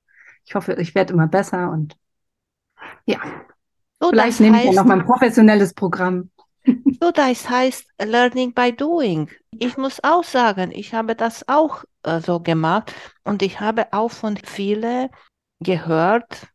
ich 0.44 0.54
hoffe, 0.54 0.74
ich 0.74 0.94
werde 0.94 1.12
immer 1.14 1.28
besser 1.28 1.70
und 1.70 1.96
ja, 3.06 3.18
So, 4.00 4.10
vielleicht 4.10 4.40
nehme 4.40 4.58
ich 4.58 4.64
ja 4.66 4.72
noch 4.72 4.84
mal 4.84 4.98
ein 5.00 5.06
professionelles 5.06 5.74
Programm. 5.74 6.30
So, 7.00 7.10
das 7.10 7.48
heißt 7.48 7.86
Learning 8.02 8.54
by 8.54 8.72
Doing. 8.74 9.28
Ich 9.58 9.76
muss 9.76 10.02
auch 10.02 10.24
sagen, 10.24 10.70
ich 10.72 10.94
habe 10.94 11.14
das 11.14 11.46
auch 11.48 11.84
äh, 12.02 12.20
so 12.20 12.40
gemacht 12.40 12.92
und 13.24 13.42
ich 13.42 13.60
habe 13.60 13.92
auch 13.92 14.10
von 14.10 14.36
vielen 14.36 15.08
gehört, 15.60 16.48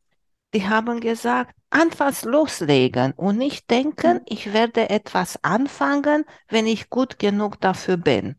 die 0.54 0.68
haben 0.68 1.00
gesagt, 1.00 1.56
anfangs 1.72 2.24
loslegen 2.26 3.14
und 3.14 3.38
nicht 3.38 3.70
denken, 3.70 4.22
ich 4.28 4.54
werde 4.54 4.90
etwas 4.90 5.44
anfangen, 5.44 6.26
wenn 6.50 6.68
ich 6.68 6.90
gut 6.90 7.20
genug 7.20 7.62
dafür 7.62 7.98
bin. 7.98 8.36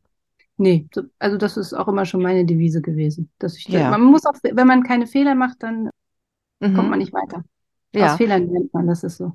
Nee, 0.57 0.87
so, 0.95 1.03
also 1.19 1.39
das 1.39 1.57
ist 1.57 1.73
auch 1.73 1.89
immer 1.89 2.05
schon 2.05 2.23
meine 2.23 2.45
Devise 2.45 2.83
gewesen, 2.83 3.31
dass 3.39 3.57
ich, 3.57 3.69
Ja. 3.69 3.91
man 3.91 4.03
muss 4.03 4.27
auch, 4.27 4.35
wenn 4.43 4.67
man 4.67 4.83
keine 4.83 5.07
Fehler 5.07 5.35
macht, 5.35 5.63
dann 5.63 5.91
kommt 6.61 6.77
Mhm. 6.85 6.91
man 6.91 6.99
nicht 6.99 7.13
weiter. 7.13 7.45
Ja. 7.93 8.13
Aus 8.13 8.19
Fehlern 8.19 8.49
lernt 8.51 8.73
man, 8.75 8.87
das 8.87 9.03
ist 9.05 9.17
so. 9.19 9.33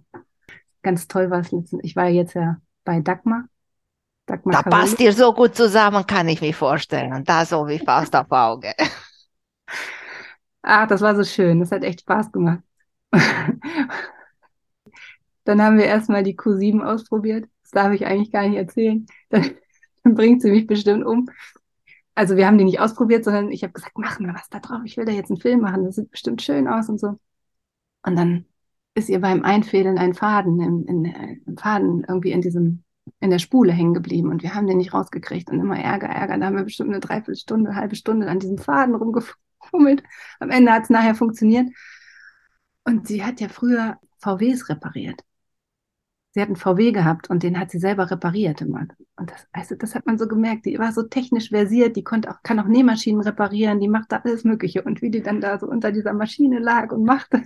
Ganz 0.86 1.08
toll 1.08 1.30
war 1.32 1.40
es 1.42 1.52
letztens. 1.52 1.84
Ich 1.84 1.96
war 1.96 2.08
jetzt 2.08 2.34
ja 2.36 2.62
bei 2.84 3.02
Dagmar. 3.02 3.50
Dagmar 4.28 4.56
Da 4.56 4.60
Cavalli. 4.60 4.72
passt 4.72 5.00
ihr 5.00 5.14
so 5.14 5.34
gut 5.34 5.56
zusammen, 5.56 6.06
kann 6.08 6.28
ich 6.28 6.42
mir 6.42 6.54
vorstellen. 6.54 7.24
Da 7.26 7.46
so 7.46 7.68
wie 7.68 7.78
Faust 7.80 8.16
auf 8.16 8.32
Auge. 8.32 8.74
Ach, 10.62 10.88
das 10.88 11.02
war 11.02 11.16
so 11.16 11.24
schön. 11.24 11.60
Das 11.60 11.72
hat 11.72 11.84
echt 11.84 12.02
Spaß 12.02 12.32
gemacht. 12.32 12.64
Dann 15.44 15.62
haben 15.62 15.78
wir 15.78 15.86
erstmal 15.86 16.24
die 16.24 16.36
Q7 16.38 16.82
ausprobiert. 16.82 17.48
Das 17.64 17.72
darf 17.72 17.94
ich 17.94 18.06
eigentlich 18.06 18.32
gar 18.32 18.48
nicht 18.48 18.58
erzählen. 18.58 19.06
Dann, 19.30 19.52
dann 20.04 20.16
bringt 20.16 20.42
sie 20.42 20.52
mich 20.52 20.68
bestimmt 20.68 21.06
um. 21.06 21.30
Also 22.16 22.38
wir 22.38 22.48
haben 22.48 22.58
die 22.58 22.64
nicht 22.66 22.80
ausprobiert, 22.80 23.26
sondern 23.26 23.52
ich 23.52 23.64
habe 23.64 23.74
gesagt, 23.74 23.98
mach 23.98 24.20
mal 24.20 24.34
was 24.36 24.50
da 24.50 24.60
drauf. 24.60 24.82
Ich 24.86 24.98
will 24.98 25.06
da 25.06 25.12
jetzt 25.12 25.32
einen 25.32 25.42
Film 25.42 25.62
machen. 25.62 25.86
Das 25.86 25.96
sieht 25.96 26.12
bestimmt 26.12 26.42
schön 26.42 26.68
aus 26.68 26.90
und 26.90 27.00
so. 27.00 27.20
Und 28.04 28.16
dann 28.18 28.46
ist 28.96 29.10
ihr 29.10 29.20
beim 29.20 29.44
Einfädeln 29.44 29.98
ein 29.98 30.14
Faden 30.14 30.60
im, 30.60 30.86
in, 30.88 31.06
im 31.46 31.58
Faden 31.58 32.06
irgendwie 32.08 32.32
in 32.32 32.42
diesem 32.42 32.84
in 33.20 33.30
der 33.30 33.40
Spule 33.40 33.72
hängen 33.72 33.94
geblieben 33.94 34.30
und 34.30 34.44
wir 34.44 34.56
haben 34.56 34.68
den 34.68 34.78
nicht 34.78 34.94
rausgekriegt 34.94 35.50
und 35.50 35.60
immer 35.60 35.80
Ärger, 35.80 36.08
Ärger. 36.08 36.38
Da 36.38 36.48
haben 36.48 36.56
wir 36.56 36.64
bestimmt 36.64 36.90
eine 36.90 37.00
Dreiviertelstunde, 37.00 37.70
eine 37.70 37.80
halbe 37.80 37.96
Stunde 37.96 38.28
an 38.28 38.40
diesem 38.40 38.58
Faden 38.58 38.96
rumgefummelt. 38.96 40.04
Am 40.40 40.50
Ende 40.50 40.72
hat 40.72 40.84
es 40.84 40.90
nachher 40.90 41.16
funktioniert. 41.16 41.70
Und 42.84 43.08
sie 43.08 43.24
hat 43.24 43.42
ja 43.42 43.50
früher 43.50 43.98
VWs 44.20 44.70
repariert. 44.70 45.22
sie 46.34 46.42
hat 46.42 46.50
einen 46.50 46.56
VW 46.56 46.92
gehabt 46.92 47.30
und 47.30 47.44
den 47.44 47.60
hat 47.60 47.72
sie 47.72 47.80
selber 47.80 48.12
repariert 48.12 48.62
immer. 48.62 48.88
Und 49.16 49.32
das, 49.32 49.48
also 49.54 49.76
das 49.76 49.96
hat 49.96 50.06
man 50.06 50.18
so 50.18 50.28
gemerkt. 50.28 50.66
Die 50.66 50.78
war 50.80 50.92
so 50.92 51.04
technisch 51.04 51.50
versiert, 51.50 51.96
die 51.96 52.04
konnte 52.04 52.30
auch, 52.30 52.44
kann 52.44 52.60
auch 52.60 52.68
Nähmaschinen 52.68 53.22
reparieren, 53.22 53.80
die 53.80 53.88
macht 53.88 54.12
da 54.12 54.18
alles 54.18 54.44
Mögliche. 54.44 54.84
Und 54.84 55.02
wie 55.02 55.12
die 55.12 55.22
dann 55.22 55.42
da 55.42 55.58
so 55.60 55.68
unter 55.68 55.92
dieser 55.92 56.14
Maschine 56.14 56.60
lag 56.60 56.92
und 56.92 57.06
machte. 57.06 57.44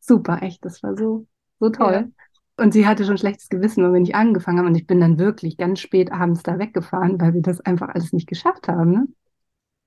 Super, 0.00 0.42
echt. 0.42 0.64
Das 0.64 0.82
war 0.82 0.96
so, 0.96 1.26
so 1.60 1.70
toll. 1.70 1.92
Ja. 1.92 2.64
Und 2.64 2.72
sie 2.72 2.86
hatte 2.86 3.04
schon 3.04 3.18
schlechtes 3.18 3.48
Gewissen, 3.48 3.84
wenn 3.84 3.92
wir 3.92 4.00
nicht 4.00 4.14
angefangen 4.14 4.58
haben. 4.58 4.66
Und 4.66 4.76
ich 4.76 4.86
bin 4.86 5.00
dann 5.00 5.18
wirklich 5.18 5.56
ganz 5.56 5.80
spät 5.80 6.10
abends 6.12 6.42
da 6.42 6.58
weggefahren, 6.58 7.20
weil 7.20 7.34
wir 7.34 7.42
das 7.42 7.60
einfach 7.60 7.88
alles 7.88 8.12
nicht 8.12 8.28
geschafft 8.28 8.68
haben. 8.68 8.90
Ne? 8.92 9.08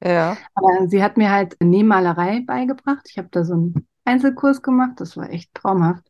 Ja. 0.03 0.37
Aber 0.53 0.87
sie 0.87 1.03
hat 1.03 1.17
mir 1.17 1.31
halt 1.31 1.57
Nähmalerei 1.61 2.43
beigebracht. 2.45 3.07
Ich 3.09 3.17
habe 3.17 3.29
da 3.31 3.43
so 3.43 3.53
einen 3.53 3.87
Einzelkurs 4.05 4.61
gemacht. 4.61 4.93
Das 4.97 5.17
war 5.17 5.29
echt 5.29 5.53
traumhaft. 5.55 6.09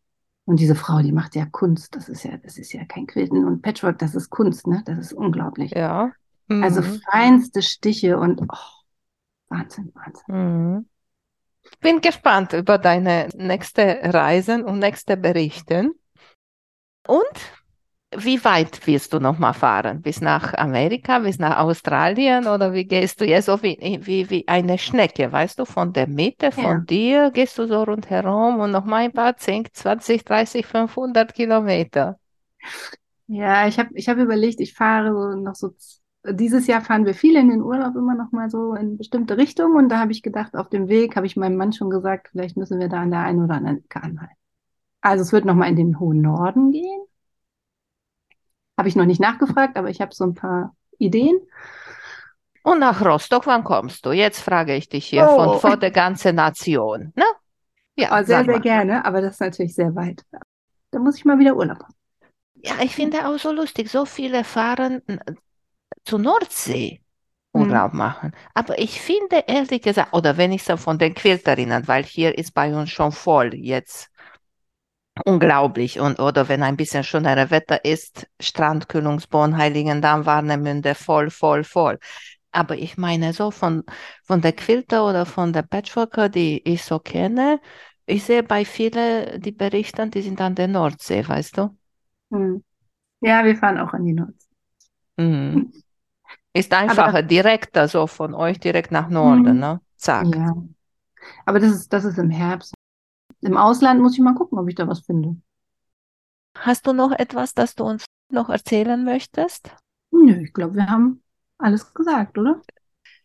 Und 0.50 0.60
diese 0.60 0.74
Frau, 0.74 1.00
die 1.02 1.12
macht 1.12 1.36
ja 1.36 1.46
Kunst. 1.46 1.96
Das 1.96 2.10
ist 2.10 2.24
ja, 2.24 2.36
das 2.38 2.58
ist 2.58 2.74
ja 2.74 2.84
kein 2.84 3.06
Quilten 3.06 3.46
und 3.46 3.62
Patchwork, 3.62 4.00
das 4.00 4.16
ist 4.16 4.32
Kunst, 4.32 4.66
ne? 4.66 4.82
Das 4.84 4.98
ist 4.98 5.14
unglaublich. 5.14 5.72
Ja. 5.72 6.12
Mhm. 6.48 6.64
Also 6.64 6.82
feinste 6.82 7.62
Stiche 7.62 8.18
und 8.18 8.42
oh, 8.42 8.58
Wahnsinn, 9.50 9.94
Wahnsinn. 9.94 10.26
Mhm. 10.76 10.86
Bin 11.82 12.02
gespannt 12.02 12.54
über 12.54 12.78
deine 12.78 13.30
nächste 13.36 14.00
Reisen 14.04 14.64
und 14.64 14.80
nächste 14.80 15.18
Berichte. 15.18 15.92
Und 17.08 17.40
wie 18.16 18.44
weit 18.44 18.86
wirst 18.88 19.14
du 19.14 19.20
noch 19.20 19.38
mal 19.38 19.54
fahren? 19.54 20.02
Bis 20.02 20.20
nach 20.20 20.54
Amerika, 20.56 21.20
bis 21.20 21.38
nach 21.38 21.60
Australien 21.60 22.48
oder 22.48 22.74
wie 22.74 22.86
gehst 22.86 23.22
du 23.22 23.26
jetzt 23.26 23.46
so 23.46 23.62
wie, 23.62 23.78
wie, 24.02 24.30
wie 24.30 24.48
eine 24.48 24.80
Schnecke, 24.80 25.32
weißt 25.32 25.60
du, 25.60 25.66
von 25.66 25.94
der 25.94 26.08
Mitte 26.08 26.52
von 26.52 26.64
ja. 26.64 26.78
dir 26.80 27.32
gehst 27.32 27.58
du 27.60 27.68
so 27.68 27.84
rundherum 27.84 28.60
und 28.60 28.72
noch 28.72 28.86
mal 28.86 29.04
ein 29.04 29.14
paar 29.14 29.38
10, 29.38 29.68
20, 29.72 30.26
30, 30.26 30.66
500 30.66 31.34
Kilometer. 31.34 32.18
Ja, 33.28 33.68
ich 33.68 33.78
habe 33.78 33.90
ich 33.94 34.10
hab 34.10 34.18
überlegt, 34.18 34.60
ich 34.60 34.74
fahre 34.74 35.38
noch 35.38 35.54
so, 35.54 35.76
dieses 36.26 36.68
Jahr 36.68 36.82
fahren 36.82 37.06
wir 37.06 37.14
viel 37.14 37.36
in 37.36 37.50
den 37.50 37.62
Urlaub 37.62 37.96
immer 37.96 38.16
noch 38.16 38.32
mal 38.32 38.50
so 38.50 38.74
in 38.74 38.98
bestimmte 38.98 39.38
Richtungen 39.38 39.78
und 39.78 39.90
da 39.90 40.00
habe 40.00 40.12
ich 40.12 40.22
gedacht, 40.22 40.56
auf 40.56 40.70
dem 40.70 40.90
Weg 40.90 41.16
habe 41.16 41.26
ich 41.26 41.38
meinem 41.38 41.56
Mann 41.56 41.74
schon 41.74 41.90
gesagt, 41.90 42.30
vielleicht 42.32 42.58
müssen 42.58 42.80
wir 42.80 42.90
da 42.90 43.02
an 43.02 43.12
der 43.12 43.22
einen 43.22 43.44
oder 43.44 43.56
anderen 43.56 43.78
Ecke 43.78 44.04
anhalten. 44.04 44.36
Also 45.02 45.22
es 45.24 45.32
wird 45.32 45.46
noch 45.46 45.56
mal 45.56 45.70
in 45.70 45.78
den 45.78 46.00
hohen 46.00 46.22
Norden 46.22 46.72
gehen 46.72 47.02
habe 48.80 48.88
ich 48.88 48.96
noch 48.96 49.06
nicht 49.06 49.20
nachgefragt, 49.20 49.76
aber 49.76 49.90
ich 49.90 50.00
habe 50.00 50.16
so 50.16 50.24
ein 50.24 50.34
paar 50.34 50.74
Ideen. 50.98 51.38
Und 52.64 52.80
nach 52.80 53.04
Rostock, 53.04 53.46
wann 53.46 53.66
kommst 53.66 54.06
du? 54.06 54.14
Jetzt 54.14 54.40
frage 54.40 54.74
ich 54.74 54.88
dich 54.88 55.06
hier 55.06 55.28
oh. 55.30 55.36
von 55.36 55.60
vor 55.60 55.78
der 55.78 55.92
ganzen 55.92 56.36
Nation. 56.36 57.12
Ne? 57.14 57.26
Ja, 57.98 58.18
oh, 58.18 58.24
sehr, 58.24 58.46
sehr 58.46 58.62
gerne, 58.62 59.04
aber 59.04 59.20
das 59.20 59.34
ist 59.34 59.42
natürlich 59.42 59.76
sehr 59.76 59.94
weit. 59.96 60.24
Da 60.92 61.00
muss 61.00 61.18
ich 61.18 61.26
mal 61.26 61.38
wieder 61.40 61.58
Urlaub 61.58 61.80
haben. 61.80 61.94
Ja, 62.56 62.76
ich 62.82 62.96
finde 62.96 63.28
auch 63.28 63.38
so 63.38 63.52
lustig, 63.52 63.92
so 63.92 64.06
viele 64.06 64.46
fahren 64.46 65.02
zur 66.04 66.20
Nordsee 66.20 67.02
Urlaub 67.54 67.92
hm. 67.92 67.98
machen. 67.98 68.36
Aber 68.54 68.78
ich 68.80 69.02
finde 69.02 69.44
ehrlich 69.48 69.82
gesagt, 69.82 70.14
oder 70.14 70.38
wenn 70.38 70.52
ich 70.52 70.64
so 70.64 70.78
von 70.78 70.98
den 70.98 71.14
Quilterinnen, 71.14 71.88
weil 71.88 72.04
hier 72.04 72.38
ist 72.38 72.54
bei 72.54 72.74
uns 72.76 72.92
schon 72.92 73.12
voll 73.12 73.54
jetzt 73.56 74.10
unglaublich. 75.26 76.00
Und, 76.00 76.20
oder 76.20 76.48
wenn 76.48 76.64
ein 76.64 76.78
bisschen 76.78 77.04
schönerer 77.04 77.52
Wetter 77.52 77.84
ist, 77.84 78.28
Strandkühlungsborn, 78.40 79.58
Heiligendamm, 79.58 80.26
Warnemünde, 80.26 80.96
voll, 80.96 81.30
voll, 81.30 81.64
voll. 81.64 82.00
Aber 82.52 82.76
ich 82.78 82.98
meine 82.98 83.34
so 83.34 83.52
von, 83.52 83.84
von 84.24 84.42
der 84.42 84.54
Quilter 84.54 85.08
oder 85.08 85.26
von 85.26 85.54
der 85.54 85.62
Patchworker, 85.62 86.30
die 86.30 86.62
ich 86.68 86.84
so 86.84 87.00
kenne, 87.00 87.60
ich 88.06 88.24
sehe 88.24 88.42
bei 88.42 88.66
vielen, 88.66 89.40
die 89.40 89.52
berichten, 89.52 90.10
die 90.10 90.24
sind 90.24 90.42
an 90.42 90.56
der 90.56 90.68
Nordsee, 90.68 91.28
weißt 91.28 91.58
du? 91.58 91.78
Hm. 92.32 92.64
Ja, 93.22 93.46
wir 93.46 93.56
fahren 93.56 93.78
auch 93.78 93.94
an 93.94 94.04
die 94.06 94.14
Nordsee. 94.14 94.49
Mhm. 95.20 95.74
Ist 96.54 96.74
einfacher, 96.74 97.10
Aber, 97.10 97.22
direkter, 97.22 97.88
so 97.88 98.08
von 98.08 98.34
euch 98.34 98.60
direkt 98.60 98.92
nach 98.92 99.10
Norden, 99.10 99.54
mhm. 99.54 99.60
ne? 99.60 99.82
Zack. 99.98 100.34
Ja. 100.34 100.56
Aber 101.46 101.60
das 101.60 101.72
ist, 101.72 101.94
das 101.94 102.06
ist 102.06 102.18
im 102.18 102.30
Herbst. 102.30 102.74
Im 103.42 103.58
Ausland 103.58 104.02
muss 104.02 104.14
ich 104.14 104.20
mal 104.20 104.34
gucken, 104.34 104.58
ob 104.58 104.68
ich 104.68 104.76
da 104.76 104.88
was 104.88 105.02
finde. 105.02 105.36
Hast 106.58 106.88
du 106.88 106.94
noch 106.94 107.12
etwas, 107.12 107.54
das 107.54 107.76
du 107.76 107.84
uns 107.84 108.06
noch 108.32 108.50
erzählen 108.50 109.04
möchtest? 109.04 109.76
Nö, 110.12 110.42
ich 110.42 110.54
glaube, 110.54 110.76
wir 110.76 110.88
haben 110.88 111.22
alles 111.58 111.94
gesagt, 111.94 112.38
oder? 112.38 112.62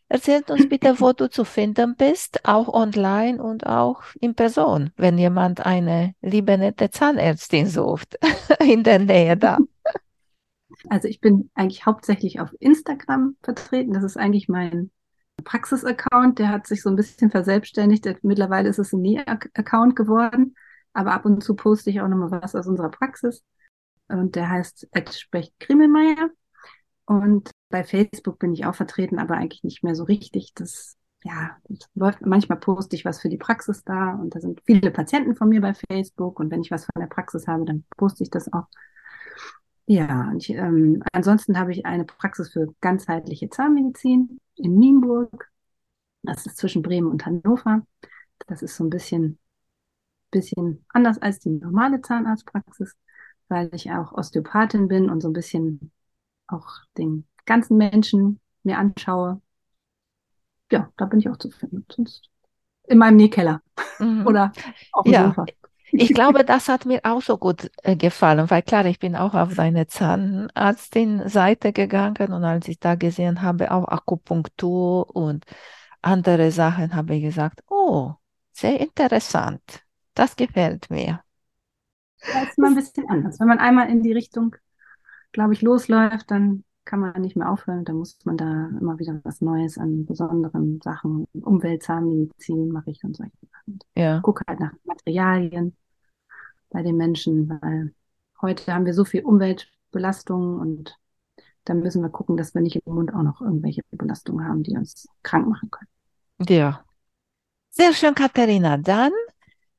Erzählt 0.08 0.50
uns 0.50 0.68
bitte, 0.68 1.00
wo 1.00 1.12
du 1.12 1.30
zu 1.30 1.44
finden 1.44 1.96
bist, 1.96 2.46
auch 2.46 2.68
online 2.68 3.42
und 3.42 3.66
auch 3.66 4.02
in 4.20 4.34
Person, 4.34 4.90
wenn 4.96 5.16
jemand 5.18 5.64
eine 5.64 6.14
liebe, 6.20 6.58
nette 6.58 6.90
Zahnärztin 6.90 7.66
sucht 7.66 8.18
in 8.60 8.84
der 8.84 8.98
Nähe 8.98 9.36
da. 9.36 9.58
Also 10.88 11.08
ich 11.08 11.20
bin 11.20 11.50
eigentlich 11.54 11.86
hauptsächlich 11.86 12.40
auf 12.40 12.50
Instagram 12.60 13.36
vertreten. 13.42 13.92
Das 13.92 14.04
ist 14.04 14.16
eigentlich 14.16 14.48
mein 14.48 14.90
Praxis-Account, 15.42 16.38
der 16.38 16.48
hat 16.48 16.66
sich 16.66 16.82
so 16.82 16.90
ein 16.90 16.96
bisschen 16.96 17.30
verselbstständigt. 17.30 18.06
Mittlerweile 18.22 18.68
ist 18.68 18.78
es 18.78 18.92
ein 18.92 19.02
Näh-Account 19.02 19.96
geworden, 19.96 20.54
aber 20.92 21.12
ab 21.12 21.24
und 21.24 21.42
zu 21.42 21.54
poste 21.56 21.90
ich 21.90 22.00
auch 22.00 22.08
nochmal 22.08 22.42
was 22.42 22.54
aus 22.54 22.66
unserer 22.66 22.90
Praxis. 22.90 23.42
Und 24.08 24.36
der 24.36 24.50
heißt 24.50 24.88
Ed 24.92 25.12
Specht 25.14 25.58
Krimmelmeier. 25.60 26.30
Und 27.06 27.50
bei 27.68 27.84
Facebook 27.84 28.38
bin 28.38 28.52
ich 28.52 28.64
auch 28.66 28.74
vertreten, 28.74 29.18
aber 29.18 29.34
eigentlich 29.34 29.64
nicht 29.64 29.82
mehr 29.82 29.94
so 29.94 30.04
richtig. 30.04 30.54
Das, 30.54 30.96
ja, 31.22 31.56
das 31.64 31.88
läuft. 31.94 32.24
Manchmal 32.24 32.58
poste 32.58 32.96
ich 32.96 33.04
was 33.04 33.20
für 33.20 33.28
die 33.28 33.36
Praxis 33.36 33.82
da 33.84 34.14
und 34.14 34.34
da 34.34 34.40
sind 34.40 34.62
viele 34.64 34.90
Patienten 34.90 35.34
von 35.34 35.48
mir 35.48 35.60
bei 35.60 35.74
Facebook. 35.74 36.38
Und 36.38 36.50
wenn 36.50 36.62
ich 36.62 36.70
was 36.70 36.84
von 36.84 37.00
der 37.00 37.08
Praxis 37.08 37.46
habe, 37.46 37.64
dann 37.64 37.84
poste 37.96 38.22
ich 38.22 38.30
das 38.30 38.52
auch. 38.52 38.66
Ja, 39.86 40.30
und 40.30 40.42
ich, 40.42 40.50
ähm, 40.50 41.02
ansonsten 41.12 41.58
habe 41.58 41.72
ich 41.72 41.84
eine 41.84 42.04
Praxis 42.04 42.52
für 42.52 42.74
ganzheitliche 42.80 43.50
Zahnmedizin 43.50 44.40
in 44.56 44.78
Nienburg. 44.78 45.50
Das 46.22 46.46
ist 46.46 46.56
zwischen 46.56 46.82
Bremen 46.82 47.10
und 47.10 47.26
Hannover. 47.26 47.86
Das 48.46 48.62
ist 48.62 48.76
so 48.76 48.84
ein 48.84 48.90
bisschen, 48.90 49.38
bisschen 50.30 50.84
anders 50.88 51.18
als 51.18 51.38
die 51.38 51.50
normale 51.50 52.00
Zahnarztpraxis, 52.00 52.96
weil 53.48 53.68
ich 53.74 53.90
auch 53.90 54.12
Osteopathin 54.12 54.88
bin 54.88 55.10
und 55.10 55.20
so 55.20 55.28
ein 55.28 55.34
bisschen 55.34 55.92
auch 56.46 56.66
den 56.96 57.26
ganzen 57.44 57.76
Menschen 57.76 58.40
mir 58.62 58.78
anschaue. 58.78 59.42
Ja, 60.72 60.90
da 60.96 61.04
bin 61.04 61.20
ich 61.20 61.28
auch 61.28 61.36
zu 61.36 61.50
finden. 61.50 61.84
Sonst 61.90 62.30
in 62.84 62.98
meinem 62.98 63.16
Nähkeller 63.16 63.62
mhm. 63.98 64.26
oder 64.26 64.52
auf 64.92 65.04
dem 65.04 65.12
ja. 65.12 65.26
Sofa. 65.26 65.44
Ich 65.92 66.12
glaube, 66.12 66.44
das 66.44 66.68
hat 66.68 66.86
mir 66.86 67.00
auch 67.04 67.22
so 67.22 67.38
gut 67.38 67.70
äh, 67.82 67.96
gefallen, 67.96 68.50
weil 68.50 68.62
klar, 68.62 68.84
ich 68.86 68.98
bin 68.98 69.14
auch 69.16 69.34
auf 69.34 69.54
deine 69.54 69.86
Zahnarztin-Seite 69.86 71.72
gegangen 71.72 72.32
und 72.32 72.44
als 72.44 72.68
ich 72.68 72.80
da 72.80 72.94
gesehen 72.96 73.42
habe, 73.42 73.70
auch 73.70 73.86
Akupunktur 73.86 75.14
und 75.14 75.44
andere 76.02 76.50
Sachen, 76.50 76.94
habe 76.96 77.14
ich 77.16 77.22
gesagt, 77.22 77.62
oh, 77.68 78.12
sehr 78.52 78.80
interessant. 78.80 79.62
Das 80.14 80.36
gefällt 80.36 80.90
mir. 80.90 81.22
Das 82.20 82.48
ist 82.50 82.58
mal 82.58 82.68
ein 82.68 82.74
bisschen 82.74 83.08
anders. 83.08 83.38
Wenn 83.40 83.48
man 83.48 83.58
einmal 83.58 83.88
in 83.90 84.02
die 84.02 84.12
Richtung, 84.12 84.56
glaube 85.32 85.54
ich, 85.54 85.62
losläuft, 85.62 86.30
dann 86.30 86.64
kann 86.84 87.00
man 87.00 87.20
nicht 87.20 87.36
mehr 87.36 87.50
aufhören. 87.50 87.84
Dann 87.84 87.96
muss 87.96 88.18
man 88.24 88.36
da 88.36 88.68
immer 88.80 88.98
wieder 88.98 89.20
was 89.24 89.40
Neues 89.40 89.78
an 89.78 90.06
besonderen 90.06 90.80
Sachen. 90.82 91.26
Umweltzahnmedizin 91.32 92.68
mache 92.68 92.90
ich 92.90 93.02
und 93.04 93.16
solche 93.16 93.32
Sachen. 93.50 93.78
Ja. 93.96 94.20
Gucke 94.20 94.44
halt 94.46 94.60
nach 94.60 94.72
Materialien 94.84 95.76
bei 96.70 96.82
den 96.82 96.96
Menschen, 96.96 97.48
weil 97.48 97.94
heute 98.42 98.72
haben 98.74 98.86
wir 98.86 98.94
so 98.94 99.04
viel 99.04 99.24
Umweltbelastung 99.24 100.58
und 100.58 100.98
dann 101.64 101.80
müssen 101.80 102.02
wir 102.02 102.10
gucken, 102.10 102.36
dass 102.36 102.54
wir 102.54 102.60
nicht 102.60 102.76
im 102.76 102.94
Mund 102.94 103.14
auch 103.14 103.22
noch 103.22 103.40
irgendwelche 103.40 103.82
Belastungen 103.90 104.46
haben, 104.46 104.62
die 104.62 104.76
uns 104.76 105.08
krank 105.22 105.48
machen 105.48 105.70
können. 105.70 105.88
Ja. 106.46 106.84
Sehr 107.70 107.92
schön, 107.92 108.14
Katharina. 108.14 108.76
Dann, 108.76 109.12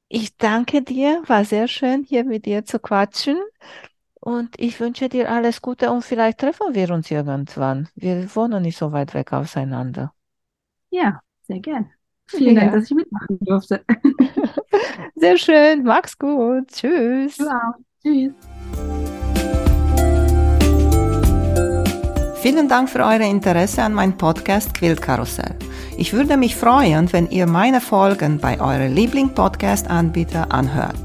ich 0.08 0.36
danke 0.38 0.82
dir. 0.82 1.22
War 1.28 1.46
sehr 1.46 1.68
schön, 1.68 2.04
hier 2.04 2.24
mit 2.26 2.46
dir 2.46 2.66
zu 2.66 2.80
quatschen. 2.80 3.38
Und 4.26 4.60
ich 4.60 4.80
wünsche 4.80 5.08
dir 5.08 5.30
alles 5.30 5.62
Gute 5.62 5.92
und 5.92 6.04
vielleicht 6.04 6.40
treffen 6.40 6.74
wir 6.74 6.90
uns 6.90 7.12
irgendwann. 7.12 7.90
Wir 7.94 8.28
wohnen 8.36 8.64
nicht 8.64 8.76
so 8.76 8.92
weit 8.92 9.14
weg 9.14 9.32
auseinander. 9.32 10.14
Ja, 10.90 11.22
sehr 11.44 11.60
gern. 11.60 11.92
Vielen 12.26 12.56
ja. 12.56 12.62
Dank, 12.62 12.74
dass 12.74 12.86
ich 12.86 12.96
mitmachen 12.96 13.38
durfte. 13.42 13.86
Sehr 15.16 15.38
schön. 15.38 15.84
Mach's 15.84 16.18
gut. 16.18 16.70
Tschüss. 16.70 17.38
Ja, 17.38 17.76
tschüss. 18.02 18.34
Vielen 22.42 22.68
Dank 22.68 22.90
für 22.90 23.06
euer 23.06 23.22
Interesse 23.22 23.84
an 23.84 23.94
meinem 23.94 24.18
Podcast 24.18 24.74
Quiltkarussell. 24.74 25.56
Ich 26.00 26.14
würde 26.14 26.36
mich 26.36 26.56
freuen, 26.56 27.14
wenn 27.14 27.30
ihr 27.30 27.46
meine 27.46 27.80
Folgen 27.80 28.40
bei 28.40 28.60
eurem 28.60 28.96
Liebling-Podcast-Anbieter 28.96 30.52
anhört. 30.52 31.05